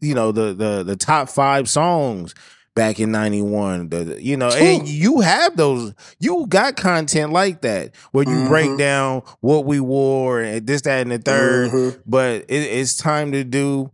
you 0.00 0.14
know, 0.14 0.32
the 0.32 0.54
the 0.54 0.82
the 0.82 0.96
top 0.96 1.28
5 1.28 1.68
songs 1.68 2.34
back 2.74 3.00
in 3.00 3.10
91 3.10 3.88
the, 3.88 4.18
you 4.22 4.36
know 4.36 4.50
and 4.50 4.86
you 4.88 5.20
have 5.20 5.56
those 5.56 5.94
you 6.20 6.46
got 6.48 6.76
content 6.76 7.32
like 7.32 7.62
that 7.62 7.94
where 8.12 8.24
you 8.28 8.46
break 8.48 8.70
Mhm. 8.70 8.78
down 8.78 9.22
what 9.40 9.64
we 9.64 9.80
wore 9.80 10.40
and 10.40 10.66
this 10.66 10.82
that 10.82 11.00
and 11.02 11.10
the 11.10 11.18
3rd 11.18 11.70
Mhm. 11.70 12.00
but 12.06 12.42
it, 12.42 12.44
it's 12.48 12.94
time 12.94 13.32
to 13.32 13.42
do 13.42 13.90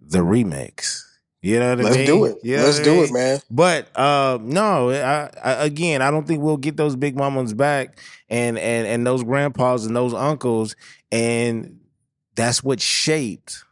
the 0.00 0.18
remix 0.18 1.02
you 1.42 1.58
know 1.60 1.68
what 1.76 1.80
I 1.80 1.82
mean? 1.82 1.84
Let's 1.84 1.96
mean 1.98 2.06
do 2.06 2.24
it. 2.24 2.38
You 2.42 2.56
know 2.56 2.62
Let's 2.64 2.80
do 2.80 2.90
mean? 2.94 3.04
it, 3.04 3.12
man. 3.12 3.38
But 3.50 3.88
uh, 3.98 4.38
no, 4.40 4.88
I, 4.88 5.28
I, 5.44 5.52
again, 5.66 6.00
I 6.00 6.10
don't 6.10 6.26
think 6.26 6.42
we'll 6.42 6.56
get 6.56 6.78
those 6.78 6.96
big 6.96 7.18
mamas 7.18 7.52
back 7.52 7.98
and 8.30 8.56
and 8.58 8.86
and 8.86 9.06
those 9.06 9.22
grandpas 9.22 9.84
and 9.84 9.94
those 9.94 10.14
uncles, 10.14 10.74
and 11.12 11.80
that's 12.34 12.64
what 12.64 12.80
shaped 12.80 13.62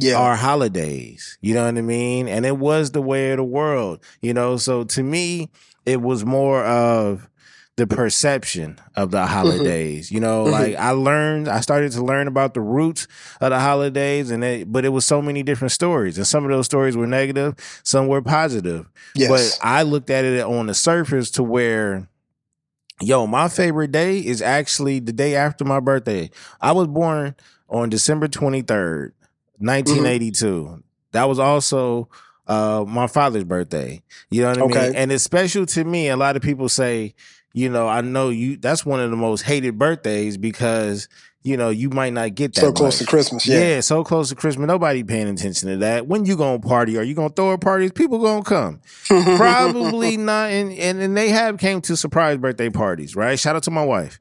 Yeah. 0.00 0.14
our 0.16 0.36
holidays. 0.36 1.38
You 1.40 1.54
know 1.54 1.64
what 1.64 1.76
I 1.76 1.82
mean? 1.82 2.28
And 2.28 2.44
it 2.46 2.56
was 2.58 2.92
the 2.92 3.02
way 3.02 3.32
of 3.32 3.38
the 3.38 3.44
world. 3.44 4.02
You 4.22 4.34
know, 4.34 4.56
so 4.56 4.84
to 4.84 5.02
me, 5.02 5.50
it 5.86 6.00
was 6.02 6.24
more 6.24 6.64
of 6.64 7.28
the 7.76 7.86
perception 7.86 8.76
of 8.96 9.12
the 9.12 9.24
holidays. 9.26 10.10
You 10.10 10.18
know, 10.18 10.46
Mhm. 10.46 10.50
like 10.50 10.74
I 10.76 10.90
learned, 10.90 11.46
I 11.48 11.60
started 11.60 11.92
to 11.92 12.04
learn 12.04 12.26
about 12.26 12.54
the 12.54 12.60
roots 12.60 13.06
of 13.40 13.50
the 13.50 13.60
holidays, 13.60 14.32
and 14.32 14.42
it, 14.42 14.70
but 14.72 14.84
it 14.84 14.88
was 14.88 15.04
so 15.04 15.22
many 15.22 15.44
different 15.44 15.70
stories, 15.70 16.18
and 16.18 16.26
some 16.26 16.44
of 16.44 16.50
those 16.50 16.66
stories 16.66 16.96
were 16.96 17.06
negative, 17.06 17.54
some 17.84 18.08
were 18.08 18.20
positive. 18.20 18.86
yes. 19.14 19.28
But 19.30 19.58
I 19.66 19.82
looked 19.84 20.10
at 20.10 20.24
it 20.24 20.42
on 20.44 20.66
the 20.66 20.74
surface 20.74 21.30
to 21.32 21.44
where, 21.44 22.08
yo, 23.00 23.28
my 23.28 23.48
favorite 23.48 23.92
day 23.92 24.18
is 24.18 24.42
actually 24.42 24.98
the 24.98 25.12
day 25.12 25.36
after 25.36 25.64
my 25.64 25.78
birthday. 25.78 26.30
I 26.60 26.72
was 26.72 26.88
born 26.88 27.36
on 27.68 27.90
December 27.90 28.26
23rd, 28.26 29.12
1982. 29.58 30.82
That 31.12 31.28
was 31.28 31.38
also 31.38 32.08
uh, 32.46 32.84
my 32.86 33.06
father's 33.06 33.44
birthday. 33.44 34.02
You 34.30 34.42
know 34.42 34.48
what 34.50 34.58
I 34.58 34.62
Okay. 34.62 34.86
mean? 34.88 34.96
And 34.96 35.12
it's 35.12 35.24
special 35.24 35.66
to 35.66 35.84
me. 35.84 36.08
A 36.08 36.16
lot 36.16 36.36
of 36.36 36.42
people 36.42 36.68
say, 36.68 37.14
you 37.54 37.68
know, 37.68 37.88
I 37.88 38.00
know 38.02 38.28
you, 38.30 38.56
that's 38.56 38.84
one 38.86 39.00
of 39.00 39.10
the 39.10 39.16
most 39.16 39.42
hated 39.42 39.78
birthdays 39.78 40.36
because, 40.36 41.08
you 41.42 41.56
know, 41.56 41.70
you 41.70 41.88
might 41.90 42.12
not 42.12 42.34
get 42.34 42.54
that 42.54 42.60
so 42.60 42.72
close 42.72 42.94
much. 42.94 42.98
to 43.00 43.06
Christmas. 43.06 43.46
Yeah. 43.46 43.58
Yeah. 43.60 43.80
so 43.80 44.04
close 44.04 44.28
to 44.28 44.34
Christmas. 44.34 44.66
Nobody 44.66 45.02
paying 45.02 45.28
attention 45.28 45.68
to 45.70 45.76
that. 45.78 46.06
When 46.06 46.24
you 46.26 46.36
gonna 46.36 46.58
party? 46.60 46.98
Are 46.98 47.02
you 47.02 47.14
gonna 47.14 47.30
throw 47.30 47.50
a 47.50 47.58
party? 47.58 47.90
People 47.90 48.18
gonna 48.18 48.42
come. 48.44 48.80
Probably 49.08 50.16
not. 50.16 50.50
And, 50.50 50.72
and 50.72 51.00
and 51.00 51.16
they 51.16 51.30
have 51.30 51.58
came 51.58 51.80
to 51.82 51.96
surprise 51.96 52.36
birthday 52.38 52.68
parties, 52.70 53.16
right? 53.16 53.38
Shout 53.38 53.56
out 53.56 53.62
to 53.64 53.70
my 53.70 53.84
wife, 53.84 54.20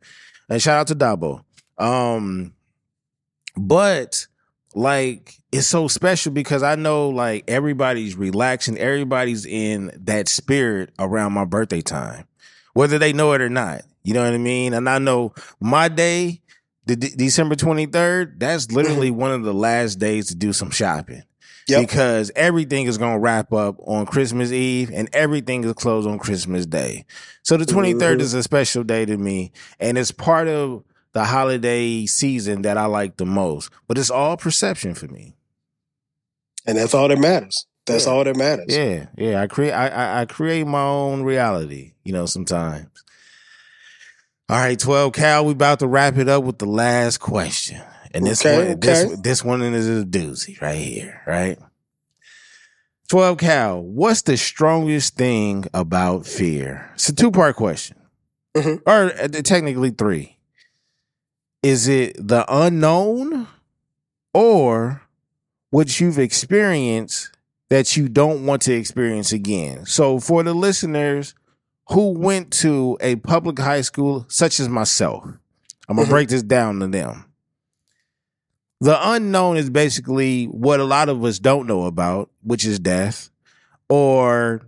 and 0.50 0.62
shout 0.62 0.80
out 0.80 0.88
to 0.88 0.96
Dabo. 0.96 1.44
Um, 1.78 2.54
but 3.56 4.28
like 4.78 5.34
it's 5.52 5.68
so 5.68 5.88
special 5.88 6.32
because 6.32 6.62
I 6.64 6.76
know 6.76 7.10
like 7.10 7.44
everybody's 7.48 8.16
relaxing, 8.16 8.78
everybody's 8.78 9.46
in 9.46 9.92
that 10.06 10.28
spirit 10.28 10.92
around 11.00 11.34
my 11.34 11.46
birthday 11.46 11.82
time, 11.82 12.28
whether 12.74 13.00
they 13.00 13.12
know 13.14 13.34
it 13.34 13.42
or 13.42 13.50
not. 13.50 13.82
You 14.04 14.14
know 14.14 14.24
what 14.24 14.34
I 14.34 14.38
mean? 14.38 14.74
And 14.74 14.88
I 14.88 15.00
know 15.00 15.34
my 15.60 15.88
day, 15.90 16.42
the 16.86 16.96
D- 16.96 17.12
December 17.16 17.56
twenty 17.56 17.88
third, 17.88 18.40
that's 18.40 18.72
literally 18.72 19.12
one 19.12 19.32
of 19.32 19.44
the 19.44 19.54
last 19.54 19.96
days 19.96 20.28
to 20.28 20.36
do 20.36 20.54
some 20.54 20.70
shopping 20.70 21.24
Yep. 21.68 21.82
because 21.82 22.32
everything 22.36 22.86
is 22.86 22.98
going 22.98 23.14
to 23.14 23.20
wrap 23.20 23.52
up 23.52 23.76
on 23.86 24.06
Christmas 24.06 24.52
Eve 24.54 24.90
and 24.94 25.10
everything 25.12 25.66
is 25.66 25.74
closed 25.74 26.08
on 26.08 26.18
Christmas 26.20 26.66
Day. 26.66 27.06
So 27.44 27.58
the 27.58 27.66
23rd 27.66 28.20
Mhm. 28.20 28.22
is 28.22 28.34
a 28.34 28.44
special 28.44 28.84
day 28.86 29.06
to 29.06 29.18
me 29.18 29.52
and 29.80 29.98
it's 29.98 30.12
part 30.12 30.48
of 30.48 30.84
the 31.14 31.24
holiday 31.26 32.06
season 32.06 32.62
that 32.64 32.78
I 32.78 32.86
like 32.86 33.18
the 33.18 33.26
most. 33.26 33.70
But 33.88 33.98
it's 33.98 34.10
all 34.12 34.38
perception 34.38 34.94
for 34.94 35.08
me. 35.08 35.34
and 36.66 36.78
that's 36.78 36.94
all 36.94 37.08
that 37.08 37.18
matters. 37.20 37.66
That's 37.86 38.06
Yeah. 38.06 38.12
all 38.12 38.24
that 38.26 38.36
matters. 38.36 38.66
Yeah, 38.68 39.06
yeah. 39.18 39.42
I 39.42 39.48
create 39.48 39.72
I, 39.72 39.88
I, 39.88 40.22
I 40.22 40.26
create 40.26 40.68
my 40.68 40.82
own 40.84 41.24
reality, 41.24 41.94
you 42.04 42.12
know, 42.12 42.26
sometimes. 42.26 42.88
All 44.50 44.58
right, 44.58 44.78
12 44.80 45.14
Cal, 45.14 45.46
we 45.46 45.52
about 45.54 45.80
to 45.80 45.88
wrap 45.88 46.18
it 46.18 46.28
up 46.30 46.44
with 46.44 46.58
the 46.58 46.66
last 46.66 47.18
question. 47.20 47.82
And 48.14 48.26
this 48.26 48.46
Okay, 48.46 48.70
one 48.72 48.80
this 48.80 49.06
okay. 49.06 49.16
this 49.22 49.44
one 49.44 49.62
is 49.62 49.88
a 49.88 50.06
doozy 50.06 50.60
right 50.62 50.78
here, 50.78 51.22
right? 51.28 51.58
12 53.10 53.38
Cal, 53.38 53.82
what's 53.82 54.22
the 54.24 54.36
strongest 54.38 55.16
thing 55.16 55.66
about 55.74 56.26
fear? 56.26 56.90
It's 56.96 57.08
a 57.10 57.16
two-part 57.16 57.56
question. 57.56 57.98
Mhm. 58.56 58.82
Or 58.86 59.12
uh, 59.14 59.28
technically 59.44 59.92
three. 59.92 60.37
Is 61.64 61.88
it 61.88 62.16
the 62.28 62.46
unknown 62.48 63.48
or 64.34 65.02
what 65.70 66.00
you've 66.00 66.20
experienced 66.20 67.32
that 67.70 67.98
you 67.98 68.08
don't 68.08 68.46
want 68.46 68.62
to 68.64 68.74
experience 68.74 69.32
again. 69.32 69.86
So 69.86 70.20
for 70.20 70.44
the 70.44 70.54
listeners 70.54 71.34
who 71.90 72.10
went 72.12 72.52
to 72.52 72.98
a 73.02 73.18
public 73.18 73.60
high 73.60 73.82
school 73.82 74.26
such 74.30 74.60
as 74.60 74.70
myself, 74.70 75.26
I'm 75.90 75.96
gonna 75.98 76.08
Mhm. 76.08 76.12
break 76.12 76.30
this 76.30 76.44
down 76.44 76.80
to 76.80 76.88
them. 76.88 77.26
The 78.80 78.98
unknown 79.12 79.58
is 79.58 79.70
basically 79.70 80.46
what 80.46 80.80
a 80.80 80.84
lot 80.86 81.10
of 81.10 81.24
us 81.24 81.40
don't 81.40 81.68
know 81.68 81.86
about, 81.86 82.30
which 82.44 82.66
is 82.66 82.80
death, 82.80 83.30
or 83.90 84.62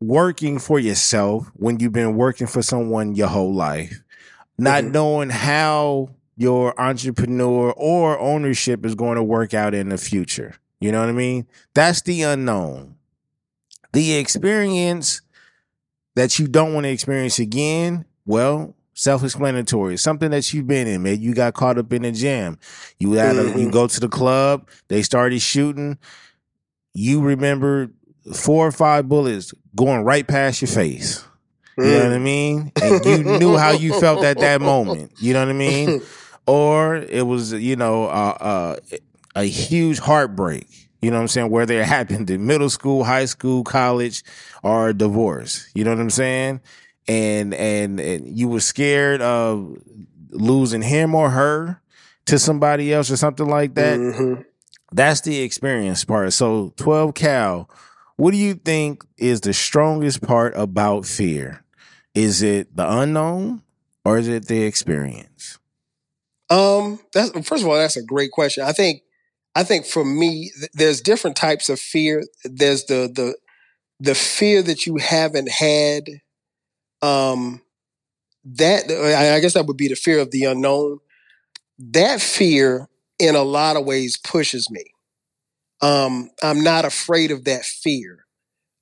working 0.00 0.58
for 0.58 0.78
yourself 0.78 1.50
when 1.54 1.78
you've 1.78 1.92
been 1.92 2.16
working 2.16 2.46
for 2.46 2.62
someone 2.62 3.14
your 3.14 3.28
whole 3.28 3.54
life, 3.54 4.02
not 4.58 4.84
Mhm. 4.84 4.92
knowing 4.92 5.30
how 5.30 6.10
your 6.36 6.78
entrepreneur 6.80 7.72
or 7.76 8.18
ownership 8.18 8.84
is 8.84 8.94
going 8.94 9.16
to 9.16 9.22
work 9.22 9.54
out 9.54 9.74
in 9.74 9.88
the 9.90 9.98
future. 9.98 10.54
You 10.80 10.92
know 10.92 11.00
what 11.00 11.08
I 11.08 11.12
mean? 11.12 11.46
That's 11.74 12.02
the 12.02 12.22
unknown. 12.22 12.96
The 13.92 14.14
experience 14.16 15.20
that 16.16 16.38
you 16.38 16.46
don't 16.48 16.74
want 16.74 16.84
to 16.84 16.90
experience 16.90 17.38
again, 17.38 18.04
well, 18.26 18.74
self-explanatory. 18.94 19.96
Something 19.96 20.30
that 20.32 20.52
you've 20.52 20.66
been 20.66 20.86
in, 20.86 21.02
man. 21.02 21.20
You 21.20 21.34
got 21.34 21.54
caught 21.54 21.78
up 21.78 21.92
in 21.92 22.04
a 22.04 22.12
jam. 22.12 22.58
You 22.98 23.12
had 23.12 23.36
a, 23.36 23.44
you 23.58 23.68
Mhm. 23.68 23.72
go 23.72 23.86
to 23.86 24.00
the 24.00 24.08
club, 24.08 24.68
they 24.88 25.02
started 25.02 25.40
shooting. 25.40 25.98
You 26.92 27.20
remember 27.20 27.90
four 28.32 28.66
or 28.66 28.72
five 28.72 29.08
bullets 29.08 29.52
going 29.74 30.02
right 30.04 30.26
past 30.26 30.60
your 30.62 30.68
face. 30.68 31.24
You 31.76 31.84
know 31.84 32.02
what 32.04 32.10
Mm. 32.12 32.14
I 32.14 32.18
mean? 32.18 32.72
And 32.80 33.04
you 33.04 33.24
knew 33.38 33.56
how 33.56 33.72
you 33.72 33.98
felt 33.98 34.22
at 34.24 34.38
that 34.38 34.60
moment. 34.60 35.10
You 35.18 35.32
know 35.32 35.40
what 35.40 35.48
I 35.48 35.52
mean? 35.54 36.02
Or 36.46 36.96
it 36.96 37.26
was, 37.26 37.52
you 37.52 37.76
know, 37.76 38.04
uh, 38.06 38.36
uh, 38.40 38.76
a 39.34 39.44
huge 39.44 39.98
heartbreak. 39.98 40.66
You 41.00 41.10
know 41.10 41.16
what 41.16 41.22
I'm 41.22 41.28
saying? 41.28 41.50
Whether 41.50 41.80
it 41.80 41.86
happened 41.98 42.30
in 42.30 42.46
middle 42.46 42.70
school, 42.70 43.04
high 43.04 43.24
school, 43.26 43.64
college, 43.64 44.22
or 44.62 44.92
divorce. 44.92 45.68
You 45.74 45.84
know 45.84 45.90
what 45.90 46.00
I'm 46.00 46.10
saying? 46.10 46.60
And 47.06 47.52
and, 47.54 48.00
and 48.00 48.38
you 48.38 48.48
were 48.48 48.60
scared 48.60 49.20
of 49.20 49.76
losing 50.30 50.82
him 50.82 51.14
or 51.14 51.30
her 51.30 51.80
to 52.26 52.38
somebody 52.38 52.92
else 52.92 53.10
or 53.10 53.16
something 53.16 53.46
like 53.48 53.74
that. 53.74 53.98
Mhm. 53.98 54.44
That's 54.92 55.20
the 55.20 55.42
experience 55.42 56.04
part. 56.04 56.32
So 56.32 56.72
12 56.76 57.14
Cal, 57.14 57.68
what 58.16 58.30
do 58.30 58.36
you 58.38 58.54
think 58.54 59.04
is 59.18 59.40
the 59.42 59.52
strongest 59.52 60.22
part 60.22 60.54
about 60.56 61.04
fear? 61.04 61.62
Is 62.14 62.42
it 62.42 62.74
the 62.76 62.88
unknown 62.90 63.62
or 64.04 64.18
is 64.18 64.28
it 64.28 64.46
the 64.46 64.62
experience? 64.62 65.58
Um, 66.54 67.00
that's 67.12 67.30
first 67.48 67.62
of 67.62 67.68
all, 67.68 67.76
that's 67.76 67.96
a 67.96 68.02
great 68.02 68.30
question. 68.30 68.64
I 68.64 68.72
think, 68.72 69.02
I 69.54 69.64
think 69.64 69.86
for 69.86 70.04
me, 70.04 70.52
th- 70.58 70.70
there's 70.74 71.00
different 71.00 71.36
types 71.36 71.68
of 71.68 71.80
fear. 71.80 72.22
There's 72.44 72.84
the 72.84 73.10
the 73.14 73.36
the 74.00 74.14
fear 74.14 74.62
that 74.62 74.86
you 74.86 74.98
haven't 74.98 75.50
had. 75.50 76.04
Um, 77.02 77.62
that 78.44 78.84
I 78.90 79.40
guess 79.40 79.54
that 79.54 79.66
would 79.66 79.76
be 79.76 79.88
the 79.88 79.96
fear 79.96 80.20
of 80.20 80.30
the 80.32 80.44
unknown. 80.44 80.98
That 81.78 82.20
fear, 82.20 82.88
in 83.18 83.36
a 83.36 83.42
lot 83.42 83.76
of 83.76 83.86
ways, 83.86 84.16
pushes 84.18 84.70
me. 84.70 84.84
Um, 85.82 86.30
I'm 86.42 86.62
not 86.62 86.84
afraid 86.84 87.30
of 87.30 87.44
that 87.44 87.64
fear, 87.64 88.26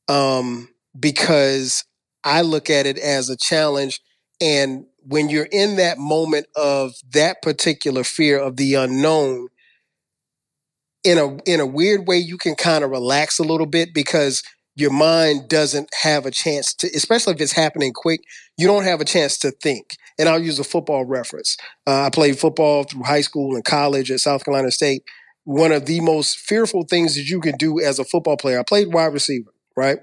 um, 0.08 0.68
because 0.98 1.84
I 2.24 2.42
look 2.42 2.70
at 2.70 2.86
it 2.86 2.98
as 2.98 3.30
a 3.30 3.36
challenge. 3.36 4.00
And 4.40 4.86
when 5.06 5.28
you're 5.28 5.48
in 5.50 5.76
that 5.76 5.98
moment 5.98 6.46
of 6.56 6.94
that 7.12 7.42
particular 7.42 8.04
fear 8.04 8.38
of 8.38 8.56
the 8.56 8.74
unknown, 8.74 9.48
in 11.04 11.18
a 11.18 11.36
in 11.44 11.60
a 11.60 11.66
weird 11.66 12.06
way, 12.06 12.18
you 12.18 12.38
can 12.38 12.54
kind 12.54 12.84
of 12.84 12.90
relax 12.90 13.38
a 13.38 13.42
little 13.42 13.66
bit 13.66 13.92
because 13.92 14.42
your 14.74 14.90
mind 14.90 15.48
doesn't 15.48 15.88
have 16.02 16.24
a 16.24 16.30
chance 16.30 16.72
to, 16.74 16.88
especially 16.94 17.34
if 17.34 17.40
it's 17.40 17.52
happening 17.52 17.92
quick. 17.92 18.20
You 18.56 18.66
don't 18.66 18.84
have 18.84 19.00
a 19.00 19.04
chance 19.04 19.36
to 19.38 19.50
think. 19.50 19.96
And 20.18 20.28
I'll 20.28 20.42
use 20.42 20.58
a 20.58 20.64
football 20.64 21.04
reference. 21.04 21.56
Uh, 21.86 22.02
I 22.02 22.10
played 22.10 22.38
football 22.38 22.84
through 22.84 23.02
high 23.02 23.20
school 23.22 23.54
and 23.54 23.64
college 23.64 24.10
at 24.10 24.20
South 24.20 24.44
Carolina 24.44 24.70
State. 24.70 25.02
One 25.44 25.72
of 25.72 25.86
the 25.86 26.00
most 26.00 26.38
fearful 26.38 26.84
things 26.88 27.16
that 27.16 27.28
you 27.28 27.40
can 27.40 27.56
do 27.56 27.80
as 27.80 27.98
a 27.98 28.04
football 28.04 28.36
player. 28.36 28.60
I 28.60 28.62
played 28.62 28.92
wide 28.92 29.12
receiver, 29.12 29.52
right? 29.76 29.98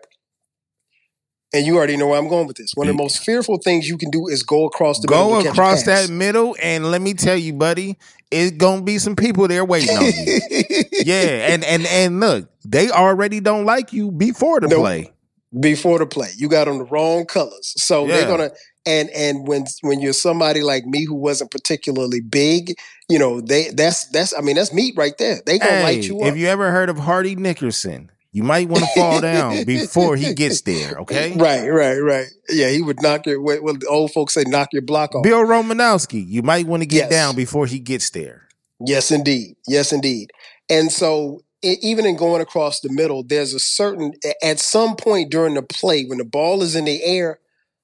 And 1.51 1.65
you 1.65 1.77
already 1.77 1.97
know 1.97 2.07
where 2.07 2.19
I'm 2.19 2.27
going 2.27 2.45
with 2.47 2.57
this. 2.57 2.73
One 2.75 2.87
of 2.87 2.95
the 2.95 3.01
most 3.01 3.23
fearful 3.23 3.57
things 3.57 3.87
you 3.87 3.97
can 3.97 4.11
do 4.11 4.27
is 4.27 4.43
go 4.43 4.65
across 4.65 4.99
the 4.99 5.07
middle 5.07 5.29
Go 5.29 5.35
a 5.39 5.49
across 5.49 5.83
that 5.83 6.09
middle, 6.09 6.55
and 6.61 6.91
let 6.91 7.01
me 7.01 7.13
tell 7.15 7.37
you, 7.37 7.53
buddy, 7.53 7.97
it's 8.29 8.55
gonna 8.57 8.83
be 8.83 8.99
some 8.99 9.15
people 9.15 9.47
there 9.47 9.65
waiting 9.65 9.97
on 9.97 10.05
you. 10.13 10.39
yeah, 10.99 11.47
and 11.51 11.63
and 11.63 11.87
and 11.87 12.19
look, 12.19 12.49
they 12.65 12.91
already 12.91 13.39
don't 13.39 13.65
like 13.65 13.93
you 13.93 14.11
before 14.11 14.59
the 14.59 14.67
Nope. 14.67 14.81
play. 14.81 15.11
before 15.59 15.97
the 15.97 16.05
play. 16.05 16.29
You 16.37 16.47
got 16.49 16.67
on 16.67 16.77
the 16.77 16.85
wrong 16.85 17.25
colors. 17.25 17.73
So 17.77 18.05
Yeah. 18.05 18.13
they're 18.13 18.27
gonna 18.27 18.51
and 18.85 19.09
and 19.09 19.47
when 19.47 19.65
when 19.81 19.99
you're 20.01 20.13
somebody 20.13 20.61
like 20.61 20.85
me 20.85 21.05
who 21.05 21.15
wasn't 21.15 21.49
particularly 21.49 22.21
big, 22.21 22.75
you 23.09 23.17
know, 23.17 23.41
they 23.41 23.69
that's 23.69 24.07
that's 24.09 24.35
I 24.37 24.41
mean 24.41 24.55
that's 24.55 24.71
meat 24.71 24.93
right 24.95 25.17
there. 25.17 25.41
They 25.47 25.57
gonna 25.57 25.73
Hey, 25.77 25.81
light 25.81 26.03
you 26.07 26.21
up. 26.21 26.27
if 26.33 26.37
you 26.37 26.45
ever 26.47 26.71
heard 26.71 26.89
of 26.89 26.99
Hardy 26.99 27.35
Nickerson, 27.35 28.11
you 28.31 28.43
might 28.43 28.69
want 28.69 28.83
to 28.83 28.89
fall 28.95 29.21
down 29.21 29.63
before 29.65 30.15
he 30.15 30.33
gets 30.33 30.61
there. 30.61 30.97
Okay, 30.99 31.35
Right, 31.35 31.67
right, 31.67 31.97
right. 31.97 32.27
Yeah, 32.49 32.69
he 32.69 32.81
would 32.81 33.01
knock 33.01 33.25
your 33.25 33.41
what, 33.41 33.63
what 33.63 33.79
the 33.79 33.87
old 33.87 34.11
folks 34.11 34.33
say, 34.33 34.43
knock 34.45 34.69
your 34.71 34.81
block 34.83 35.15
off. 35.15 35.23
Bill 35.23 35.45
Romanowski, 35.45 36.25
you 36.27 36.41
might 36.43 36.67
want 36.67 36.83
to 36.83 36.87
get 36.87 36.97
Yes. 37.03 37.09
down 37.09 37.35
before 37.35 37.65
he 37.65 37.79
gets 37.79 38.09
there. 38.11 38.47
Yes, 38.79 39.11
indeed. 39.11 39.55
Yes, 39.67 39.91
indeed. 39.91 40.31
And 40.69 40.91
so, 40.91 41.41
even 41.61 42.05
in 42.05 42.15
going 42.15 42.41
across 42.41 42.79
the 42.79 42.89
middle, 42.91 43.23
there's 43.23 43.53
a 43.53 43.59
certain, 43.59 44.13
at 44.41 44.59
some 44.59 44.95
point 44.95 45.29
during 45.29 45.55
the 45.55 45.61
play, 45.63 46.05
when 46.05 46.19
the 46.19 46.23
ball 46.23 46.61
is 46.61 46.75
in 46.75 46.85
the 46.85 47.03
air, 47.03 47.39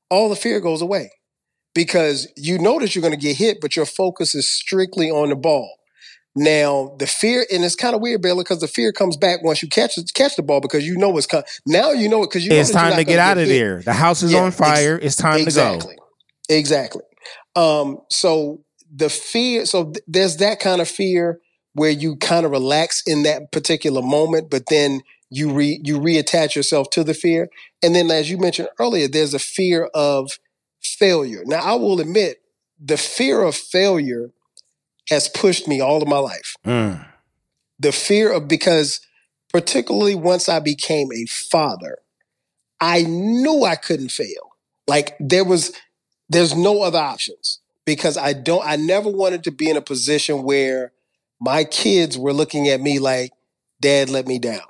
all 0.09 0.29
the 0.29 0.35
fear 0.37 0.61
goes 0.61 0.81
away 0.81 1.11
because 1.73 2.31
you 2.37 2.57
know 2.57 2.79
that 2.79 2.95
you're 2.95 3.01
going 3.01 3.13
to 3.13 3.19
get 3.19 3.35
hit, 3.35 3.57
but 3.59 3.75
your 3.75 3.85
focus 3.85 4.33
is 4.35 4.49
strictly 4.49 5.09
on 5.11 5.29
the 5.29 5.35
ball. 5.35 5.69
Now, 6.35 6.93
the 6.99 7.07
fear, 7.07 7.45
and 7.51 7.63
it's 7.63 7.75
kind 7.75 7.95
of 7.95 8.01
weird, 8.01 8.21
Baylor, 8.21 8.43
because 8.43 8.59
the 8.59 8.67
fear 8.67 8.91
comes 8.91 9.15
back 9.15 9.41
once 9.43 9.61
you 9.63 9.69
catch 9.69 9.97
catch 10.13 10.35
the 10.35 10.43
ball 10.43 10.59
because 10.59 10.85
you 10.85 10.97
know 10.97 11.15
it's 11.17 11.27
coming. 11.27 11.45
Now 11.65 11.91
you 11.91 12.09
know 12.09 12.23
it 12.23 12.27
because 12.29 12.43
you 12.43 12.49
know 12.51 12.57
it's 12.57 12.71
time 12.71 12.95
to 12.97 13.03
get 13.05 13.19
out 13.19 13.37
of 13.37 13.47
hit. 13.47 13.57
there. 13.57 13.81
The 13.81 13.93
house 13.93 14.21
is 14.21 14.33
Yeah, 14.33 14.41
on 14.41 14.47
ex- 14.47 14.57
fire. 14.57 14.99
it's 15.01 15.15
time 15.15 15.39
exactly. 15.39 15.95
to 15.95 16.01
go. 16.01 16.55
Exactly. 16.55 17.03
Um, 17.55 17.99
so 18.09 18.63
the 18.93 19.09
fear, 19.09 19.65
so 19.65 19.85
th- 19.85 20.03
there's 20.07 20.37
that 20.37 20.59
kind 20.59 20.81
of 20.81 20.89
fear 20.89 21.39
where 21.73 21.89
you 21.91 22.17
kind 22.17 22.45
of 22.45 22.51
relax 22.51 23.01
in 23.07 23.23
that 23.23 23.51
particular 23.53 24.01
moment, 24.01 24.49
but 24.49 24.63
then 24.69 25.01
you 25.29 25.51
re 25.53 25.79
you 25.83 25.99
reattach 25.99 26.53
yourself 26.53 26.89
to 26.91 27.03
the 27.05 27.13
fear. 27.13 27.47
And 27.81 27.95
then 27.95 28.11
as 28.11 28.29
you 28.29 28.37
mentioned 28.37 28.67
earlier, 28.77 29.07
there's 29.07 29.33
a 29.33 29.39
fear 29.39 29.85
of 29.93 30.31
failure. 30.81 31.43
Now 31.45 31.59
I 31.63 31.75
will 31.75 32.01
admit 32.01 32.37
the 32.77 32.97
fear 32.97 33.41
of 33.41 33.55
failure 33.55 34.31
has 35.09 35.27
pushed 35.27 35.67
me 35.67 35.81
all 35.81 36.01
of 36.01 36.07
my 36.07 36.17
life. 36.17 36.55
Mm. 36.65 37.05
The 37.79 37.91
fear 37.91 38.31
of 38.31 38.47
because 38.47 39.01
particularly 39.51 40.15
once 40.15 40.49
I 40.49 40.59
became 40.59 41.09
a 41.13 41.25
father, 41.25 41.99
I 42.79 43.03
knew 43.03 43.63
I 43.63 43.75
couldn't 43.75 44.11
fail. 44.11 44.51
Like 44.87 45.15
there 45.19 45.45
was 45.45 45.71
there's 46.29 46.55
no 46.55 46.81
other 46.81 46.99
options 46.99 47.59
because 47.85 48.17
I 48.17 48.33
don't 48.33 48.65
I 48.65 48.75
never 48.75 49.09
wanted 49.09 49.43
to 49.45 49.51
be 49.51 49.69
in 49.69 49.77
a 49.77 49.81
position 49.81 50.43
where 50.43 50.91
my 51.39 51.63
kids 51.63 52.17
were 52.17 52.33
looking 52.33 52.67
at 52.67 52.81
me 52.81 52.99
like 52.99 53.31
dad 53.81 54.09
let 54.09 54.27
me 54.27 54.39
down. 54.39 54.61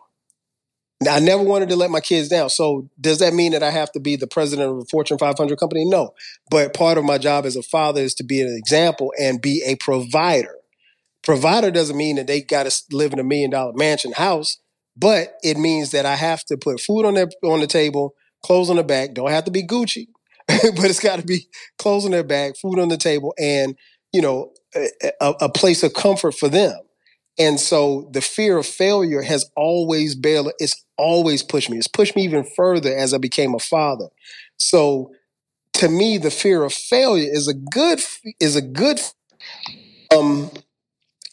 I 1.07 1.19
never 1.19 1.43
wanted 1.43 1.69
to 1.69 1.75
let 1.75 1.91
my 1.91 1.99
kids 1.99 2.29
down. 2.29 2.49
So 2.49 2.89
does 2.99 3.19
that 3.19 3.33
mean 3.33 3.51
that 3.53 3.63
I 3.63 3.71
have 3.71 3.91
to 3.93 3.99
be 3.99 4.15
the 4.15 4.27
president 4.27 4.71
of 4.71 4.77
a 4.77 4.85
Fortune 4.85 5.17
500 5.17 5.57
company? 5.57 5.85
No. 5.85 6.13
But 6.49 6.73
part 6.73 6.97
of 6.97 7.03
my 7.03 7.17
job 7.17 7.45
as 7.45 7.55
a 7.55 7.63
father 7.63 8.01
is 8.01 8.13
to 8.15 8.23
be 8.23 8.41
an 8.41 8.55
example 8.57 9.11
and 9.19 9.41
be 9.41 9.63
a 9.65 9.75
provider. 9.75 10.55
Provider 11.23 11.71
doesn't 11.71 11.97
mean 11.97 12.17
that 12.17 12.27
they 12.27 12.41
got 12.41 12.69
to 12.69 12.83
live 12.91 13.11
in 13.11 13.19
a 13.19 13.23
million 13.23 13.49
dollar 13.49 13.73
mansion 13.73 14.11
house, 14.11 14.57
but 14.95 15.35
it 15.43 15.57
means 15.57 15.91
that 15.91 16.05
I 16.05 16.15
have 16.15 16.43
to 16.45 16.57
put 16.57 16.79
food 16.79 17.05
on 17.05 17.15
their 17.15 17.29
on 17.43 17.61
the 17.61 17.67
table, 17.67 18.13
clothes 18.43 18.69
on 18.69 18.75
the 18.75 18.83
back. 18.83 19.13
Don't 19.13 19.31
have 19.31 19.45
to 19.45 19.51
be 19.51 19.65
Gucci, 19.65 20.07
but 20.47 20.85
it's 20.85 20.99
got 20.99 21.19
to 21.19 21.25
be 21.25 21.47
clothes 21.79 22.05
on 22.05 22.11
their 22.11 22.23
back, 22.23 22.55
food 22.57 22.79
on 22.79 22.89
the 22.89 22.97
table, 22.97 23.33
and 23.39 23.75
you 24.13 24.21
know 24.21 24.53
a, 24.75 25.33
a 25.41 25.49
place 25.49 25.81
of 25.83 25.93
comfort 25.93 26.33
for 26.33 26.47
them. 26.47 26.77
And 27.37 27.59
so 27.59 28.09
the 28.11 28.21
fear 28.21 28.57
of 28.57 28.65
failure 28.65 29.21
has 29.21 29.49
always 29.55 30.15
been, 30.15 30.47
it's 30.59 30.85
always 30.97 31.43
pushed 31.43 31.69
me. 31.69 31.77
It's 31.77 31.87
pushed 31.87 32.15
me 32.15 32.23
even 32.23 32.45
further 32.55 32.95
as 32.95 33.13
I 33.13 33.17
became 33.17 33.53
a 33.53 33.59
father. 33.59 34.07
So 34.57 35.11
to 35.73 35.89
me, 35.89 36.17
the 36.17 36.31
fear 36.31 36.63
of 36.63 36.73
failure 36.73 37.29
is 37.29 37.47
a 37.47 37.53
good, 37.53 37.99
is 38.39 38.55
a 38.55 38.61
good, 38.61 39.01
um, 40.15 40.49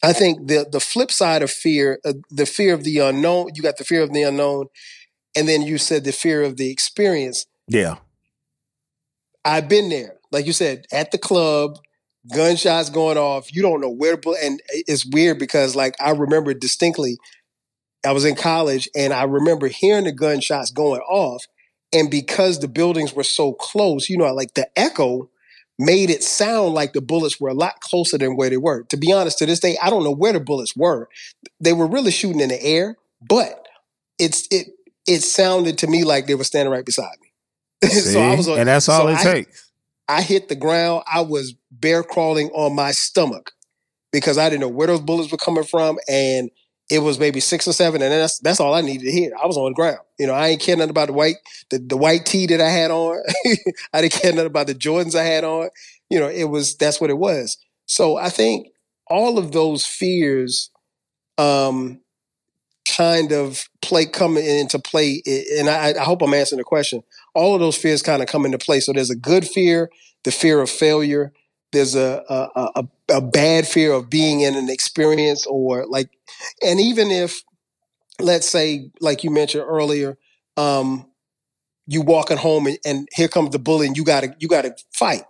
I 0.03 0.13
think 0.13 0.49
the, 0.49 0.67
the 0.71 0.81
flip 0.81 1.13
side 1.13 1.43
of 1.43 1.51
fear, 1.51 2.01
uh, 2.05 2.15
the 2.31 2.47
fear 2.47 2.75
of 2.75 2.83
the 2.83 2.99
unknown, 2.99 3.51
you 3.55 3.63
got 3.63 3.77
the 3.77 3.85
fear 3.85 4.03
of 4.03 4.13
the 4.13 4.23
unknown. 4.23 4.67
And 5.37 5.49
then 5.49 5.63
you 5.63 5.79
said 5.79 6.05
the 6.05 6.13
fear 6.13 6.43
of 6.43 6.57
the 6.57 6.71
experience. 6.71 7.47
Yeah. 7.69 7.97
I've 9.45 9.69
been 9.69 9.89
there. 9.89 10.19
Like 10.31 10.47
you 10.47 10.53
said, 10.53 10.87
at 10.93 11.13
the 11.13 11.19
club, 11.19 11.79
gunshots 12.31 12.91
going 12.91 13.18
off. 13.18 13.53
You 13.53 13.62
don't 13.62 13.81
know 13.81 13.91
where 13.91 14.12
to 14.12 14.18
put. 14.18 14.39
And 14.43 14.61
it's 14.70 15.07
weird 15.07 15.39
because, 15.39 15.75
like, 15.75 15.95
I 16.01 16.11
remember 16.11 16.55
distinctly, 16.55 17.18
I 18.05 18.12
was 18.12 18.25
in 18.25 18.35
college 18.35 18.89
and 18.95 19.12
I 19.12 19.25
remember 19.25 19.68
hearing 19.68 20.05
the 20.05 20.12
gunshots 20.12 20.70
going 20.70 21.01
off. 21.03 21.45
And 21.93 22.11
because 22.11 22.61
the 22.61 22.68
buildings 22.68 23.12
were 23.12 23.25
so 23.25 23.53
close, 23.53 24.09
you 24.09 24.16
know, 24.16 24.33
like 24.33 24.55
the 24.55 24.66
echo 24.77 25.29
made 25.79 26.11
it 26.11 26.23
sound 26.23 26.75
like 26.75 26.93
the 26.93 27.01
bullets 27.01 27.41
were 27.41 27.49
a 27.51 27.55
lot 27.55 27.81
closer 27.81 28.16
than 28.18 28.37
where 28.37 28.51
they 28.51 28.57
were. 28.57 28.85
To 28.85 28.97
be 28.97 29.12
honest, 29.12 29.39
to 29.39 29.47
this 29.47 29.61
day, 29.61 29.77
I 29.83 29.91
don't 29.91 30.05
know 30.05 30.14
where 30.14 30.33
the 30.33 30.41
bullets 30.41 30.77
were. 30.77 31.09
They 31.61 31.73
were 31.73 31.87
really 31.87 32.11
shooting 32.11 32.41
in 32.41 32.49
the 32.49 32.62
air, 32.62 32.97
but 33.20 33.66
it's 34.18 34.47
it 34.51 34.68
it 35.07 35.20
sounded 35.20 35.79
to 35.79 35.87
me 35.87 36.05
like 36.05 36.27
they 36.27 36.35
were 36.35 36.45
standing 36.45 36.73
right 36.73 36.85
beside 36.85 37.16
me. 37.20 37.89
See? 37.89 38.01
so 38.12 38.20
I 38.20 38.37
was 38.37 38.49
and 38.49 38.68
that's 38.68 38.89
all 38.89 39.03
so 39.03 39.09
it 39.09 39.16
I- 39.18 39.23
takes. 39.23 39.72
I 40.09 40.23
hit 40.23 40.49
the 40.49 40.57
ground. 40.57 41.05
I 41.13 41.23
was 41.23 41.55
bear 41.71 42.03
crawling 42.03 42.51
on 42.51 42.75
my 42.75 42.93
stomach 42.93 43.53
because 44.13 44.39
I 44.39 44.49
didn't 44.51 44.63
know 44.63 44.69
where 44.69 44.87
those 44.87 45.01
bullets 45.01 45.33
were 45.33 45.39
coming 45.39 45.65
from, 45.65 45.99
and 46.09 46.51
it 46.91 47.01
was 47.01 47.19
maybe 47.19 47.41
six 47.41 47.67
or 47.69 47.73
seven, 47.73 48.03
and 48.03 48.13
that's 48.13 48.39
that's 48.41 48.61
all 48.61 48.75
I 48.75 48.83
needed 48.83 49.05
to 49.07 49.13
hear. 49.13 49.33
I 49.43 49.47
was 49.47 49.57
on 49.57 49.71
the 49.71 49.75
ground. 49.75 49.99
You 50.19 50.27
know, 50.27 50.35
I 50.35 50.49
ain't 50.49 50.61
care 50.61 50.77
nothing 50.77 50.91
about 50.91 51.09
the 51.09 51.15
white 51.15 51.37
the, 51.71 51.79
the 51.79 51.97
white 51.97 52.27
tee 52.27 52.47
that 52.47 52.61
I 52.61 52.69
had 52.71 52.91
on. 52.91 53.23
I 53.93 54.03
didn't 54.03 54.15
care 54.15 54.33
nothing 54.33 54.47
about 54.47 54.67
the 54.69 54.75
Jordans 54.75 55.15
I 55.15 55.25
had 55.25 55.45
on. 55.45 55.71
You 56.11 56.21
know, 56.21 56.29
it 56.29 56.45
was 56.45 56.77
that's 56.77 57.01
what 57.01 57.11
it 57.11 57.19
was. 57.19 57.57
So 57.87 58.17
I 58.17 58.29
think 58.29 58.69
all 59.09 59.39
of 59.39 59.53
those 59.53 59.87
fears 59.87 60.71
um 61.39 62.02
kind 62.89 63.33
of 63.33 63.68
play 63.80 64.07
come 64.07 64.37
into 64.37 64.78
play, 64.78 65.22
and 65.59 65.68
I, 65.68 65.95
I 65.99 66.03
hope 66.03 66.22
I'm 66.22 66.35
answering 66.35 66.59
the 66.59 66.64
question. 66.64 67.03
All 67.35 67.55
of 67.55 67.61
those 67.61 67.76
fears 67.76 68.03
kind 68.03 68.22
of 68.22 68.28
come 68.28 68.45
into 68.45 68.59
play. 68.59 68.80
So 68.80 68.93
there's 68.93 69.11
a 69.11 69.16
good 69.16 69.47
fear, 69.47 69.91
the 70.24 70.33
fear 70.33 70.61
of 70.61 70.70
failure. 70.70 71.33
There's 71.72 71.95
a 71.95 72.22
a, 72.28 72.70
a, 72.76 72.89
a 73.16 73.20
bad 73.20 73.66
fear 73.66 73.93
of 73.93 74.11
being 74.11 74.41
in 74.41 74.55
an 74.57 74.68
experience, 74.68 75.47
or 75.47 75.87
like, 75.87 76.11
and 76.62 76.80
even 76.80 77.11
if, 77.11 77.43
let's 78.20 78.49
say, 78.49 78.91
like 79.01 79.24
you 79.24 79.30
mentioned 79.30 79.64
earlier, 79.66 80.18
um, 80.57 81.07
you 81.87 82.03
walking 82.03 82.37
home 82.37 82.66
and, 82.66 82.78
and 82.85 83.09
here 83.14 83.28
comes 83.28 83.51
the 83.51 83.59
bully, 83.59 83.87
and 83.87 83.97
you 83.97 84.05
gotta 84.05 84.35
you 84.39 84.49
gotta 84.49 84.76
fight. 84.93 85.22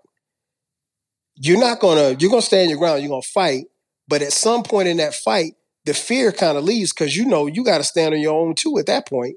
You're 1.37 1.61
not 1.61 1.81
gonna 1.81 2.17
you're 2.19 2.31
gonna 2.31 2.43
stand 2.43 2.71
your 2.71 2.79
ground. 2.79 3.03
You're 3.03 3.11
gonna 3.11 3.23
fight, 3.23 3.67
but 4.09 4.23
at 4.23 4.33
some 4.33 4.63
point 4.63 4.89
in 4.89 4.97
that 4.97 5.15
fight, 5.15 5.55
the 5.85 5.95
fear 5.95 6.33
kind 6.33 6.57
of 6.57 6.65
leaves 6.65 6.93
because 6.93 7.17
you 7.17 7.27
know 7.27 7.47
you 7.47 7.65
got 7.65 7.79
to 7.79 7.85
stand 7.85 8.15
on 8.15 8.21
your 8.21 8.35
own 8.35 8.55
too 8.55 8.79
at 8.79 8.87
that 8.87 9.09
point. 9.09 9.37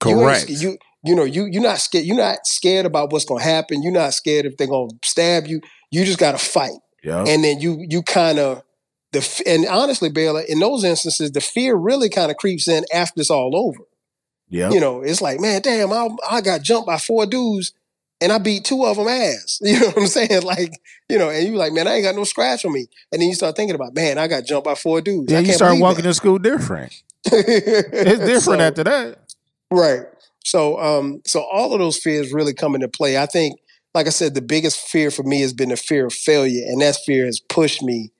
Correct. 0.00 0.48
You, 0.48 0.56
you 0.56 0.78
you 1.04 1.14
know 1.14 1.24
you 1.24 1.46
you're 1.46 1.62
not 1.62 1.78
scared. 1.78 2.04
You're 2.04 2.16
not 2.16 2.46
scared 2.46 2.86
about 2.86 3.12
what's 3.12 3.24
going 3.24 3.42
to 3.42 3.48
happen. 3.48 3.82
You're 3.82 3.92
not 3.92 4.14
scared 4.14 4.46
if 4.46 4.56
they're 4.56 4.66
going 4.66 4.90
to 4.90 4.96
stab 5.04 5.46
you. 5.46 5.60
You 5.90 6.04
just 6.04 6.18
got 6.18 6.32
to 6.32 6.38
fight. 6.38 6.78
Yeah. 7.02 7.24
And 7.26 7.42
then 7.44 7.60
you 7.60 7.84
you 7.88 8.02
kind 8.02 8.38
of 8.38 8.62
the 9.12 9.42
and 9.46 9.66
honestly, 9.66 10.10
Baylor, 10.10 10.42
in 10.42 10.60
those 10.60 10.84
instances, 10.84 11.32
the 11.32 11.40
fear 11.40 11.76
really 11.76 12.08
kind 12.08 12.30
of 12.30 12.36
creeps 12.36 12.68
in 12.68 12.84
after 12.92 13.20
it's 13.20 13.30
all 13.30 13.54
over. 13.54 13.84
Yeah. 14.48 14.70
You 14.70 14.80
know, 14.80 15.02
it's 15.02 15.22
like, 15.22 15.40
man, 15.40 15.62
damn, 15.62 15.92
I 15.92 16.08
I 16.30 16.40
got 16.40 16.62
jumped 16.62 16.86
by 16.86 16.98
four 16.98 17.26
dudes 17.26 17.72
and 18.22 18.32
I 18.32 18.38
beat 18.38 18.64
two 18.64 18.84
of 18.86 18.96
them 18.96 19.08
ass. 19.08 19.58
You 19.64 19.80
know 19.80 19.86
what 19.88 19.98
I'm 19.98 20.06
saying? 20.06 20.42
Like, 20.42 20.72
you 21.08 21.18
know, 21.18 21.28
and 21.30 21.46
you 21.46 21.56
like, 21.56 21.72
man, 21.72 21.86
I 21.88 21.94
ain't 21.94 22.04
got 22.04 22.14
no 22.14 22.24
scratch 22.24 22.64
on 22.64 22.72
me. 22.72 22.86
And 23.12 23.20
then 23.20 23.28
you 23.28 23.34
start 23.34 23.56
thinking 23.56 23.74
about, 23.74 23.94
man, 23.94 24.16
I 24.18 24.28
got 24.28 24.44
jumped 24.46 24.64
by 24.64 24.74
four 24.74 25.00
dudes. 25.00 25.32
Yeah, 25.32 25.40
you 25.40 25.52
start 25.52 25.78
walking 25.78 26.02
that. 26.04 26.08
to 26.10 26.14
school 26.14 26.38
different. 26.38 26.92
It's 27.26 28.18
different 28.20 28.42
So- 28.42 28.60
after 28.60 28.84
that. 28.84 29.18
Right. 29.70 30.02
So 30.44 30.78
um 30.80 31.22
so 31.24 31.42
all 31.42 31.72
of 31.72 31.78
those 31.78 31.96
fears 31.98 32.32
really 32.32 32.52
come 32.52 32.74
into 32.74 32.88
play. 32.88 33.16
I 33.16 33.26
think 33.26 33.58
like 33.94 34.06
I 34.06 34.10
said 34.10 34.34
the 34.34 34.42
biggest 34.42 34.78
fear 34.80 35.10
for 35.10 35.22
me 35.22 35.40
has 35.40 35.52
been 35.52 35.68
the 35.70 35.76
fear 35.76 36.06
of 36.06 36.12
failure 36.12 36.64
and 36.66 36.80
that 36.82 36.96
fear 37.06 37.24
has 37.26 37.40
pushed 37.40 37.82
me 37.82 38.10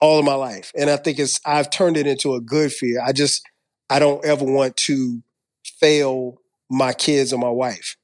all 0.00 0.18
of 0.18 0.24
my 0.24 0.34
life. 0.34 0.70
And 0.78 0.88
I 0.88 0.96
think 0.96 1.18
it's 1.18 1.40
I've 1.44 1.68
turned 1.70 1.96
it 1.96 2.06
into 2.06 2.34
a 2.34 2.40
good 2.40 2.72
fear. 2.72 3.02
I 3.04 3.12
just 3.12 3.42
I 3.90 3.98
don't 3.98 4.24
ever 4.24 4.44
want 4.44 4.76
to 4.88 5.22
fail 5.80 6.40
my 6.70 6.92
kids 6.94 7.32
or 7.32 7.38
my 7.38 7.50
wife. 7.50 7.96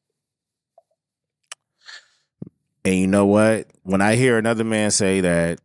And 2.84 2.94
you 2.94 3.06
know 3.06 3.26
what? 3.26 3.66
When 3.82 4.00
I 4.00 4.16
hear 4.16 4.38
another 4.38 4.64
man 4.64 4.90
say 4.90 5.20
that, 5.20 5.60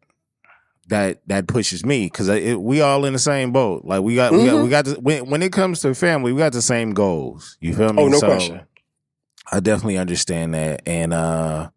that 0.87 1.21
that 1.27 1.47
pushes 1.47 1.85
me 1.85 2.05
because 2.05 2.29
we 2.57 2.81
all 2.81 3.05
in 3.05 3.13
the 3.13 3.19
same 3.19 3.51
boat. 3.51 3.85
Like 3.85 4.01
we 4.01 4.15
got, 4.15 4.31
we 4.31 4.45
got, 4.45 4.55
Mhm. 4.55 4.63
we 4.63 4.69
got. 4.69 4.85
The, 4.85 4.99
when 4.99 5.29
when 5.29 5.43
it 5.43 5.51
comes 5.51 5.81
to 5.81 5.93
family, 5.93 6.31
we 6.33 6.39
got 6.39 6.53
the 6.53 6.61
same 6.63 6.93
goals. 6.93 7.57
You 7.61 7.75
feel 7.75 7.93
me? 7.93 8.01
Oh, 8.03 8.07
no 8.07 8.19
So, 8.19 8.25
question. 8.27 8.61
I 9.51 9.59
definitely 9.59 9.97
understand 9.97 10.53
that. 10.55 10.81
And 10.87 11.13
uh, 11.13 11.69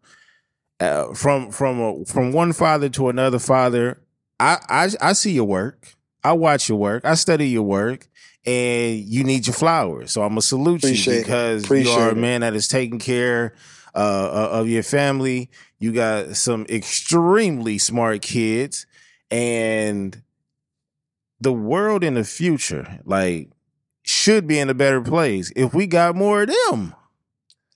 uh 0.79 1.13
from 1.13 1.51
from 1.51 1.79
a, 1.79 2.05
from 2.05 2.31
one 2.31 2.53
father 2.53 2.89
to 2.89 3.09
another 3.09 3.39
father, 3.39 4.01
I, 4.39 4.57
I 4.67 4.89
I 5.09 5.13
see 5.13 5.31
your 5.31 5.45
work. 5.45 5.93
I 6.23 6.33
watch 6.33 6.67
your 6.69 6.79
work. 6.79 7.05
I 7.05 7.13
study 7.15 7.49
your 7.49 7.63
work. 7.63 8.07
And 8.45 8.99
you 8.99 9.23
need 9.23 9.47
your 9.47 9.53
flowers, 9.53 10.11
so 10.11 10.21
I'm 10.21 10.31
gonna 10.31 10.41
salute 10.41 10.79
Appreciate 10.83 11.15
you 11.19 11.21
because 11.21 11.69
you 11.69 11.89
are 11.91 12.09
a 12.09 12.15
man 12.15 12.41
that 12.41 12.53
is 12.55 12.67
taking 12.67 12.99
care 12.99 13.53
uh, 13.95 14.49
of 14.51 14.67
your 14.67 14.83
family. 14.83 15.49
You 15.79 15.91
got 15.91 16.35
some 16.35 16.65
extremely 16.69 17.77
smart 17.77 18.21
kids, 18.21 18.85
and 19.29 20.21
the 21.39 21.53
world 21.53 22.03
in 22.03 22.13
the 22.13 22.23
future, 22.23 22.99
like, 23.03 23.49
should 24.03 24.47
be 24.47 24.59
in 24.59 24.69
a 24.69 24.73
better 24.73 25.01
place 25.01 25.51
if 25.55 25.73
we 25.73 25.87
got 25.87 26.15
more 26.15 26.43
of 26.43 26.49
them. 26.69 26.93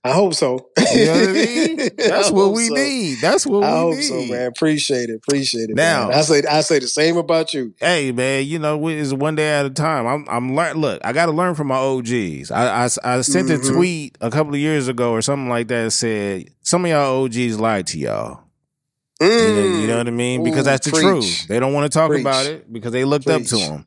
I 0.04 0.12
hope 0.12 0.32
so. 0.34 0.70
You 0.94 1.04
know 1.06 1.12
what 1.12 1.28
I 1.28 1.32
mean? 1.32 1.80
I 1.80 1.88
That's 1.96 2.30
what 2.30 2.52
we 2.52 2.66
so. 2.68 2.74
need. 2.74 3.18
That's 3.20 3.44
what 3.46 3.64
I 3.64 3.84
we 3.84 3.94
hope 3.96 4.02
so, 4.02 4.24
man. 4.26 4.46
Appreciate 4.46 5.10
it. 5.10 5.16
Appreciate 5.16 5.70
it. 5.70 5.76
Now- 5.76 6.08
man. 6.08 6.16
I 6.18 6.20
say 6.22 6.42
I 6.48 6.60
say 6.60 6.78
the 6.78 6.86
same 6.86 7.16
about 7.16 7.52
you. 7.52 7.74
Hey 7.80 8.12
man, 8.12 8.46
you 8.46 8.58
know 8.58 8.86
it's 8.88 9.12
one 9.12 9.34
day 9.34 9.50
at 9.58 9.66
a 9.66 9.70
time. 9.70 10.06
I'm 10.06 10.24
I'm 10.28 10.54
learn. 10.54 10.76
Look, 10.78 11.00
I 11.04 11.12
got 11.12 11.26
to 11.26 11.32
learn 11.32 11.54
from 11.56 11.66
my 11.66 11.76
OGs. 11.76 12.50
I 12.50 12.84
I, 12.84 12.88
I 13.04 13.20
sent 13.22 13.50
a 13.50 13.54
Mhm. 13.58 13.74
tweet 13.74 14.18
a 14.20 14.30
couple 14.30 14.54
of 14.54 14.60
years 14.60 14.88
ago 14.88 15.10
or 15.12 15.20
something 15.20 15.48
like 15.48 15.68
that. 15.68 15.84
that 15.84 15.90
Said 15.90 16.50
some 16.62 16.84
of 16.84 16.90
y'all 16.90 17.24
OGs 17.24 17.58
lied 17.58 17.86
to 17.88 17.98
y'all. 17.98 18.40
You 19.20 19.26
know, 19.28 19.64
you 19.80 19.86
know 19.88 19.98
what 19.98 20.06
I 20.06 20.12
mean? 20.12 20.44
Because 20.44 20.60
Ooh, 20.60 20.70
that's 20.70 20.86
the 20.86 20.92
preach. 20.92 21.02
truth. 21.02 21.48
They 21.48 21.58
don't 21.58 21.72
want 21.74 21.90
to 21.90 21.98
talk 21.98 22.08
Preach. 22.10 22.20
about 22.20 22.46
it 22.46 22.72
because 22.72 22.92
they 22.92 23.04
looked 23.04 23.26
up 23.26 23.42
to 23.42 23.56
them. 23.56 23.84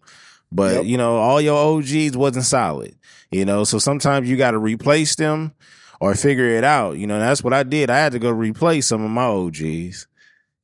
But 0.52 0.76
Yep. 0.76 0.86
you 0.86 0.98
know, 0.98 1.16
all 1.18 1.40
your 1.40 1.58
OGs 1.58 2.18
wasn't 2.18 2.44
solid. 2.46 2.96
You 3.32 3.46
know, 3.46 3.64
so 3.64 3.80
sometimes 3.80 4.30
you 4.30 4.36
got 4.36 4.52
to 4.52 4.58
replace 4.60 5.16
them 5.16 5.54
or 6.02 6.16
figure 6.16 6.48
it 6.50 6.64
out. 6.66 6.98
You 6.98 7.08
know, 7.08 7.20
that's 7.20 7.44
what 7.44 7.54
I 7.54 7.64
did. 7.64 7.90
I 7.90 7.98
had 8.00 8.12
to 8.14 8.20
go 8.20 8.32
replace 8.32 8.88
some 8.88 9.04
of 9.06 9.12
my 9.12 9.24
OGs. 9.26 10.08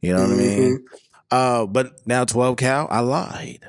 You 0.02 0.14
know 0.14 0.22
what 0.24 0.32
I 0.32 0.36
mean? 0.36 0.86
Uh, 1.32 1.66
but 1.66 2.06
now 2.08 2.26
twelve 2.26 2.58
cal, 2.58 2.88
I 2.90 3.00
lied. 3.00 3.60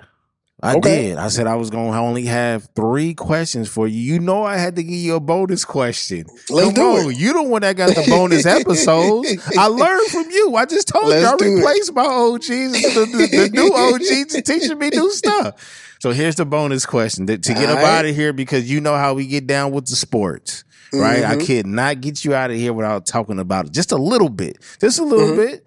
I 0.60 0.74
Okay. 0.74 1.08
did. 1.10 1.18
I 1.18 1.28
said 1.28 1.46
I 1.46 1.54
was 1.54 1.70
gonna 1.70 2.00
only 2.02 2.24
have 2.24 2.68
three 2.74 3.14
questions 3.14 3.68
for 3.68 3.86
you. 3.86 3.96
You 4.14 4.18
know 4.18 4.42
I 4.42 4.56
had 4.56 4.74
to 4.76 4.82
give 4.82 4.92
you 4.94 5.14
a 5.14 5.20
bonus 5.20 5.64
question. 5.64 6.24
Let's 6.50 6.66
Come 6.66 6.74
do 6.74 6.82
on, 6.82 7.10
it. 7.12 7.18
you 7.18 7.32
the 7.32 7.42
one 7.44 7.62
that 7.62 7.76
got 7.76 7.94
the 7.94 8.04
bonus 8.10 8.44
episodes. 8.82 9.28
I 9.56 9.66
learned 9.68 10.08
from 10.08 10.28
you. 10.30 10.56
I 10.56 10.64
just 10.66 10.88
told 10.88 11.08
Let's 11.10 11.22
you 11.22 11.28
I 11.28 11.36
do 11.36 11.44
it. 11.44 11.56
replaced 11.60 11.94
my 11.94 12.04
OGs. 12.04 12.48
The, 12.48 13.06
the, 13.12 13.28
the 13.36 13.50
new 13.52 13.72
OGs 13.72 14.42
teaching 14.42 14.78
me 14.78 14.88
new 14.92 15.12
stuff. 15.12 15.94
So 16.00 16.10
here's 16.10 16.34
the 16.36 16.44
bonus 16.46 16.86
question 16.86 17.26
to, 17.28 17.38
to 17.38 17.54
get 17.54 17.68
All 17.70 17.76
up 17.76 17.82
right. 17.82 17.98
out 18.00 18.04
of 18.06 18.14
here 18.16 18.32
because 18.32 18.68
you 18.70 18.80
know 18.80 18.96
how 18.96 19.14
we 19.14 19.26
get 19.28 19.46
down 19.46 19.70
with 19.72 19.86
the 19.86 19.96
sports. 19.96 20.64
Right, 20.92 21.24
I 21.24 21.36
Mhm. 21.36 21.46
could 21.46 21.66
not 21.66 22.00
get 22.00 22.24
you 22.24 22.34
out 22.34 22.50
of 22.50 22.56
here 22.56 22.72
without 22.72 23.04
talking 23.06 23.38
about 23.38 23.66
it 23.66 23.72
just 23.72 23.92
a 23.92 23.96
little 23.96 24.30
bit, 24.30 24.58
just 24.80 24.98
a 24.98 25.04
little 25.04 25.28
Mhm. 25.28 25.36
bit. 25.36 25.66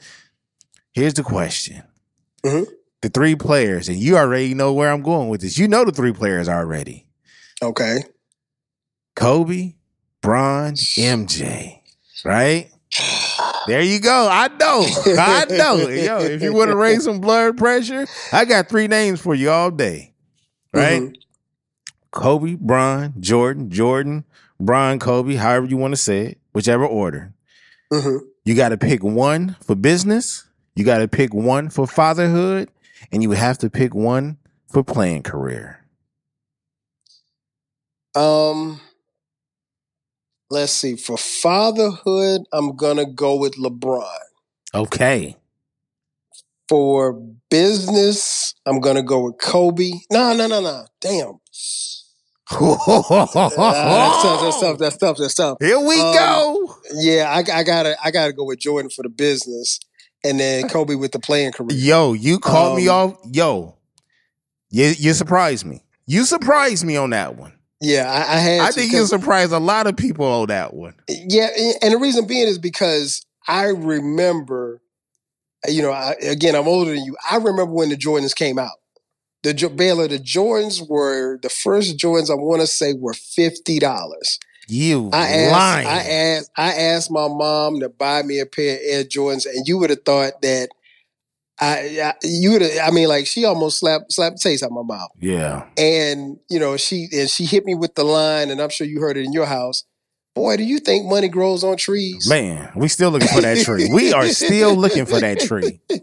Here's 0.93 1.13
the 1.13 1.23
question: 1.23 1.83
Mhm. 2.43 2.65
the 3.01 3.09
three 3.09 3.35
players, 3.35 3.87
and 3.87 3.97
you 3.97 4.17
already 4.17 4.53
know 4.53 4.73
where 4.73 4.91
I'm 4.91 5.01
going 5.03 5.29
with 5.29 5.41
this. 5.41 5.57
You 5.57 5.67
know 5.67 5.85
the 5.85 5.91
three 5.91 6.13
players 6.13 6.49
already: 6.49 7.05
Okay. 7.61 8.03
Kobe, 9.15 9.75
Bron, 10.21 10.73
MJ. 10.97 11.81
Right? 12.25 12.69
There 13.67 13.81
you 13.81 13.99
go. 13.99 14.27
I 14.29 14.47
know. 14.59 14.85
I 15.17 15.45
know. 15.49 15.77
Yo, 15.87 16.17
if 16.19 16.41
you 16.41 16.53
want 16.53 16.71
to 16.71 16.75
raise 16.75 17.03
some 17.03 17.19
blood 17.21 17.57
pressure, 17.57 18.07
I 18.31 18.45
got 18.45 18.69
three 18.69 18.87
names 18.87 19.21
for 19.21 19.33
you 19.35 19.49
all 19.51 19.71
day. 19.71 20.13
Right? 20.73 21.01
Mhm. 21.01 21.15
Kobe, 22.11 22.55
Bron, 22.55 23.13
Jordan, 23.19 23.69
Jordan, 23.69 24.25
Bron, 24.61 24.99
Kobe, 24.99 25.35
however 25.35 25.65
you 25.65 25.77
want 25.77 25.93
to 25.93 25.97
say 25.97 26.27
it, 26.27 26.37
whichever 26.53 26.85
order. 26.85 27.33
Mhm. 27.91 28.19
You 28.45 28.55
got 28.55 28.69
to 28.69 28.77
pick 28.77 29.03
one 29.03 29.55
for 29.61 29.75
business, 29.75 30.45
you 30.75 30.83
got 30.85 30.99
to 30.99 31.07
pick 31.07 31.33
one 31.33 31.69
for 31.69 31.85
fatherhood, 31.87 32.69
and 33.11 33.21
you 33.21 33.31
have 33.31 33.57
to 33.59 33.69
pick 33.69 33.93
one 33.93 34.37
for 34.71 34.83
playing 34.83 35.23
career. 35.23 35.79
Um, 38.15 38.81
let's 40.49 40.71
see. 40.71 40.95
For 40.95 41.17
fatherhood, 41.17 42.41
I'm 42.51 42.75
gonna 42.75 43.05
go 43.05 43.35
with 43.35 43.55
LeBron. 43.55 44.05
Okay. 44.73 45.37
For 46.67 47.13
business, 47.49 48.53
I'm 48.65 48.79
gonna 48.79 49.03
go 49.03 49.25
with 49.25 49.37
Kobe. 49.39 49.91
No, 50.11 50.33
no, 50.33 50.47
no, 50.47 50.61
no. 50.61 50.85
Damn. 50.99 51.39
That's 52.59 54.21
tough. 54.23 54.41
That's 54.41 54.59
tough. 54.59 54.77
That's 54.77 54.97
tough. 54.97 55.17
That's 55.17 55.35
tough. 55.35 55.57
Here 55.59 55.79
we 55.79 55.99
Um, 55.99 56.13
go. 56.13 56.75
Yeah, 56.95 57.29
I, 57.29 57.39
I 57.59 57.63
gotta, 57.63 57.95
I 58.03 58.11
gotta 58.11 58.33
go 58.33 58.43
with 58.43 58.59
Jordan 58.59 58.89
for 58.89 59.03
the 59.03 59.09
business, 59.09 59.79
and 60.23 60.39
then 60.39 60.67
Kobe 60.69 60.95
with 60.95 61.11
the 61.11 61.19
playing 61.19 61.53
career. 61.53 61.77
Yo, 61.77 62.13
you 62.13 62.39
caught 62.39 62.75
me 62.75 62.87
Um, 62.87 62.95
off. 63.11 63.17
Yo, 63.31 63.75
you, 64.69 64.93
you 64.97 65.13
surprised 65.13 65.65
me. 65.65 65.83
You 66.05 66.25
surprised 66.25 66.85
me 66.85 66.95
on 66.97 67.11
that 67.11 67.35
one. 67.37 67.53
Yeah, 67.79 68.11
I, 68.11 68.35
I 68.35 68.37
had. 68.39 68.61
I 68.61 68.71
think 68.71 68.91
you 68.91 69.05
surprised 69.05 69.51
a 69.51 69.59
lot 69.59 69.87
of 69.87 69.95
people 69.97 70.25
on 70.25 70.47
that 70.47 70.73
one. 70.73 70.93
Yeah, 71.07 71.47
and 71.81 71.93
the 71.93 71.97
reason 71.97 72.27
being 72.27 72.47
is 72.47 72.59
because 72.59 73.25
I 73.47 73.65
remember, 73.69 74.81
you 75.67 75.81
know, 75.81 75.91
I, 75.91 76.11
again, 76.21 76.55
I'm 76.55 76.67
older 76.67 76.91
than 76.91 77.03
you. 77.03 77.15
I 77.29 77.37
remember 77.37 77.65
when 77.73 77.89
the 77.89 77.97
Jordans 77.97 78.35
came 78.35 78.59
out. 78.59 78.71
The 79.43 79.53
Baylor, 79.75 80.07
the 80.07 80.19
Jordans 80.19 80.87
were 80.87 81.39
the 81.41 81.49
first 81.49 81.97
Jordans. 81.97 82.29
I 82.29 82.35
want 82.35 82.61
to 82.61 82.67
say 82.67 82.93
were 82.93 83.13
fifty 83.13 83.79
dollars. 83.79 84.39
You 84.67 85.09
I 85.11 85.27
asked, 85.27 85.51
lying. 85.51 85.87
I 85.87 86.09
asked, 86.09 86.51
I 86.57 86.73
asked 86.73 87.11
my 87.11 87.27
mom 87.27 87.79
to 87.79 87.89
buy 87.89 88.21
me 88.23 88.39
a 88.39 88.45
pair 88.45 88.75
of 88.75 88.81
Air 88.83 89.03
Jordans, 89.03 89.45
and 89.45 89.67
you 89.67 89.77
would 89.79 89.89
have 89.89 90.03
thought 90.05 90.41
that 90.43 90.69
I, 91.59 91.99
I 92.03 92.13
you 92.23 92.51
would. 92.51 92.63
I 92.79 92.91
mean, 92.91 93.07
like 93.07 93.27
she 93.27 93.45
almost 93.45 93.79
slapped 93.79 94.11
slapped 94.11 94.41
the 94.41 94.49
taste 94.49 94.63
out 94.63 94.71
my 94.71 94.83
mouth. 94.83 95.09
yeah. 95.19 95.65
And 95.77 96.39
you 96.49 96.59
know, 96.59 96.77
she 96.77 97.07
and 97.11 97.29
she 97.29 97.45
hit 97.45 97.65
me 97.65 97.75
with 97.75 97.95
the 97.95 98.03
line, 98.03 98.49
and 98.49 98.61
I'm 98.61 98.69
sure 98.69 98.87
you 98.87 98.99
heard 98.99 99.17
it 99.17 99.25
in 99.25 99.33
your 99.33 99.45
house. 99.45 99.83
Boy, 100.33 100.55
do 100.55 100.63
you 100.63 100.79
think 100.79 101.05
money 101.07 101.27
grows 101.27 101.63
on 101.63 101.75
trees? 101.75 102.27
Man, 102.29 102.71
we 102.75 102.87
still 102.87 103.11
looking 103.11 103.27
for 103.27 103.41
that 103.41 103.65
tree. 103.65 103.89
We 103.91 104.13
are 104.13 104.27
still 104.29 104.75
looking 104.75 105.05
for 105.05 105.19
that 105.19 105.39
tree. 105.39 105.79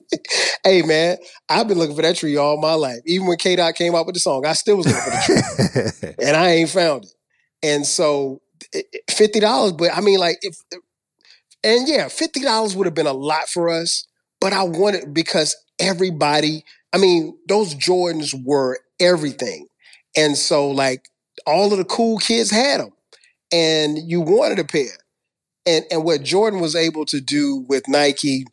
Hey 0.64 0.82
man, 0.82 1.16
I've 1.48 1.68
been 1.68 1.78
looking 1.78 1.96
for 1.96 2.02
that 2.02 2.16
tree 2.16 2.36
all 2.36 2.60
my 2.60 2.74
life. 2.74 2.98
Even 3.06 3.26
when 3.26 3.38
K 3.38 3.56
Dot 3.56 3.74
came 3.74 3.94
out 3.94 4.04
with 4.04 4.14
the 4.14 4.20
song, 4.20 4.44
I 4.44 4.52
still 4.52 4.76
was 4.76 4.86
looking 4.86 5.00
for 5.00 5.10
the 5.10 5.92
tree. 6.00 6.14
and 6.26 6.36
I 6.36 6.50
ain't 6.50 6.68
found 6.68 7.04
it. 7.04 7.14
And 7.62 7.86
so 7.86 8.42
fifty 9.08 9.40
dollars, 9.40 9.72
but 9.72 9.96
I 9.96 10.00
mean, 10.00 10.18
like 10.18 10.38
if, 10.42 10.56
and 11.64 11.88
yeah, 11.88 12.08
fifty 12.08 12.40
dollars 12.40 12.76
would 12.76 12.86
have 12.86 12.94
been 12.94 13.06
a 13.06 13.12
lot 13.12 13.48
for 13.48 13.70
us. 13.70 14.06
But 14.40 14.52
I 14.52 14.64
wanted 14.64 15.14
because 15.14 15.56
everybody, 15.78 16.64
I 16.92 16.98
mean, 16.98 17.36
those 17.48 17.74
Jordans 17.74 18.34
were 18.44 18.78
everything, 19.00 19.68
and 20.16 20.36
so 20.36 20.68
like 20.70 21.08
all 21.46 21.72
of 21.72 21.78
the 21.78 21.84
cool 21.84 22.18
kids 22.18 22.50
had 22.50 22.80
them, 22.80 22.90
and 23.52 23.98
you 23.98 24.20
wanted 24.20 24.58
a 24.58 24.64
pair. 24.64 24.92
And 25.66 25.84
and 25.90 26.04
what 26.04 26.22
Jordan 26.22 26.60
was 26.60 26.74
able 26.74 27.04
to 27.06 27.20
do 27.20 27.64
with 27.68 27.88
Nike, 27.88 28.46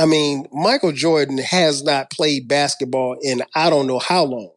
I 0.00 0.06
mean, 0.06 0.46
Michael 0.52 0.92
Jordan 0.92 1.38
has 1.38 1.82
not 1.82 2.10
played 2.10 2.48
basketball 2.48 3.16
in 3.22 3.42
I 3.54 3.70
don't 3.70 3.86
know 3.86 3.98
how 3.98 4.24
long 4.24 4.50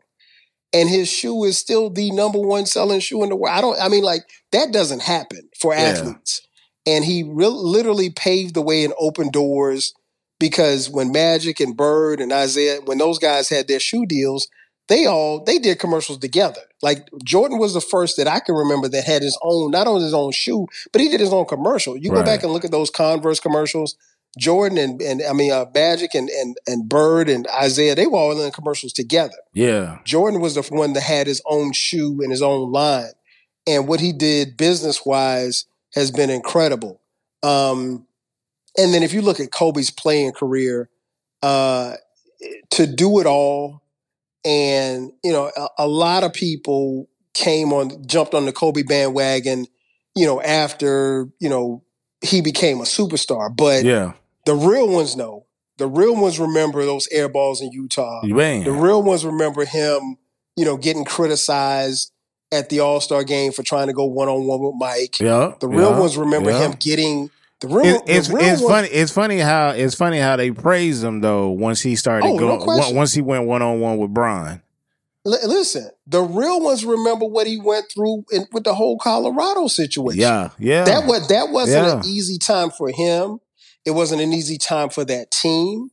and 0.73 0.89
his 0.89 1.09
shoe 1.09 1.43
is 1.43 1.57
still 1.57 1.89
the 1.89 2.11
number 2.11 2.39
one 2.39 2.65
selling 2.65 2.99
shoe 2.99 3.23
in 3.23 3.29
the 3.29 3.35
world. 3.35 3.55
I 3.55 3.61
don't. 3.61 3.79
I 3.79 3.89
mean, 3.89 4.03
like 4.03 4.23
that 4.51 4.73
doesn't 4.73 5.03
happen 5.03 5.49
for 5.59 5.73
Yeah. 5.73 5.81
athletes. 5.81 6.41
And 6.85 7.05
he 7.05 7.23
re- 7.23 7.47
literally 7.47 8.09
paved 8.09 8.55
the 8.55 8.61
way 8.61 8.83
and 8.83 8.93
opened 8.97 9.31
doors 9.31 9.93
because 10.39 10.89
when 10.89 11.11
Magic 11.11 11.59
and 11.59 11.77
Bird 11.77 12.19
and 12.19 12.31
Isiah, 12.31 12.79
when 12.83 12.97
those 12.97 13.19
guys 13.19 13.47
had 13.49 13.67
their 13.67 13.79
shoe 13.79 14.05
deals, 14.05 14.47
they 14.87 15.05
all 15.05 15.43
they 15.43 15.57
did 15.59 15.79
commercials 15.79 16.17
together. 16.17 16.61
Like 16.81 17.07
Jordan 17.23 17.57
was 17.57 17.73
the 17.73 17.81
first 17.81 18.17
that 18.17 18.27
I 18.27 18.39
can 18.39 18.55
remember 18.55 18.89
that 18.89 19.05
had 19.05 19.21
his 19.21 19.37
own, 19.41 19.71
not 19.71 19.87
only 19.87 20.03
his 20.03 20.13
own 20.13 20.31
shoe, 20.31 20.67
but 20.91 21.01
he 21.01 21.09
did 21.09 21.19
his 21.19 21.31
own 21.31 21.45
commercial. 21.45 21.95
You 21.95 22.11
go 22.11 22.23
back 22.23 22.43
and 22.43 22.51
look 22.51 22.65
at 22.65 22.71
those 22.71 22.89
Converse 22.89 23.39
commercials. 23.39 23.95
Jordan 24.37 24.77
and 24.77 25.01
and 25.01 25.21
I 25.29 25.33
mean 25.33 25.51
uh, 25.51 25.65
Magic 25.73 26.15
and 26.15 26.29
and 26.29 26.57
and 26.67 26.89
Bird 26.89 27.29
and 27.29 27.47
Isiah, 27.63 27.95
they 27.95 28.07
were 28.07 28.17
all 28.17 28.31
in 28.31 28.39
the 28.39 28.51
commercials 28.51 28.91
together. 28.91 29.35
Yeah. 29.53 29.99
Jordan 30.05 30.41
was 30.41 30.55
the 30.55 30.63
one 30.63 30.93
that 30.93 31.03
had 31.03 31.27
his 31.27 31.41
own 31.45 31.71
shoe 31.71 32.19
and 32.21 32.31
his 32.31 32.41
own 32.41 32.71
line. 32.71 33.11
And 33.67 33.87
what 33.87 33.99
he 33.99 34.11
did 34.11 34.57
business 34.57 35.05
wise 35.05 35.65
has 35.93 36.11
been 36.11 36.29
incredible. 36.29 36.99
Um, 37.43 38.07
and 38.77 38.93
then 38.93 39.03
if 39.03 39.13
you 39.13 39.21
look 39.21 39.39
at 39.39 39.51
Kobe's 39.51 39.91
playing 39.91 40.31
career, 40.31 40.89
uh, 41.43 41.95
to 42.71 42.87
do 42.87 43.19
it 43.19 43.27
all, 43.27 43.82
and 44.45 45.11
you 45.23 45.31
know, 45.31 45.51
a, 45.55 45.67
a 45.79 45.87
lot 45.87 46.23
of 46.23 46.33
people 46.33 47.09
came 47.33 47.73
on, 47.73 48.05
jumped 48.05 48.33
on 48.33 48.45
the 48.45 48.51
Kobe 48.51 48.83
bandwagon, 48.83 49.65
you 50.15 50.25
know, 50.25 50.41
after 50.41 51.27
you 51.39 51.49
know 51.49 51.83
he 52.21 52.41
became 52.41 52.79
a 52.79 52.83
superstar. 52.83 53.55
But 53.55 53.83
Yeah. 53.83 54.13
the 54.45 54.55
real 54.55 54.87
ones 54.87 55.15
know. 55.15 55.45
The 55.77 55.87
real 55.87 56.15
ones 56.15 56.39
remember 56.39 56.85
those 56.85 57.07
air 57.11 57.27
balls 57.27 57.59
in 57.61 57.71
Utah. 57.71 58.21
Man. 58.23 58.63
The 58.63 58.71
real 58.71 59.01
ones 59.01 59.25
remember 59.25 59.65
him, 59.65 60.17
you 60.55 60.65
know, 60.65 60.77
getting 60.77 61.03
criticized 61.03 62.11
at 62.51 62.69
the 62.69 62.79
All 62.79 63.01
Star 63.01 63.23
game 63.23 63.51
for 63.51 63.63
trying 63.63 63.87
to 63.87 63.93
go 63.93 64.05
one 64.05 64.29
on 64.29 64.45
one 64.45 64.59
with 64.61 64.75
Mike. 64.77 65.19
yeah. 65.19 65.53
The 65.59 65.67
real 65.67 65.91
yeah, 65.91 65.99
ones 65.99 66.15
remember 66.15 66.51
yeah. 66.51 66.59
him 66.59 66.71
getting 66.79 67.31
the. 67.63 67.79
It, 67.79 68.01
it's 68.05 68.27
the 68.27 68.37
it's 68.37 68.61
funny. 68.61 68.87
It's 68.89 69.11
funny 69.11 69.39
how 69.39 69.69
it's 69.69 69.95
funny 69.95 70.19
how 70.19 70.35
they 70.35 70.51
praise 70.51 71.03
him 71.03 71.21
though 71.21 71.49
once 71.49 71.81
he 71.81 71.95
started 71.95 72.27
Oh, 72.27 72.37
going 72.37 72.61
question. 72.61 72.95
once 72.95 73.13
he 73.13 73.21
went 73.21 73.45
one 73.45 73.61
on 73.61 73.79
one 73.79 73.97
with 73.97 74.13
Brian. 74.13 74.61
Li- 75.25 75.37
listen, 75.45 75.89
the 76.05 76.21
real 76.21 76.61
ones 76.61 76.83
remember 76.85 77.25
what 77.25 77.47
he 77.47 77.57
went 77.57 77.85
through 77.93 78.25
in, 78.31 78.45
with 78.51 78.65
the 78.65 78.73
whole 78.75 78.97
Colorado 78.99 79.67
situation. 79.67 80.19
Yeah, 80.19 80.49
yeah. 80.59 80.83
That 80.83 81.05
was 81.07 81.27
that 81.29 81.49
wasn't 81.49 81.87
Yeah. 81.87 81.99
an 81.99 82.05
easy 82.05 82.37
time 82.37 82.69
for 82.69 82.89
him. 82.89 83.39
It 83.85 83.91
wasn't 83.91 84.21
an 84.21 84.33
easy 84.33 84.57
time 84.57 84.89
for 84.89 85.03
that 85.05 85.31
team. 85.31 85.89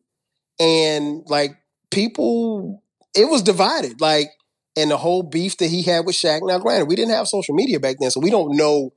And 0.59 1.23
like 1.27 1.57
people, 1.91 2.83
it 3.17 3.29
was 3.29 3.43
divided. 3.43 4.01
Like, 4.01 4.29
and 4.77 4.91
the 4.91 4.97
whole 4.97 5.23
beef 5.23 5.57
that 5.59 5.69
he 5.71 5.83
had 5.83 6.07
with 6.07 6.15
Shaq. 6.17 6.41
Now, 6.43 6.59
granted, 6.59 6.87
we 6.89 6.97
didn't 6.97 7.15
have 7.15 7.27
social 7.29 7.55
media 7.55 7.81
back 7.81 7.97
then, 8.01 8.11
so 8.11 8.21
we 8.21 8.31
don't 8.31 8.57
know. 8.57 8.93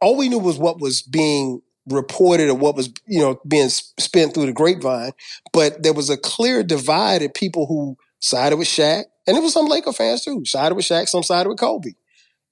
All 0.00 0.16
we 0.16 0.28
knew 0.28 0.38
was 0.38 0.58
what 0.58 0.80
was 0.80 1.00
being 1.02 1.62
reported 1.88 2.48
or 2.48 2.54
what 2.54 2.76
was, 2.76 2.92
you 3.06 3.20
know, 3.20 3.40
being 3.46 3.68
spent 3.68 4.34
through 4.34 4.46
the 4.46 4.52
grapevine. 4.52 5.12
But 5.52 5.82
there 5.82 5.92
was 5.92 6.10
a 6.10 6.16
clear 6.16 6.62
divide 6.62 7.22
of 7.22 7.34
people 7.34 7.66
who 7.66 7.96
sided 8.20 8.56
with 8.56 8.68
Shaq, 8.68 9.04
and 9.26 9.36
it 9.36 9.42
was 9.42 9.52
some 9.52 9.66
Laker 9.66 9.92
fans 9.92 10.24
too. 10.24 10.44
Sided 10.44 10.74
with 10.74 10.86
Shaq, 10.86 11.08
some 11.08 11.22
sided 11.22 11.48
with 11.48 11.58
Kobe. 11.58 11.92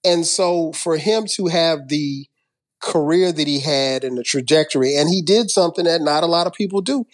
And 0.05 0.26
so 0.26 0.72
for 0.72 0.97
him 0.97 1.26
to 1.37 1.47
have 1.47 1.89
the 1.89 2.26
career 2.80 3.33
that 3.33 3.47
he 3.47 3.61
had 3.61 4.05
and 4.05 4.18
the 4.18 4.24
trajectory, 4.24 4.97
and 4.97 5.09
he 5.09 5.22
did 5.22 5.51
something 5.51 5.85
that 5.85 6.03
not 6.03 6.24
a 6.24 6.26
lot 6.26 6.47
of 6.47 6.53
people 6.53 6.80
do. 6.80 7.07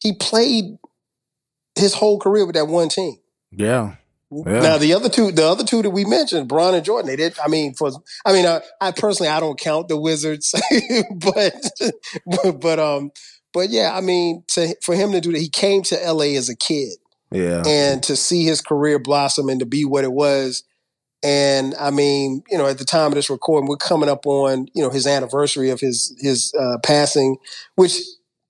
He 0.00 0.14
played 0.14 0.78
his 1.74 1.94
whole 1.94 2.18
career 2.18 2.46
with 2.46 2.54
that 2.54 2.68
one 2.68 2.88
team. 2.88 3.16
yeah. 3.50 3.96
Yeah. 4.30 4.60
Now 4.60 4.78
the 4.78 4.92
other 4.92 5.08
two, 5.08 5.32
the 5.32 5.46
other 5.46 5.64
two 5.64 5.80
that 5.82 5.90
we 5.90 6.04
mentioned, 6.04 6.48
Bron 6.48 6.74
and 6.74 6.84
Jordan, 6.84 7.08
they 7.08 7.16
did. 7.16 7.38
I 7.38 7.48
mean, 7.48 7.74
for 7.74 7.90
I 8.26 8.32
mean, 8.32 8.44
I, 8.46 8.60
I 8.80 8.90
personally 8.92 9.30
I 9.30 9.40
don't 9.40 9.58
count 9.58 9.88
the 9.88 9.96
Wizards, 9.98 10.54
but 11.16 11.54
but 12.26 12.52
but 12.60 12.78
um, 12.78 13.10
but 13.54 13.70
yeah, 13.70 13.96
I 13.96 14.00
mean, 14.02 14.44
to 14.48 14.76
for 14.82 14.94
him 14.94 15.12
to 15.12 15.20
do 15.20 15.32
that, 15.32 15.40
he 15.40 15.48
came 15.48 15.82
to 15.84 16.04
L.A. 16.04 16.36
as 16.36 16.48
a 16.50 16.56
kid 16.56 16.98
Yeah. 17.30 17.62
and 17.66 18.02
to 18.02 18.16
see 18.16 18.44
his 18.44 18.60
career 18.60 18.98
blossom 18.98 19.48
and 19.48 19.60
to 19.60 19.66
be 19.66 19.84
what 19.86 20.04
it 20.04 20.12
was. 20.12 20.62
And 21.22 21.74
I 21.80 21.90
mean, 21.90 22.42
you 22.50 22.58
know, 22.58 22.66
at 22.66 22.78
the 22.78 22.84
time 22.84 23.08
of 23.08 23.14
this 23.14 23.30
recording, 23.30 23.68
we're 23.68 23.76
coming 23.76 24.08
up 24.10 24.26
on 24.26 24.68
you 24.74 24.82
know 24.82 24.90
his 24.90 25.06
anniversary 25.06 25.70
of 25.70 25.80
his 25.80 26.14
his 26.20 26.52
uh, 26.60 26.76
passing, 26.84 27.38
which 27.76 27.98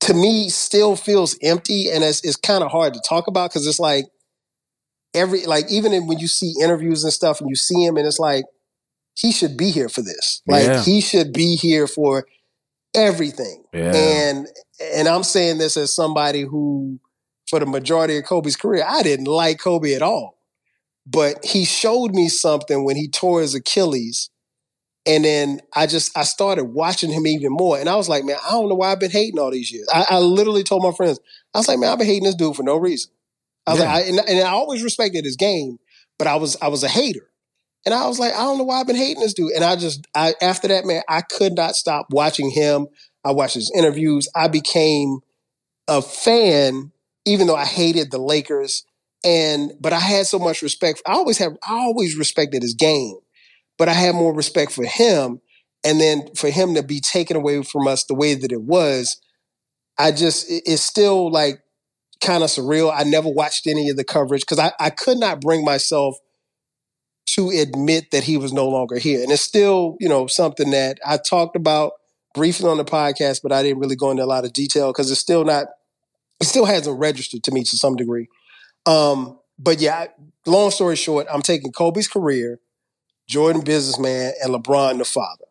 to 0.01 0.15
me 0.15 0.49
still 0.49 0.95
feels 0.97 1.37
empty 1.43 1.91
and 1.91 2.05
it's, 2.05 2.25
it's 2.25 2.37
kind 2.37 2.63
of 2.63 2.71
hard 2.71 2.95
to 2.95 3.01
talk 3.09 3.27
about 3.27 3.51
because 3.51 3.67
it's 3.67 3.81
like 3.81 4.07
every 5.15 5.45
like 5.47 5.71
even 5.71 5.93
in, 5.93 6.07
when 6.07 6.19
you 6.19 6.29
see 6.29 6.55
interviews 6.63 7.05
and 7.05 7.13
stuff 7.13 7.41
and 7.41 7.49
you 7.49 7.57
see 7.57 7.85
him 7.85 7.97
and 7.97 8.07
it's 8.07 8.19
like 8.19 8.45
he 9.15 9.33
should 9.33 9.57
be 9.57 9.71
here 9.71 9.89
for 9.89 10.03
this, 10.03 10.43
like 10.47 10.65
Yeah. 10.67 10.83
he 10.83 11.01
should 11.01 11.33
be 11.33 11.57
here 11.57 11.87
for 11.87 12.27
everything. 12.95 13.65
Yeah. 13.73 13.93
And 13.95 14.47
and 14.95 15.09
I'm 15.09 15.23
saying 15.25 15.59
this 15.59 15.77
as 15.77 15.95
somebody 15.95 16.43
who, 16.43 17.01
for 17.49 17.59
the 17.59 17.67
majority 17.67 18.17
of 18.17 18.25
Kobe's 18.25 18.57
career, 18.57 18.85
I 18.87 19.03
didn't 19.03 19.27
like 19.27 19.59
Kobe 19.59 19.95
at 19.95 20.03
all. 20.03 20.39
But 21.07 21.45
he 21.45 21.65
showed 21.65 22.13
me 22.15 22.29
something 22.29 22.85
when 22.85 22.97
he 22.97 23.09
tore 23.09 23.41
his 23.41 23.55
Achilles. 23.55 24.31
And 25.07 25.25
then 25.25 25.61
I 25.75 25.87
just 25.87 26.17
I 26.17 26.23
started 26.25 26.65
watching 26.65 27.11
him 27.11 27.27
even 27.27 27.51
more. 27.51 27.79
And 27.79 27.89
I 27.89 27.97
was 27.97 28.11
like, 28.11 28.25
man, 28.25 28.37
I 28.47 28.51
don't 28.51 28.69
know 28.69 28.75
why 28.75 28.93
I've 28.93 29.01
been 29.01 29.11
hating 29.11 29.39
all 29.39 29.51
these 29.51 29.73
years. 29.73 29.89
I, 29.93 30.05
I 30.11 30.19
literally 30.19 30.63
told 30.65 30.83
my 30.83 30.93
friends, 30.93 31.19
I 31.55 31.59
was 31.59 31.67
like, 31.69 31.79
man, 31.79 31.91
I've 31.91 31.99
been 31.99 32.07
hating 32.07 32.25
this 32.25 32.35
dude 32.35 32.55
for 32.57 32.63
no 32.63 32.77
reason. 32.77 33.11
I 33.69 33.73
was 33.73 33.81
Yeah. 33.81 33.93
like, 33.93 34.05
I, 34.05 34.09
and, 34.09 34.21
and 34.29 34.41
I 34.41 34.51
always 34.51 34.83
respected 34.83 35.25
his 35.25 35.37
game, 35.37 35.79
but 36.19 36.27
I 36.29 36.37
was 36.37 36.57
I 36.63 36.69
was 36.69 36.83
a 36.83 36.89
hater. 36.89 37.31
And 37.87 37.95
I 37.95 38.07
was 38.07 38.19
like, 38.19 38.35
I 38.35 38.39
don't 38.39 38.59
know 38.59 38.65
why 38.65 38.81
I've 38.81 38.87
been 38.87 38.97
hating 38.97 39.23
this 39.23 39.35
dude. 39.35 39.53
And 39.53 39.65
I 39.65 39.77
just 39.77 40.07
I 40.15 40.35
after 40.43 40.69
that, 40.69 40.85
man, 40.85 41.03
I 41.09 41.23
could 41.23 41.55
not 41.55 41.77
stop 41.77 42.09
watching 42.11 42.51
him. 42.51 42.89
I 43.25 43.33
watched 43.33 43.55
his 43.55 43.73
interviews. 43.77 44.29
I 44.35 44.49
became 44.49 45.21
a 45.89 46.03
fan, 46.03 46.93
even 47.25 47.47
though 47.47 47.57
I 47.57 47.65
hated 47.65 48.11
the 48.11 48.19
Lakers. 48.19 48.85
And 49.25 49.73
but 49.81 49.93
I 49.93 50.01
had 50.01 50.27
so 50.27 50.39
much 50.39 50.63
respect. 50.63 51.03
I 51.07 51.13
always 51.13 51.39
have 51.39 51.53
I 51.67 51.75
always 51.75 52.17
respected 52.17 52.63
his 52.63 52.75
game, 52.75 53.17
but 53.79 53.89
I 53.89 53.93
had 53.95 54.15
more 54.15 54.35
respect 54.35 54.73
for 54.73 54.85
him. 54.85 55.41
And 55.85 56.01
then 56.01 56.29
for 56.35 56.51
him 56.51 56.75
to 56.75 56.83
be 56.83 57.01
taken 57.01 57.37
away 57.37 57.63
from 57.63 57.87
us 57.89 58.05
the 58.05 58.15
way 58.15 58.35
that 58.35 58.53
it 58.53 58.63
was, 58.63 59.21
I 59.99 60.13
just 60.13 60.51
it- 60.51 60.65
it's 60.67 60.83
still 60.83 61.31
like 61.31 61.61
kind 62.21 62.43
of 62.43 62.51
surreal. 62.51 62.93
I 62.95 63.05
never 63.05 63.29
watched 63.29 63.67
any 63.67 63.89
of 63.91 63.97
the 63.97 64.05
coverage 64.05 64.43
because 64.43 64.59
I, 64.59 64.73
I 64.81 64.91
could 64.91 65.19
not 65.19 65.41
bring 65.41 65.65
myself 65.65 66.17
to 67.35 67.51
admit 67.51 68.11
that 68.11 68.25
he 68.25 68.37
was 68.37 68.53
no 68.53 68.69
longer 68.69 68.99
here. 68.99 69.23
And 69.23 69.31
it's 69.31 69.43
still, 69.43 69.97
you 70.01 70.09
know, 70.09 70.27
something 70.27 70.71
that 70.71 70.99
I 71.07 71.19
talked 71.19 71.57
about 71.57 71.93
briefly 72.35 72.69
on 72.69 72.79
the 72.79 72.85
podcast, 72.85 73.41
but 73.43 73.53
I 73.53 73.63
didn't 73.63 73.81
really 73.81 73.97
go 73.97 74.11
into 74.11 74.25
a 74.25 74.27
lot 74.27 74.45
of 74.45 74.53
detail 74.53 74.89
because 74.89 75.11
it's 75.11 75.21
still 75.21 75.45
not, 75.45 75.67
it 76.41 76.47
still 76.47 76.65
hasn't 76.65 76.99
registered 76.99 77.43
to 77.45 77.53
me 77.53 77.65
to 77.65 77.77
some 77.77 77.97
degree. 77.97 78.29
Um, 78.87 79.39
but 79.59 79.81
yeah, 79.81 80.07
long 80.47 80.71
story 80.71 80.97
short, 80.97 81.27
I'm 81.31 81.43
taking 81.43 81.73
Kobe's 81.73 82.09
career, 82.09 82.61
Jordan 83.29 83.63
businessman, 83.63 84.33
and 84.43 84.55
LeBron 84.55 84.99
the 84.99 85.05
father. 85.05 85.45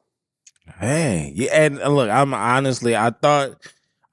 Hey, 0.80 1.32
yeah, 1.36 1.64
and 1.64 1.78
look, 1.78 2.10
I'm 2.10 2.34
honestly, 2.34 2.96
I 2.96 3.12
thought, 3.12 3.56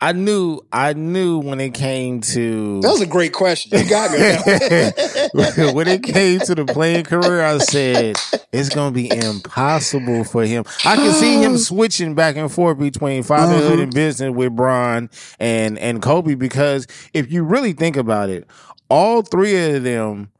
I 0.00 0.12
knew, 0.12 0.60
I 0.70 0.92
knew 0.92 1.38
when 1.38 1.60
it 1.60 1.72
came 1.72 2.20
to 2.20 2.80
That 2.82 2.90
was 2.90 3.00
a 3.00 3.06
great 3.06 3.32
question. 3.32 3.78
You 3.78 3.88
got 3.88 4.10
me. 4.10 4.16
on 4.18 4.22
that 4.44 5.52
one. 5.56 5.74
when 5.74 5.88
it 5.88 6.02
came 6.02 6.40
to 6.40 6.54
the 6.54 6.66
playing 6.66 7.04
career, 7.04 7.42
I 7.42 7.56
said 7.58 8.16
it's 8.52 8.68
gonna 8.68 8.90
be 8.92 9.10
impossible 9.10 10.24
for 10.24 10.44
him. 10.44 10.64
I 10.84 10.96
can 10.96 11.12
see 11.12 11.40
him 11.42 11.56
switching 11.58 12.14
back 12.14 12.36
and 12.36 12.52
forth 12.52 12.78
between 12.78 13.22
fatherhood 13.22 13.78
and 13.78 13.94
business 13.94 14.34
with 14.34 14.54
Bron 14.54 15.08
and 15.38 15.78
and 15.78 16.02
Kobe 16.02 16.34
because 16.34 16.86
if 17.14 17.32
you 17.32 17.44
really 17.44 17.72
think 17.72 17.96
about 17.96 18.28
it, 18.28 18.46
all 18.90 19.22
three 19.22 19.74
of 19.74 19.84
them 19.84 20.30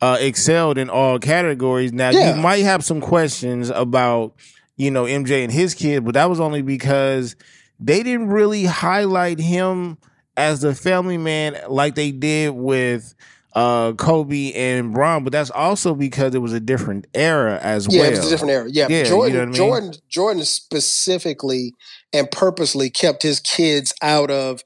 uh, 0.00 0.16
excelled 0.20 0.78
in 0.78 0.90
all 0.90 1.18
categories. 1.20 1.92
Now 1.92 2.10
Yeah. 2.10 2.34
you 2.34 2.42
might 2.42 2.64
have 2.64 2.82
some 2.84 3.00
questions 3.00 3.70
about 3.70 4.34
you 4.76 4.90
know, 4.90 5.04
MJ 5.04 5.44
and 5.44 5.52
his 5.52 5.74
kid, 5.74 6.04
but 6.04 6.14
that 6.14 6.28
was 6.30 6.40
only 6.40 6.62
because 6.62 7.36
they 7.84 8.02
didn't 8.02 8.28
really 8.28 8.64
highlight 8.64 9.38
him 9.38 9.98
as 10.36 10.60
the 10.60 10.74
family 10.74 11.18
man 11.18 11.56
like 11.68 11.94
they 11.94 12.10
did 12.10 12.50
with 12.50 13.14
uh 13.54 13.92
Kobe 13.92 14.52
and 14.54 14.92
Bron, 14.94 15.24
but 15.24 15.32
that's 15.32 15.50
also 15.50 15.94
because 15.94 16.34
it 16.34 16.38
was 16.38 16.52
a 16.52 16.60
different 16.60 17.06
era 17.14 17.58
as 17.62 17.86
Yeah, 17.88 18.00
well. 18.00 18.10
Yeah, 18.10 18.14
it 18.14 18.18
was 18.18 18.26
a 18.26 18.30
different 18.30 18.52
era. 18.52 18.68
Yeah, 18.70 18.88
Yeah, 18.88 18.98
you 18.98 19.08
Jordan, 19.08 19.34
know 19.34 19.42
I 19.42 19.44
mean? 19.46 19.54
Jordan, 19.54 19.92
Jordan 20.08 20.44
specifically 20.44 21.74
and 22.12 22.30
purposely 22.30 22.90
kept 22.90 23.22
his 23.22 23.40
kids 23.40 23.92
out 24.02 24.30
of 24.30 24.62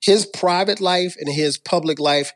his 0.00 0.26
private 0.26 0.80
life 0.80 1.16
and 1.20 1.28
his 1.32 1.58
public 1.58 1.98
life. 1.98 2.32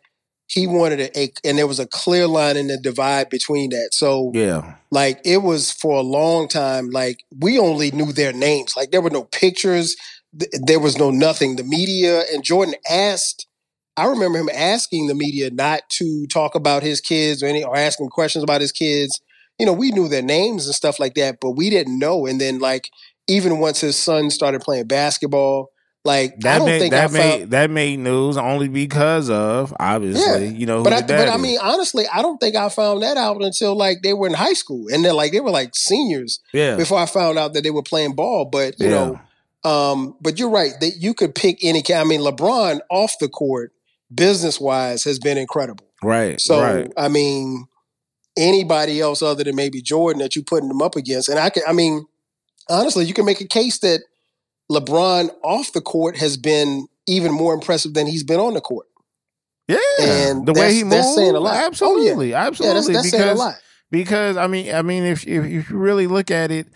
He 0.46 0.66
wanted 0.66 1.00
a, 1.00 1.18
a 1.18 1.32
and 1.42 1.56
there 1.56 1.66
was 1.66 1.80
a 1.80 1.86
clear 1.86 2.26
line 2.26 2.56
in 2.58 2.66
the 2.68 2.76
divide 2.76 3.30
between 3.30 3.70
that. 3.70 3.90
So, 3.92 4.30
Yeah. 4.34 4.74
like, 4.90 5.20
it 5.24 5.38
was 5.38 5.72
for 5.72 5.96
a 5.98 6.02
long 6.02 6.48
time. 6.48 6.90
Like, 6.90 7.24
we 7.40 7.58
only 7.58 7.90
knew 7.92 8.12
their 8.12 8.32
names. 8.32 8.76
Like, 8.76 8.90
there 8.90 9.00
were 9.00 9.10
no 9.10 9.24
pictures. 9.24 9.96
Th- 10.38 10.50
There 10.66 10.80
was 10.80 10.98
no 10.98 11.10
nothing. 11.10 11.56
The 11.56 11.64
media 11.64 12.22
and 12.32 12.42
Jordan 12.42 12.74
asked. 12.90 13.46
I 13.96 14.06
remember 14.06 14.38
him 14.38 14.50
asking 14.52 15.06
the 15.06 15.14
media 15.14 15.50
not 15.52 15.82
to 16.00 16.26
talk 16.26 16.56
about 16.56 16.82
his 16.82 17.00
kids 17.00 17.44
or 17.44 17.46
any 17.46 17.62
or 17.62 17.76
asking 17.76 18.08
questions 18.08 18.42
about 18.42 18.60
his 18.60 18.72
kids 18.72 19.20
you 19.58 19.66
know, 19.66 19.72
we 19.72 19.92
knew 19.92 20.08
their 20.08 20.22
names 20.22 20.66
and 20.66 20.74
stuff 20.74 20.98
like 20.98 21.14
that, 21.14 21.38
but 21.40 21.50
we 21.52 21.70
didn't 21.70 21.98
know. 21.98 22.26
And 22.26 22.40
then, 22.40 22.58
like, 22.58 22.90
even 23.28 23.60
once 23.60 23.80
his 23.80 23.96
son 23.96 24.30
started 24.30 24.62
playing 24.62 24.86
basketball, 24.88 25.70
like, 26.04 26.32
I 26.32 26.36
That 26.40 26.58
don't 26.58 26.66
made 26.66 26.78
think 26.80 26.90
that 26.90 27.10
I 27.10 27.12
made 27.12 27.38
found. 27.40 27.50
that 27.52 27.70
made 27.70 27.98
news 27.98 28.36
only 28.36 28.68
because 28.68 29.30
of 29.30 29.72
obviously, 29.78 30.46
Yeah, 30.46 30.50
you 30.52 30.66
know, 30.66 30.78
who 30.78 30.84
But 30.84 30.92
I, 30.92 31.02
but 31.02 31.28
I 31.28 31.36
mean, 31.36 31.58
honestly, 31.62 32.04
I 32.12 32.20
don't 32.20 32.38
think 32.38 32.56
I 32.56 32.68
found 32.68 33.02
that 33.02 33.16
out 33.16 33.40
until 33.42 33.74
like 33.76 34.02
they 34.02 34.12
were 34.12 34.26
in 34.26 34.34
high 34.34 34.52
school, 34.52 34.88
and 34.92 35.04
they're 35.04 35.14
like 35.14 35.32
they 35.32 35.40
were 35.40 35.50
like 35.52 35.70
seniors 35.74 36.40
yeah. 36.52 36.76
before 36.76 36.98
I 36.98 37.06
found 37.06 37.38
out 37.38 37.54
that 37.54 37.62
they 37.62 37.70
were 37.70 37.82
playing 37.82 38.14
ball. 38.14 38.44
But 38.44 38.78
you 38.80 38.86
Yeah. 38.90 38.94
know, 38.96 39.20
um, 39.64 40.16
but 40.20 40.38
you're 40.38 40.50
right 40.50 40.72
that 40.80 40.96
you 40.98 41.14
could 41.14 41.34
pick 41.34 41.58
any. 41.62 41.82
I 41.94 42.04
mean, 42.04 42.20
LeBron 42.20 42.80
off 42.90 43.14
the 43.20 43.28
court, 43.28 43.72
business 44.14 44.60
wise, 44.60 45.04
has 45.04 45.18
been 45.18 45.38
incredible. 45.38 45.86
Right. 46.02 46.40
So 46.40 46.60
right. 46.60 46.92
I 46.96 47.08
mean, 47.08 47.66
anybody 48.36 49.00
else 49.00 49.22
other 49.22 49.44
than 49.44 49.56
maybe 49.56 49.80
Jordan 49.80 50.20
that 50.20 50.36
you're 50.36 50.44
putting 50.44 50.68
them 50.68 50.82
up 50.82 50.96
against, 50.96 51.28
and 51.28 51.38
I 51.38 51.50
can, 51.50 51.62
I 51.66 51.72
mean, 51.72 52.04
honestly, 52.68 53.06
you 53.06 53.14
can 53.14 53.24
make 53.24 53.40
a 53.40 53.48
case 53.48 53.78
that 53.78 54.00
LeBron 54.70 55.30
off 55.42 55.72
the 55.72 55.80
court 55.80 56.16
has 56.18 56.36
been 56.36 56.86
even 57.06 57.32
more 57.32 57.54
impressive 57.54 57.94
than 57.94 58.06
he's 58.06 58.24
been 58.24 58.40
on 58.40 58.54
the 58.54 58.60
court. 58.60 58.86
Yeah. 59.66 59.78
and 60.00 60.46
the 60.46 60.52
way 60.52 60.74
he 60.74 60.84
moves. 60.84 60.96
that's 60.96 61.14
saying 61.14 61.34
a 61.34 61.40
lot. 61.40 61.54
Oh, 61.54 61.60
yeah. 61.60 61.66
Absolutely. 61.66 62.30
Yeah, 62.30 62.46
Absolutely. 62.46 62.74
that's, 62.74 62.86
that's 62.86 63.06
because 63.06 63.20
saying 63.20 63.36
a 63.36 63.38
lot. 63.38 63.54
because 63.90 64.36
I 64.36 64.46
mean, 64.46 64.74
I 64.74 64.82
mean, 64.82 65.04
if 65.04 65.26
if, 65.26 65.44
if 65.44 65.70
you 65.70 65.76
really 65.78 66.06
look 66.06 66.30
at 66.30 66.50
it, 66.50 66.66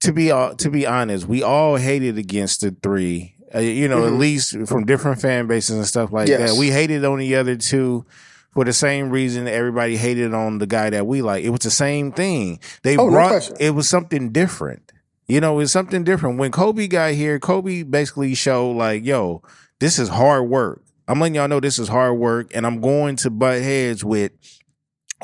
to 0.00 0.12
be 0.12 0.30
uh, 0.32 0.54
to 0.54 0.70
be 0.70 0.86
honest, 0.86 1.26
we 1.26 1.42
all 1.42 1.76
hated 1.76 2.18
against 2.18 2.60
the 2.60 2.74
three. 2.82 3.34
Uh, 3.54 3.60
you 3.60 3.86
know, 3.88 4.04
at 4.06 4.12
Mhm. 4.12 4.18
least 4.18 4.56
from 4.66 4.84
different 4.84 5.20
fan 5.20 5.46
bases 5.46 5.76
and 5.76 5.86
stuff 5.86 6.12
like 6.12 6.28
Yes. 6.28 6.50
that. 6.52 6.58
We 6.58 6.70
hated 6.70 7.04
on 7.04 7.18
the 7.20 7.36
other 7.36 7.54
two 7.56 8.04
for 8.52 8.64
the 8.64 8.72
same 8.72 9.10
reason 9.10 9.46
everybody 9.46 9.96
hated 9.96 10.34
on 10.34 10.58
the 10.58 10.66
guy 10.66 10.90
that 10.90 11.06
we 11.06 11.22
like. 11.22 11.44
It 11.44 11.50
was 11.50 11.60
the 11.60 11.70
same 11.70 12.10
thing. 12.10 12.58
They 12.82 12.96
Oh, 12.96 13.08
brought 13.08 13.30
question. 13.30 13.56
it 13.60 13.70
was 13.74 13.88
something 13.88 14.30
different. 14.30 14.90
You 15.28 15.40
know, 15.40 15.54
it 15.54 15.56
was 15.58 15.72
something 15.72 16.02
different. 16.04 16.38
When 16.38 16.50
Kobe 16.50 16.86
got 16.88 17.12
here, 17.12 17.38
Kobe 17.38 17.82
basically 17.84 18.34
showed 18.34 18.72
like, 18.76 19.04
yo, 19.06 19.40
this 19.78 19.98
is 20.00 20.08
hard 20.08 20.48
work. 20.48 20.82
I'm 21.06 21.20
letting 21.20 21.36
y'all 21.36 21.48
know 21.48 21.60
this 21.60 21.78
is 21.78 21.88
hard 21.88 22.16
work, 22.18 22.50
and 22.54 22.66
I'm 22.66 22.80
going 22.80 23.16
to 23.16 23.30
butt 23.30 23.62
heads 23.62 24.04
with 24.04 24.32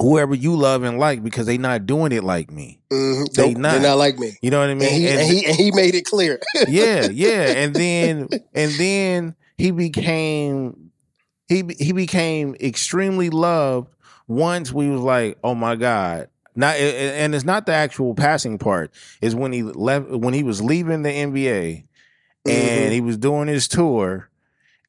whoever 0.01 0.35
you 0.35 0.57
love 0.57 0.83
and 0.83 0.99
like 0.99 1.23
because 1.23 1.47
they 1.47 1.59
not 1.59 1.87
doing 1.87 2.13
it 2.13 2.25
like 2.25 2.51
me. 2.51 2.81
Mhm. 2.91 3.33
They 3.35 3.51
Nope, 3.51 3.59
not. 3.59 3.73
They're 3.73 3.83
not 3.83 3.99
like 3.99 4.19
me. 4.19 4.37
You 4.43 4.51
know 4.51 4.61
what 4.61 4.71
I 4.71 4.75
mean? 4.75 4.89
And 4.89 4.93
he, 4.97 5.09
and, 5.09 5.21
he 5.21 5.47
and 5.47 5.57
he 5.57 5.71
made 5.73 5.95
it 5.95 6.05
clear. 6.07 6.41
yeah, 6.69 7.09
yeah, 7.09 7.43
and 7.57 7.75
then 7.75 8.29
and 8.55 8.73
then 8.73 9.35
he 9.59 9.71
became 9.71 10.91
he 11.49 11.65
he 11.79 11.93
became 11.93 12.55
extremely 12.61 13.31
loved 13.31 13.95
once 14.27 14.73
we 14.73 14.89
was 14.89 15.01
like, 15.01 15.39
oh 15.45 15.55
my 15.55 15.77
god. 15.77 16.29
Not 16.57 16.77
and 16.77 17.35
it's 17.35 17.45
not 17.45 17.67
the 17.67 17.73
actual 17.73 18.15
passing 18.15 18.59
part. 18.59 18.93
Is 19.21 19.35
when 19.35 19.53
he 19.53 19.63
left 19.63 20.09
when 20.11 20.35
he 20.35 20.43
was 20.43 20.63
leaving 20.63 21.03
the 21.03 21.11
NBA 21.11 21.85
Mm-hmm. 22.49 22.57
and 22.57 22.93
he 22.95 23.03
was 23.03 23.19
doing 23.19 23.49
his 23.49 23.69
tour 23.69 24.31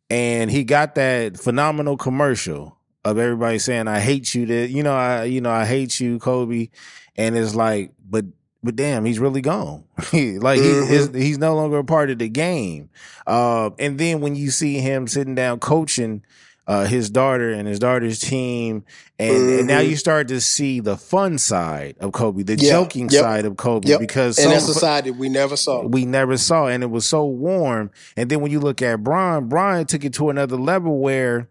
and 0.09 0.49
he 0.49 0.63
got 0.63 0.95
that 0.95 1.37
phenomenal 1.37 1.97
commercial 1.97 2.77
of 3.03 3.17
everybody 3.17 3.57
saying 3.59 3.87
I 3.87 3.99
hate 3.99 4.33
you 4.35 4.45
that 4.47 4.69
you 4.69 4.83
know 4.83 4.93
I 4.95 5.23
you 5.25 5.41
know 5.41 5.49
I 5.51 5.65
hate 5.65 5.99
you 5.99 6.19
Kobe 6.19 6.69
and 7.15 7.35
it's 7.37 7.55
like 7.55 7.91
but 8.07 8.25
but 8.63 8.75
damn 8.75 9.05
he's 9.05 9.17
really 9.19 9.41
gone 9.41 9.83
like 9.97 10.11
Mhm. 10.13 10.87
he 10.89 10.95
is 10.95 11.09
he's 11.13 11.37
no 11.39 11.55
longer 11.55 11.79
a 11.79 11.83
part 11.83 12.09
of 12.11 12.19
the 12.19 12.29
game 12.29 12.89
uh 13.25 13.71
and 13.79 13.97
then 13.97 14.21
when 14.21 14.35
you 14.35 14.51
see 14.51 14.77
him 14.79 15.07
sitting 15.07 15.33
down 15.35 15.59
coaching 15.59 16.23
uh 16.67 16.85
his 16.85 17.09
daughter 17.09 17.49
and 17.51 17.67
his 17.67 17.79
daughter's 17.79 18.19
team 18.19 18.85
and, 19.17 19.35
and 19.49 19.67
now 19.67 19.79
Mhm. 19.79 19.89
you 19.89 19.95
start 19.95 20.27
to 20.27 20.39
see 20.39 20.79
the 20.79 20.95
fun 20.95 21.39
side 21.39 21.95
of 21.99 22.11
Kobe 22.11 22.43
the 22.43 22.55
Yeah. 22.55 22.69
joking 22.71 23.09
Yep. 23.09 23.19
side 23.21 23.45
of 23.45 23.57
Kobe 23.57 23.89
Yep. 23.89 23.99
because 23.99 24.37
and 24.37 24.45
so- 24.45 24.51
that's 24.51 24.69
a 24.69 24.73
side 24.75 25.05
that 25.05 25.13
we 25.15 25.27
never 25.27 25.57
saw. 25.57 25.83
we 25.87 26.05
never 26.05 26.37
saw, 26.37 26.67
and 26.67 26.83
it 26.83 26.91
was 26.91 27.07
so 27.07 27.25
warm. 27.25 27.89
And 28.15 28.29
then 28.29 28.41
when 28.41 28.51
you 28.51 28.59
look 28.59 28.81
at 28.83 29.03
Bron, 29.03 29.47
Bron 29.49 29.85
took 29.85 30.05
it 30.05 30.13
to 30.13 30.29
another 30.29 30.55
level 30.55 30.99
where 30.99 31.49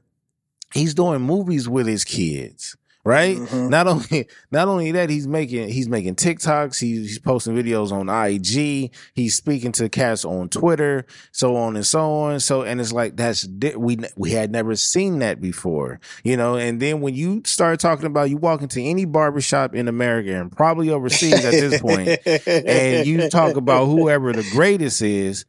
he's 0.73 0.95
doing 0.95 1.21
movies 1.23 1.69
with 1.69 1.87
his 1.87 2.05
kids, 2.05 2.77
right? 3.05 3.37
Mhm. 3.37 3.69
Not 3.71 3.87
only 3.87 4.29
not 4.51 4.69
only 4.69 4.93
that, 4.93 5.11
he's 5.11 5.27
making 5.27 5.69
he's 5.71 5.89
making 5.89 6.17
TikToks, 6.17 6.79
he's, 6.81 7.09
he's 7.09 7.19
posting 7.19 7.55
videos 7.57 7.91
on 7.93 8.09
IG, 8.09 8.93
he's 9.15 9.35
speaking 9.35 9.73
to 9.73 9.89
cats 9.89 10.25
on 10.25 10.49
Twitter, 10.49 11.07
so 11.33 11.57
on 11.57 11.77
and 11.77 11.87
so 11.87 12.13
on. 12.13 12.41
So 12.41 12.63
and 12.63 12.81
it's 12.81 12.93
like 12.93 13.17
that's 13.17 13.49
we 13.77 13.99
we 14.17 14.31
had 14.33 14.51
never 14.53 14.77
seen 14.77 15.19
that 15.21 15.41
before, 15.41 15.99
you 16.25 16.37
know. 16.37 16.57
And 16.57 16.81
then 16.81 17.01
when 17.01 17.15
you 17.15 17.43
start 17.47 17.81
talking 17.81 18.07
about 18.07 18.31
you 18.31 18.37
walk 18.37 18.63
into 18.63 18.81
any 18.81 19.05
barbershop 19.07 19.75
in 19.75 19.89
America 19.89 20.39
and 20.39 20.53
probably 20.53 20.91
overseas 20.91 21.45
at 21.45 21.53
this 21.53 21.81
point 21.81 22.19
and 22.27 23.07
you 23.07 23.29
talk 23.31 23.57
about 23.57 23.87
whoever 23.87 24.33
the 24.33 24.47
greatest 24.53 25.01
is, 25.03 25.45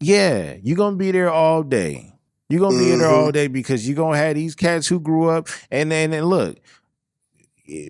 yeah, 0.00 0.56
you're 0.62 0.76
gonna 0.76 0.96
be 0.96 1.10
there 1.12 1.30
all 1.30 1.62
day. 1.62 2.12
You're 2.48 2.60
gonna 2.60 2.78
be 2.78 2.92
in 2.92 3.00
there 3.00 3.08
all 3.10 3.30
day 3.32 3.46
because 3.48 3.86
you're 3.86 3.96
gonna 3.96 4.16
have 4.16 4.34
these 4.36 4.54
cats 4.54 4.86
who 4.86 5.00
grew 5.00 5.28
up 5.28 5.48
and 5.70 5.90
then 5.92 6.12
and 6.14 6.26
look, 6.26 6.56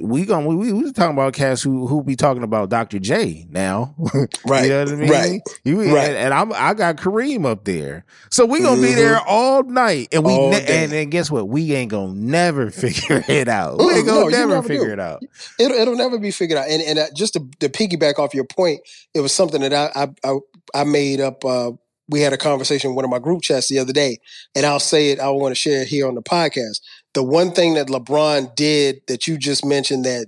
we 0.01 0.25
gonna 0.25 0.45
we, 0.49 0.57
we 0.57 0.73
was 0.83 0.91
talking 0.93 1.13
about 1.13 1.33
cats 1.35 1.63
who 1.63 1.87
who 1.87 2.03
be 2.03 2.17
talking 2.17 2.43
about 2.43 2.69
Dr. 2.69 2.99
J 2.99 3.47
now. 3.51 3.95
Right. 4.45 4.65
you 4.65 4.71
know 4.71 4.81
what 4.85 4.93
I 4.93 4.97
mean? 4.97 5.11
Right. 5.11 5.41
You 5.63 5.79
Right. 5.95 6.09
and, 6.09 6.17
and 6.17 6.35
I'm 6.35 6.53
I 6.53 6.75
got 6.75 6.97
Kareem 6.97 7.47
up 7.47 7.65
there. 7.65 8.05
So 8.31 8.45
we 8.47 8.61
gonna 8.61 8.83
be 8.83 8.89
Mhm. 8.89 8.97
there 8.97 9.21
all 9.21 9.63
night. 9.63 10.09
And 10.11 10.25
we 10.25 10.37
ne- 10.37 10.65
and, 10.67 10.93
and 10.93 11.11
guess 11.13 11.31
what? 11.31 11.49
We 11.49 11.73
ain't 11.75 11.93
gonna 11.93 12.15
never 12.15 12.71
figure 12.73 13.23
it 13.29 13.47
out. 13.47 13.79
We 13.79 13.93
ain't 13.95 14.07
gonna 14.07 14.21
no, 14.23 14.29
never, 14.29 14.55
never 14.55 14.67
figure 14.67 14.87
do. 14.87 14.93
it 14.95 14.99
out. 15.01 15.23
It'll, 15.61 15.77
it'll 15.77 15.97
never 15.97 16.19
be 16.19 16.33
figured 16.33 16.59
out. 16.59 16.69
And 16.69 16.83
and 16.83 16.99
uh, 16.99 17.07
just 17.15 17.35
to, 17.35 17.47
to 17.61 17.69
piggyback 17.69 18.19
off 18.19 18.35
your 18.35 18.45
point, 18.47 18.81
it 19.15 19.21
was 19.21 19.33
something 19.33 19.61
that 19.61 19.73
I 19.73 19.93
I 19.95 20.09
I, 20.29 20.39
I 20.75 20.85
made 20.85 21.21
up. 21.21 21.45
Uh, 21.45 21.73
we 22.09 22.21
had 22.21 22.33
a 22.33 22.39
conversation 22.39 22.91
in 22.91 22.97
one 22.97 23.05
of 23.05 23.11
my 23.11 23.19
group 23.19 23.43
chats 23.43 23.69
the 23.69 23.79
other 23.79 23.93
day, 23.93 24.19
and 24.55 24.65
I'll 24.65 24.81
say 24.81 25.11
it. 25.11 25.21
I 25.21 25.29
want 25.31 25.53
to 25.53 25.61
share 25.61 25.83
it 25.83 25.89
here 25.89 26.07
on 26.07 26.15
the 26.15 26.23
podcast. 26.23 26.81
The 27.15 27.23
one 27.23 27.53
thing 27.53 27.75
that 27.75 27.89
LeBron 27.89 28.55
did 28.55 29.03
that 29.09 29.27
you 29.27 29.37
just 29.37 29.65
mentioned 29.65 30.05
that 30.05 30.27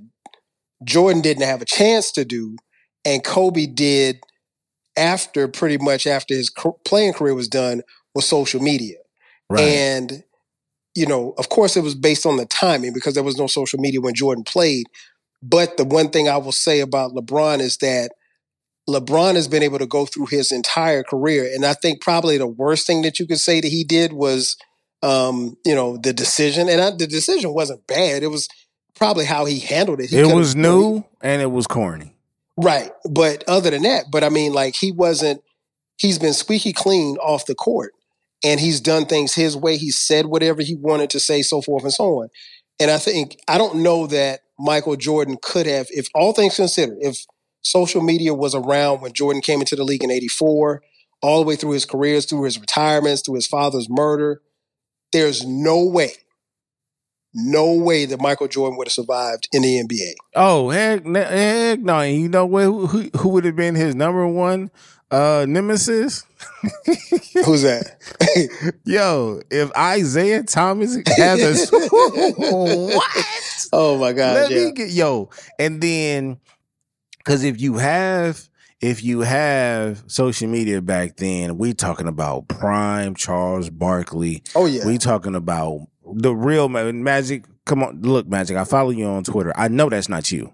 Jordan 0.84 1.22
didn't 1.22 1.44
have 1.44 1.62
a 1.62 1.66
chance 1.66 2.12
to 2.12 2.24
do, 2.24 2.56
and 3.04 3.24
Kobe 3.24 3.66
did 3.66 4.20
after 4.96 5.48
pretty 5.48 5.78
much 5.78 6.06
after 6.06 6.34
his 6.34 6.50
playing 6.84 7.14
career 7.14 7.34
was 7.34 7.48
done 7.48 7.82
was 8.14 8.26
social 8.26 8.60
media. 8.60 8.96
Right. 9.48 9.62
And, 9.62 10.24
you 10.94 11.06
know, 11.06 11.34
of 11.38 11.48
course, 11.48 11.76
it 11.76 11.82
was 11.82 11.94
based 11.94 12.26
on 12.26 12.36
the 12.36 12.46
timing 12.46 12.92
because 12.92 13.14
there 13.14 13.22
was 13.22 13.38
no 13.38 13.46
social 13.46 13.78
media 13.78 14.00
when 14.00 14.14
Jordan 14.14 14.44
played. 14.44 14.86
But 15.42 15.76
the 15.76 15.84
one 15.84 16.10
thing 16.10 16.28
I 16.28 16.36
will 16.36 16.52
say 16.52 16.80
about 16.80 17.12
LeBron 17.12 17.60
is 17.60 17.78
that 17.78 18.12
LeBron 18.90 19.34
has 19.34 19.48
been 19.48 19.62
able 19.62 19.78
to 19.78 19.86
go 19.86 20.06
through 20.06 20.26
his 20.26 20.52
entire 20.52 21.02
career. 21.02 21.50
And 21.54 21.64
I 21.64 21.74
think 21.74 22.00
probably 22.00 22.38
the 22.38 22.46
worst 22.46 22.86
thing 22.86 23.02
that 23.02 23.18
you 23.18 23.26
could 23.26 23.38
say 23.38 23.60
that 23.60 23.68
he 23.68 23.84
did 23.84 24.12
was, 24.12 24.56
um, 25.02 25.56
you 25.64 25.74
know, 25.74 25.96
the 25.96 26.12
decision. 26.12 26.68
And 26.68 26.80
I, 26.80 26.90
the 26.90 27.06
decision 27.06 27.54
wasn't 27.54 27.86
bad. 27.86 28.22
It 28.22 28.28
was 28.28 28.48
probably 28.94 29.24
how 29.24 29.44
he 29.44 29.60
handled 29.60 30.00
it. 30.00 30.10
He 30.10 30.18
it 30.18 30.34
was 30.34 30.54
he- 30.54 30.60
new 30.60 31.04
and 31.20 31.40
it 31.40 31.50
was 31.50 31.66
corny. 31.66 32.14
Right. 32.56 32.90
But 33.08 33.44
other 33.48 33.70
than 33.70 33.82
that, 33.82 34.06
but 34.10 34.22
I 34.22 34.28
mean, 34.28 34.52
like, 34.52 34.74
he 34.74 34.92
wasn't, 34.92 35.42
he's 35.96 36.18
been 36.18 36.34
squeaky 36.34 36.72
clean 36.72 37.16
off 37.16 37.46
the 37.46 37.54
court 37.54 37.94
and 38.44 38.60
he's 38.60 38.80
done 38.80 39.06
things 39.06 39.34
his 39.34 39.56
way. 39.56 39.78
He 39.78 39.90
said 39.90 40.26
whatever 40.26 40.60
he 40.60 40.74
wanted 40.74 41.10
to 41.10 41.20
say, 41.20 41.40
so 41.40 41.62
forth 41.62 41.84
and 41.84 41.92
so 41.92 42.20
on. 42.20 42.28
And 42.78 42.90
I 42.90 42.98
think, 42.98 43.38
I 43.48 43.56
don't 43.56 43.82
know 43.82 44.06
that 44.08 44.40
Michael 44.58 44.96
Jordan 44.96 45.38
could 45.40 45.66
have, 45.66 45.86
if 45.90 46.08
all 46.14 46.32
things 46.32 46.56
considered, 46.56 46.98
if 47.00 47.24
social 47.62 48.02
media 48.02 48.34
was 48.34 48.54
around 48.54 49.00
when 49.00 49.12
Jordan 49.12 49.42
came 49.42 49.60
into 49.60 49.76
the 49.76 49.84
league 49.84 50.04
in 50.04 50.10
84, 50.10 50.82
all 51.22 51.40
the 51.40 51.46
way 51.46 51.56
through 51.56 51.72
his 51.72 51.84
careers, 51.84 52.26
through 52.26 52.44
his 52.44 52.58
retirements, 52.58 53.22
through 53.22 53.34
his 53.34 53.46
father's 53.46 53.88
murder, 53.90 54.40
there's 55.12 55.44
no 55.44 55.84
way 55.84 56.12
no 57.34 57.74
way 57.74 58.06
that 58.06 58.20
Michael 58.20 58.48
Jordan 58.48 58.76
would 58.78 58.88
have 58.88 58.92
survived 58.92 59.48
in 59.52 59.62
the 59.62 59.82
NBA. 59.82 60.14
Oh 60.34 60.70
heck, 60.70 61.04
heck 61.04 61.80
no! 61.80 62.00
And 62.00 62.20
you 62.20 62.28
know 62.28 62.46
what? 62.46 62.64
Who, 62.64 62.86
who, 62.86 63.10
who 63.16 63.28
would 63.30 63.44
have 63.44 63.56
been 63.56 63.74
his 63.74 63.94
number 63.94 64.26
one 64.26 64.70
uh, 65.10 65.46
nemesis? 65.48 66.24
Who's 67.44 67.62
that? 67.62 67.96
Yo, 68.84 69.40
if 69.50 69.70
Isiah 69.76 70.42
Thomas 70.42 70.96
has 71.16 71.72
a 71.72 71.78
what? 71.90 73.66
oh 73.72 73.98
my 73.98 74.12
God! 74.12 74.34
Let 74.34 74.50
yeah. 74.50 74.64
me 74.64 74.72
get 74.72 74.90
yo, 74.90 75.30
and 75.58 75.80
then 75.80 76.38
because 77.30 77.44
if 77.44 77.60
you 77.60 77.78
have 77.78 78.48
if 78.80 79.04
you 79.04 79.20
have 79.20 80.02
social 80.08 80.48
media 80.48 80.82
back 80.82 81.16
then, 81.16 81.58
we 81.58 81.72
talking 81.74 82.08
about 82.08 82.48
prime 82.48 83.14
Charles 83.14 83.70
Barkley. 83.70 84.42
oh 84.56 84.66
yeah. 84.66 84.84
We 84.84 84.98
talking 84.98 85.36
about 85.36 85.86
the 86.04 86.34
real 86.34 86.68
Magic. 86.68 87.44
Come 87.66 87.84
on, 87.84 88.02
look, 88.02 88.26
Magic. 88.26 88.56
I 88.56 88.64
follow 88.64 88.90
you 88.90 89.04
on 89.06 89.22
Twitter. 89.22 89.52
I 89.54 89.68
know 89.68 89.88
that's 89.88 90.08
not 90.08 90.32
you. 90.32 90.52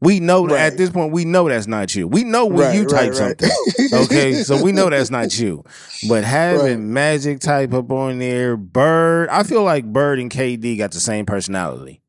We 0.00 0.20
know 0.20 0.46
that 0.46 0.54
Right. 0.54 0.60
at 0.60 0.76
this 0.76 0.90
point, 0.90 1.12
we 1.12 1.24
know 1.24 1.48
that's 1.48 1.66
not 1.66 1.92
you. 1.96 2.06
We 2.06 2.22
know 2.22 2.46
when 2.46 2.68
Right, 2.68 2.74
you 2.76 2.84
type 2.86 3.14
right. 3.14 3.40
something. 3.40 3.50
Okay, 3.92 4.32
so 4.44 4.62
we 4.62 4.70
know 4.70 4.90
that's 4.90 5.10
not 5.10 5.36
you. 5.36 5.64
But 6.08 6.22
having. 6.22 6.92
Magic 6.92 7.40
type 7.40 7.72
up 7.74 7.90
on 7.90 8.20
there, 8.20 8.56
Bird, 8.56 9.28
I 9.28 9.42
feel 9.42 9.64
like 9.64 9.92
Bird 9.92 10.20
and 10.20 10.30
KD 10.30 10.78
got 10.78 10.92
the 10.92 11.00
same 11.00 11.26
personality. 11.26 12.00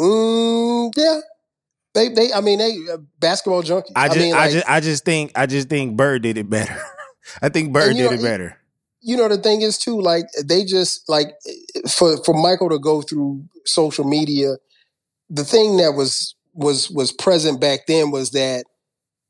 Mm, 0.00 0.92
yeah. 0.96 1.20
They, 1.96 2.10
they, 2.10 2.30
I 2.30 2.42
mean, 2.42 2.58
they 2.58 2.76
uh, 2.92 2.98
basketball 3.18 3.62
junkies. 3.62 3.92
I 3.96 4.08
just, 4.08 4.18
I, 4.18 4.20
mean, 4.20 4.32
like, 4.32 4.50
just, 4.52 4.68
I 4.68 4.80
just 4.80 5.04
think, 5.06 5.32
I 5.34 5.46
just 5.46 5.70
think 5.70 5.96
Bird 5.96 6.22
did 6.22 6.36
it 6.36 6.50
better. 6.50 6.78
I 7.42 7.48
think 7.48 7.72
Bird 7.72 7.96
did 7.96 8.04
know, 8.04 8.12
it 8.12 8.22
better. 8.22 8.58
you 9.00 9.16
know, 9.16 9.28
the 9.28 9.38
thing 9.38 9.62
is 9.62 9.78
too, 9.78 9.98
like 9.98 10.26
they 10.44 10.64
just 10.64 11.08
like 11.08 11.28
for 11.88 12.22
for 12.22 12.34
Michael 12.34 12.68
to 12.68 12.78
go 12.78 13.00
through 13.00 13.42
social 13.64 14.04
media. 14.04 14.56
The 15.30 15.42
thing 15.44 15.78
that 15.78 15.92
was 15.92 16.34
was 16.52 16.90
was 16.90 17.12
present 17.12 17.60
back 17.60 17.86
then 17.86 18.10
was 18.10 18.32
that 18.32 18.66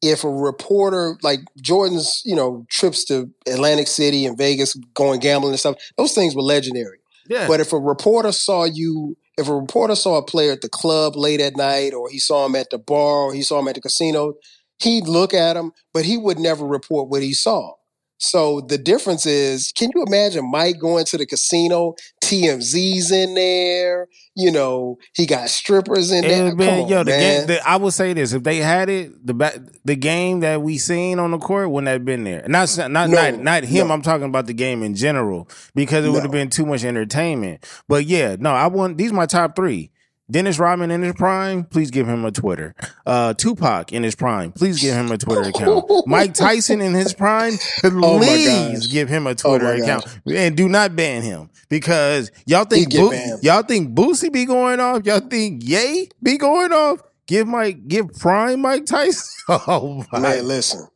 if 0.02 0.24
a 0.24 0.28
reporter 0.28 1.16
like 1.22 1.40
Jordan's, 1.62 2.20
you 2.24 2.34
know, 2.34 2.66
trips 2.68 3.04
to 3.04 3.30
Atlantic 3.46 3.86
City 3.86 4.26
and 4.26 4.36
Vegas, 4.36 4.74
going 4.94 5.20
gambling 5.20 5.52
and 5.52 5.60
stuff, 5.60 5.76
those 5.96 6.14
things 6.14 6.34
were 6.34 6.42
legendary. 6.42 6.98
Yeah, 7.28 7.46
But 7.48 7.60
if 7.60 7.72
a 7.72 7.78
reporter 7.78 8.32
saw 8.32 8.64
you, 8.64 9.16
if 9.36 9.48
a 9.48 9.54
reporter 9.54 9.94
saw 9.94 10.16
a 10.16 10.24
player 10.24 10.52
at 10.52 10.62
the 10.62 10.68
club 10.68 11.16
late 11.16 11.40
at 11.40 11.56
night, 11.56 11.92
or 11.92 12.08
he 12.08 12.18
saw 12.18 12.46
him 12.46 12.56
at 12.56 12.70
the 12.70 12.78
bar, 12.78 13.24
or 13.24 13.34
he 13.34 13.42
saw 13.42 13.58
him 13.58 13.68
at 13.68 13.74
the 13.74 13.80
casino, 13.80 14.34
he'd 14.82 15.08
look 15.08 15.34
at 15.34 15.56
him, 15.56 15.72
but 15.92 16.04
he 16.04 16.16
would 16.16 16.38
never 16.38 16.66
report 16.66 17.08
what 17.08 17.22
he 17.22 17.34
saw. 17.34 17.72
So 18.18 18.62
the 18.62 18.78
difference 18.78 19.26
is, 19.26 19.72
can 19.76 19.90
you 19.94 20.02
imagine 20.02 20.50
Mike 20.50 20.78
going 20.80 21.04
to 21.06 21.18
the 21.18 21.26
casino? 21.26 21.94
TMZ's 22.26 23.10
in 23.10 23.34
there. 23.34 24.08
You 24.34 24.50
know, 24.52 24.98
he 25.14 25.24
got 25.26 25.48
strippers 25.48 26.10
in 26.12 26.22
there. 26.22 26.48
And, 26.48 26.58
man, 26.58 26.80
Come 26.82 26.90
yo, 26.90 26.98
on, 27.00 27.06
the 27.06 27.12
man. 27.12 27.38
game. 27.40 27.46
The, 27.46 27.68
I 27.68 27.76
will 27.76 27.90
say 27.90 28.12
this: 28.12 28.32
if 28.32 28.42
they 28.42 28.56
had 28.58 28.88
it, 28.88 29.26
the 29.26 29.32
ba- 29.34 29.64
the 29.84 29.96
game 29.96 30.40
that 30.40 30.60
we 30.62 30.76
seen 30.78 31.18
on 31.18 31.30
the 31.30 31.38
court 31.38 31.70
wouldn't 31.70 31.88
have 31.88 32.04
been 32.04 32.24
there. 32.24 32.44
Not 32.48 32.76
not 32.76 32.90
No, 32.90 33.06
not, 33.06 33.38
not 33.38 33.64
him. 33.64 33.88
no. 33.88 33.94
I'm 33.94 34.02
talking 34.02 34.26
about 34.26 34.46
the 34.46 34.52
game 34.54 34.82
in 34.82 34.94
general 34.94 35.48
because 35.74 36.04
it 36.04 36.10
would 36.10 36.22
have 36.22 36.32
been 36.32 36.50
too 36.50 36.66
much 36.66 36.84
entertainment. 36.84 37.64
But 37.88 38.04
yeah, 38.06 38.36
no, 38.38 38.50
I 38.50 38.66
want 38.66 38.98
these 38.98 39.12
my 39.12 39.26
top 39.26 39.56
three. 39.56 39.90
Dennis 40.30 40.58
Rodman 40.58 40.90
in 40.90 41.02
his 41.02 41.14
prime, 41.14 41.64
please 41.64 41.90
give 41.92 42.08
him 42.08 42.24
a 42.24 42.32
Twitter. 42.32 42.74
Uh, 43.06 43.32
Tupac 43.34 43.92
in 43.92 44.02
his 44.02 44.16
prime, 44.16 44.50
please 44.52 44.80
give 44.80 44.94
him 44.94 45.12
a 45.12 45.18
Twitter 45.18 45.48
account. 45.48 45.88
Mike 46.06 46.34
Tyson 46.34 46.80
in 46.80 46.94
his 46.94 47.14
prime, 47.14 47.54
Oh 47.84 48.18
please 48.18 48.80
gosh. 48.80 48.90
give 48.92 49.08
him 49.08 49.26
a 49.26 49.30
Oh 49.30 49.34
Twitter 49.34 49.64
my 49.66 49.82
account. 49.84 50.04
And 50.26 50.56
do 50.56 50.68
not 50.68 50.96
ban 50.96 51.22
him 51.22 51.50
because 51.68 52.30
y'all 52.44 52.64
think 52.64 52.92
Bo- 52.92 53.12
y'all 53.42 53.62
think 53.62 53.94
Boosie 53.94 54.32
be 54.32 54.44
going 54.46 54.80
off. 54.80 55.06
Y'all 55.06 55.20
think 55.20 55.62
Yay 55.64 56.08
be 56.22 56.38
going 56.38 56.72
off. 56.72 57.00
Give 57.28 57.46
Mike, 57.46 57.86
give 57.88 58.08
Prime 58.14 58.60
Mike 58.62 58.86
Tyson. 58.86 59.24
Oh 59.48 60.04
my! 60.12 60.18
Man, 60.18 60.48
listen. 60.48 60.88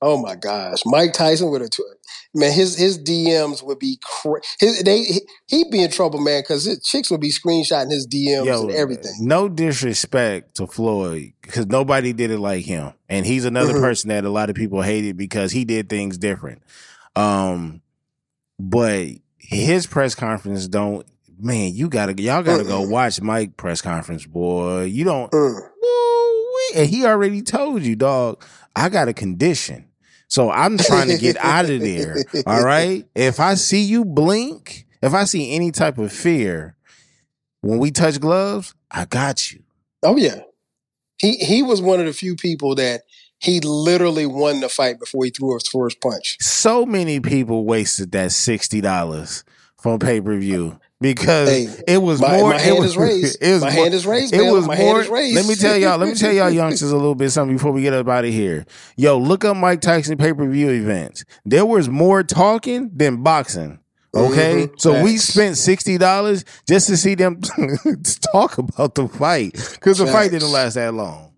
Oh 0.00 0.16
my 0.16 0.36
gosh, 0.36 0.78
Mike 0.86 1.12
Tyson 1.12 1.50
with 1.50 1.60
a 1.62 1.68
tw- 1.68 1.80
man. 2.32 2.52
His 2.52 2.76
his 2.78 2.98
DMs 3.02 3.64
would 3.64 3.80
be 3.80 3.98
cra- 4.02 4.40
his 4.60 4.80
they 4.84 5.02
he, 5.02 5.20
he'd 5.48 5.70
be 5.72 5.82
in 5.82 5.90
trouble, 5.90 6.20
man, 6.20 6.42
because 6.42 6.64
his 6.64 6.80
chicks 6.84 7.10
would 7.10 7.20
be 7.20 7.30
screenshotting 7.30 7.90
his 7.90 8.06
DMs 8.06 8.44
Yo, 8.46 8.62
and 8.62 8.70
everything. 8.70 9.12
no 9.20 9.48
disrespect 9.48 10.54
to 10.56 10.68
Floyd 10.68 11.32
because 11.42 11.66
nobody 11.66 12.12
did 12.12 12.30
it 12.30 12.38
like 12.38 12.64
him, 12.64 12.92
and 13.08 13.26
he's 13.26 13.44
another 13.44 13.74
Mhm. 13.74 13.80
person 13.80 14.08
that 14.10 14.24
a 14.24 14.30
lot 14.30 14.50
of 14.50 14.54
people 14.56 14.82
hated 14.82 15.16
because 15.16 15.50
he 15.50 15.64
did 15.64 15.88
things 15.88 16.16
different. 16.16 16.62
Um, 17.16 17.82
but 18.60 19.08
his 19.38 19.86
press 19.88 20.14
conference 20.14 20.68
don't. 20.68 21.04
Man, 21.40 21.72
you 21.74 21.88
gotta 21.88 22.20
y'all 22.22 22.42
gotta 22.44 22.62
go 22.64 22.82
Mm-mm. 22.82 22.90
watch 22.90 23.20
Mike 23.20 23.56
press 23.56 23.80
conference, 23.82 24.26
boy. 24.26 24.82
You 24.84 25.02
don't. 25.04 25.32
Mm. 25.32 25.60
And 26.76 26.88
he 26.88 27.04
already 27.06 27.42
told 27.42 27.82
you, 27.82 27.96
dog, 27.96 28.44
I 28.76 28.88
got 28.90 29.08
a 29.08 29.12
condition. 29.14 29.86
So 30.28 30.50
I'm 30.50 30.78
trying 30.78 31.08
to 31.08 31.18
get 31.18 31.36
out 31.38 31.68
of 31.68 31.80
there. 31.80 32.16
All 32.46 32.62
right. 32.62 33.06
If 33.14 33.40
I 33.40 33.54
see 33.54 33.82
you 33.82 34.04
blink, 34.04 34.86
if 35.02 35.14
I 35.14 35.24
see 35.24 35.52
any 35.52 35.72
type 35.72 35.98
of 35.98 36.12
fear 36.12 36.76
when 37.62 37.78
we 37.78 37.90
touch 37.90 38.20
gloves, 38.20 38.74
I 38.90 39.06
got 39.06 39.52
you. 39.52 39.62
Oh 40.02 40.16
yeah, 40.16 40.40
he 41.18 41.36
he 41.36 41.62
was 41.62 41.82
one 41.82 41.98
of 41.98 42.06
the 42.06 42.12
few 42.12 42.36
people 42.36 42.74
that 42.76 43.02
he 43.40 43.60
literally 43.60 44.26
won 44.26 44.60
the 44.60 44.68
fight 44.68 44.98
before 44.98 45.24
he 45.24 45.30
threw 45.30 45.54
his 45.54 45.66
first 45.68 46.00
punch. 46.00 46.36
So 46.40 46.84
many 46.84 47.20
people 47.20 47.64
wasted 47.64 48.12
that 48.12 48.30
$60 48.30 49.44
from 49.80 49.98
pay 49.98 50.20
per 50.20 50.36
view 50.36 50.78
because 51.00 51.48
Hey, 51.48 51.68
it 51.86 51.98
was 51.98 52.20
my- 52.20 52.36
more. 52.38 52.50
my 52.50 52.56
it 52.56 52.62
hand 52.62 52.78
was, 52.78 52.90
is 52.92 52.96
raised. 52.96 53.38
It 53.42 53.52
was 53.52 53.62
My 53.62 53.70
more- 53.72 53.82
hand 53.84 53.94
is 53.94 54.06
raised, 54.06 54.34
It 54.34 54.50
was 54.52 54.66
My 54.66 54.74
hand 54.76 54.88
more. 54.88 55.00
is 55.00 55.08
raised. 55.08 55.36
Let 55.36 55.46
me 55.46 55.54
tell 55.54 55.76
y'all. 55.76 55.98
Let 55.98 56.08
me 56.08 56.14
tell 56.14 56.32
y'all 56.32 56.50
youngsters 56.50 56.90
a 56.90 56.96
little 56.96 57.14
bit 57.14 57.30
something 57.30 57.56
before 57.56 57.72
we 57.72 57.82
get 57.82 57.92
up 57.92 58.08
out 58.08 58.24
of 58.24 58.32
here. 58.32 58.66
Yo, 58.96 59.16
look 59.18 59.44
up 59.44 59.56
Mike 59.56 59.80
Tyson 59.80 60.16
pay 60.18 60.32
per 60.32 60.48
view 60.48 60.70
events. 60.70 61.24
There 61.44 61.64
was 61.66 61.88
more 61.88 62.22
talking 62.22 62.90
than 62.94 63.22
boxing. 63.22 63.78
Okay, 64.14 64.66
Mhm. 64.68 64.80
so 64.80 65.02
we 65.02 65.18
spent 65.18 65.56
sixty 65.58 65.98
dollars 65.98 66.44
just 66.66 66.86
to 66.88 66.96
see 66.96 67.14
them 67.14 67.40
talk 68.32 68.56
about 68.58 68.94
the 68.94 69.06
fight 69.06 69.52
because 69.74 69.98
the 69.98 70.06
fight 70.06 70.30
didn't 70.30 70.50
last 70.50 70.74
that 70.74 70.94
long. 70.94 71.32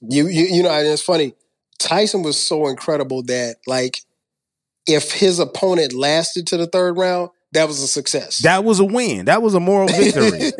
You 0.00 0.26
you 0.26 0.44
you 0.46 0.62
know, 0.64 0.70
and 0.70 0.86
it's 0.86 1.00
funny. 1.02 1.34
Tyson 1.78 2.22
was 2.24 2.36
so 2.36 2.66
incredible 2.66 3.22
that 3.24 3.56
like 3.68 4.00
if 4.86 5.12
his 5.12 5.38
opponent 5.38 5.92
lasted 5.92 6.46
to 6.48 6.56
the 6.56 6.66
third 6.66 6.96
round, 6.96 7.30
that 7.52 7.66
was 7.68 7.82
a 7.82 7.86
success. 7.88 8.38
That 8.38 8.64
was 8.64 8.80
a 8.80 8.84
win. 8.84 9.24
That 9.26 9.42
was 9.42 9.54
a 9.54 9.60
moral 9.60 9.88
victory. 9.96 10.50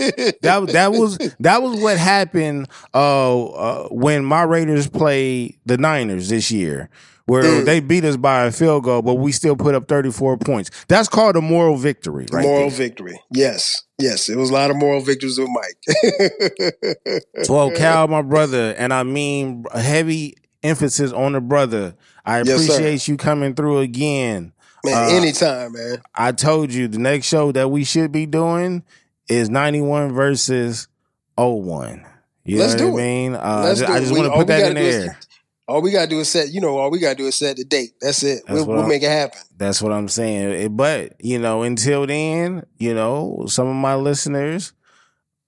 that 0.42 0.70
that 0.72 0.92
was 0.92 1.18
that 1.40 1.62
was 1.62 1.80
what 1.80 1.98
happened 1.98 2.68
uh, 2.94 3.44
uh, 3.46 3.88
when 3.88 4.24
my 4.24 4.42
Raiders 4.42 4.88
played 4.88 5.58
the 5.66 5.76
Niners 5.78 6.28
this 6.30 6.50
year, 6.50 6.88
where 7.26 7.42
Mm. 7.42 7.64
they 7.66 7.80
beat 7.80 8.04
us 8.04 8.16
by 8.16 8.44
a 8.46 8.52
field 8.52 8.84
goal, 8.84 9.02
but 9.02 9.14
we 9.16 9.32
still 9.32 9.54
put 9.56 9.74
up 9.74 9.86
thirty 9.88 10.10
four 10.10 10.36
points. 10.38 10.70
That's 10.88 11.08
called 11.08 11.36
a 11.36 11.42
moral 11.42 11.76
victory, 11.76 12.26
right? 12.32 12.42
moral 12.42 12.70
there. 12.70 12.78
victory. 12.78 13.20
Yes. 13.30 13.82
Yes. 13.98 14.28
It 14.28 14.36
was 14.36 14.48
a 14.50 14.54
lot 14.54 14.70
of 14.70 14.76
moral 14.76 15.00
victories 15.00 15.38
with 15.38 15.48
Mike. 15.50 17.12
Well, 17.48 17.70
Cal, 17.70 18.08
my 18.08 18.22
brother, 18.22 18.74
and 18.78 18.92
I 18.92 19.02
mean 19.02 19.64
a 19.72 19.80
heavy 19.80 20.34
emphasis 20.62 21.12
on 21.12 21.32
the 21.32 21.40
brother. 21.40 21.94
I 22.24 22.38
Yes, 22.42 22.48
appreciate 22.68 23.08
you 23.08 23.16
coming 23.16 23.54
through 23.54 23.78
again. 23.78 24.52
Man, 24.84 24.94
Uh, 24.94 25.14
anytime, 25.16 25.72
man. 25.72 26.02
I 26.14 26.32
told 26.32 26.72
you 26.72 26.88
the 26.88 26.98
next 26.98 27.26
show 27.26 27.52
that 27.52 27.68
we 27.70 27.84
should 27.84 28.12
be 28.12 28.26
doing 28.26 28.82
is 29.28 29.50
91 29.50 30.12
versus 30.12 30.88
01. 31.36 32.04
You 32.44 32.58
Let's 32.58 32.74
know 32.74 32.78
do 32.92 32.98
it. 32.98 33.02
I 33.02 33.04
mean? 33.04 33.34
Uh, 33.34 33.62
Let's 33.64 33.82
I 33.82 33.86
do 33.86 33.92
just, 33.92 34.02
just 34.08 34.12
want 34.18 34.32
to 34.32 34.38
put 34.38 34.46
that 34.48 34.68
in 34.70 34.74
there. 34.74 35.18
All 35.66 35.82
we 35.82 35.90
gotta 35.90 36.08
do 36.08 36.18
is 36.20 36.30
set, 36.30 36.48
you 36.48 36.62
know, 36.62 36.78
all 36.78 36.90
we 36.90 36.98
gotta 36.98 37.14
do 37.14 37.26
is 37.26 37.36
set 37.36 37.58
the 37.58 37.64
date. 37.64 37.90
That's 38.00 38.22
it. 38.22 38.42
That's 38.46 38.64
we'll 38.64 38.78
we'll 38.78 38.86
make 38.86 39.02
it 39.02 39.10
happen. 39.10 39.38
That's 39.54 39.82
what 39.82 39.92
I'm 39.92 40.08
saying. 40.08 40.54
Eh, 40.64 40.68
But, 40.68 41.12
you 41.20 41.38
know, 41.38 41.62
until 41.62 42.06
then, 42.06 42.64
you 42.78 42.94
know, 42.94 43.44
some 43.48 43.66
of 43.68 43.74
my 43.76 43.94
listeners 43.94 44.72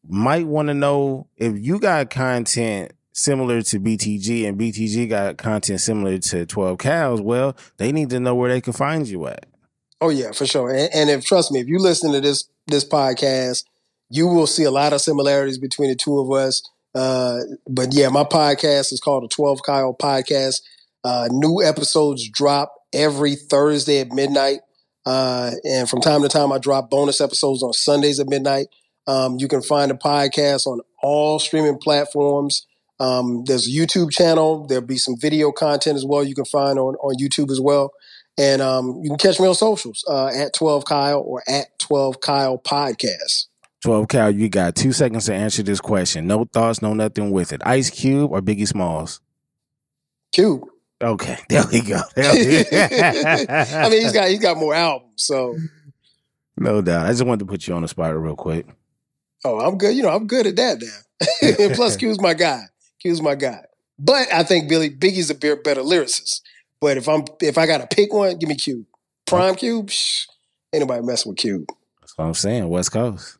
might 0.07 0.47
want 0.47 0.69
to 0.69 0.75
know 0.75 1.27
if 1.39 1.55
you 1.59 1.79
got 1.79 2.11
content 2.11 2.93
similar 3.21 3.63
to 3.63 3.79
BTG 3.79 4.49
and 4.49 4.59
BTG 4.59 5.09
got 5.09 5.37
content 5.37 5.81
similar 5.81 6.19
to 6.19 6.47
12 6.47 6.79
Cows, 6.79 7.21
well, 7.21 7.57
they 7.77 7.93
need 7.93 8.11
to 8.11 8.21
know 8.21 8.35
where 8.35 8.51
they 8.51 8.61
can 8.61 8.73
find 8.73 9.07
you 9.07 9.27
at. 9.27 9.47
Oh 10.01 10.09
yeah, 10.09 10.33
for 10.33 10.47
sure. 10.47 10.71
And, 10.71 10.91
and 10.95 11.11
if 11.11 11.25
trust 11.25 11.53
me, 11.53 11.61
if 11.61 11.69
you 11.69 11.79
listen 11.79 12.13
to 12.13 12.21
this 12.21 12.49
this 12.67 12.85
podcast, 12.85 13.65
you 14.09 14.27
will 14.27 14.47
see 14.47 14.65
a 14.65 14.71
lot 14.71 14.93
of 14.93 15.01
similarities 15.01 15.59
between 15.59 15.91
the 15.91 15.97
two 15.97 16.19
of 16.19 16.31
us. 16.33 16.63
Uh, 16.95 17.41
but 17.69 17.93
yeah, 17.93 18.09
my 18.09 18.25
podcast 18.25 18.93
is 18.93 19.01
called 19.01 19.25
the 19.25 19.29
Twelve 19.29 19.61
Kyle 19.63 19.95
Podcast. 19.95 20.63
Uh, 21.05 21.29
new 21.31 21.63
episodes 21.63 22.29
drop 22.29 22.75
every 22.95 23.35
Thursday 23.35 24.01
at 24.01 24.09
midnight, 24.09 24.61
uh, 25.05 25.51
and 25.65 25.89
from 25.89 26.01
time 26.01 26.23
to 26.23 26.29
time, 26.29 26.53
I 26.53 26.59
drop 26.59 26.91
bonus 26.91 27.21
episodes 27.21 27.63
on 27.63 27.73
Sundays 27.75 28.21
at 28.21 28.29
midnight. 28.29 28.69
Um, 29.07 29.37
you 29.39 29.49
can 29.49 29.63
find 29.63 29.91
the 29.91 29.95
podcast 29.95 30.67
on 30.67 30.81
all 31.03 31.39
streaming 31.39 31.79
platforms. 31.79 32.67
Um, 33.01 33.45
there's 33.47 33.67
a 33.67 33.71
YouTube 33.71 34.11
channel. 34.11 34.67
There'll 34.67 34.85
be 34.85 34.99
some 34.99 35.17
video 35.19 35.51
content 35.51 35.97
as 35.97 36.05
well. 36.05 36.23
You 36.23 36.35
can 36.35 36.45
find 36.45 36.79
on 36.79 36.95
on 36.97 37.15
YouTube 37.21 37.51
as 37.51 37.61
well. 37.61 37.93
And 38.39 38.63
um, 38.63 39.01
you 39.03 39.11
can 39.11 39.19
catch 39.19 39.41
me 39.41 39.47
on 39.49 39.55
socials 39.55 40.05
uh, 40.09 40.29
at 40.29 40.55
12 40.55 40.85
Kyle 40.85 41.21
or 41.21 41.43
at 41.49 41.79
12 41.79 42.21
Kyle 42.21 42.59
Podcast. 42.59 43.47
12 43.83 44.09
Cal, 44.09 44.31
you 44.31 44.49
got 44.49 44.75
two 44.75 44.93
seconds 44.93 45.27
to 45.27 45.35
answer 45.35 45.63
this 45.63 45.81
question. 45.81 46.27
No 46.27 46.45
thoughts, 46.45 46.83
no 46.83 46.95
nothing 46.95 47.31
with 47.31 47.53
it. 47.53 47.63
Ice 47.65 47.91
Cube 47.91 48.31
or 48.31 48.41
Biggie 48.41 48.69
Smalls? 48.69 49.21
Cube. 50.33 50.63
Okay, 51.03 51.39
there 51.49 51.65
we 51.73 51.81
go. 51.81 52.01
There 52.15 52.35
we 52.35 52.65
go. 52.65 52.77
I 52.79 53.89
mean, 53.89 54.03
he's 54.03 54.13
got 54.13 54.29
he's 54.29 54.41
got 54.41 54.59
more 54.59 54.75
albums, 54.75 55.23
so 55.25 55.57
no 56.59 56.83
doubt. 56.83 57.07
I 57.07 57.11
just 57.11 57.25
wanted 57.25 57.41
to 57.41 57.47
put 57.47 57.67
you 57.67 57.75
on 57.75 57.83
the 57.83 57.89
spot 57.89 58.15
real 58.15 58.37
quick. 58.37 58.67
oh, 59.45 59.61
I'm 59.61 59.79
good. 59.79 59.97
You 59.97 60.03
know, 60.03 60.11
I'm 60.11 60.27
good 60.27 60.47
at 60.47 60.57
that 60.57 60.79
now. 60.83 61.29
and 61.67 61.75
plus, 61.75 61.97
Q's 61.97 62.21
my 62.21 62.35
guy. 62.35 62.65
Q's 63.01 63.21
my 63.21 63.35
guy. 63.35 63.65
But 63.99 64.33
I 64.33 64.43
think 64.45 64.69
Billy 64.69 64.91
Biggie's 64.91 65.31
a 65.31 65.35
bit 65.35 65.63
better 65.65 65.83
lyricist. 65.83 66.41
But 66.81 66.97
if 66.97 67.09
I'm 67.09 67.25
if 67.41 67.59
I 67.59 67.67
got 67.67 67.79
to 67.79 67.95
pick 67.95 68.13
one, 68.13 68.39
give 68.39 68.49
me 68.49 68.55
Cube. 68.55 68.87
Prime 69.27 69.55
Cube. 69.55 69.91
Shh, 69.91 70.27
ain't 70.73 70.81
nobody 70.81 71.05
messing 71.05 71.31
with 71.31 71.39
Cube. 71.39 71.67
That's 72.01 72.17
what 72.17 72.25
I'm 72.25 72.35
saying. 72.35 72.69
West 72.69 72.93
Coast. 72.93 73.39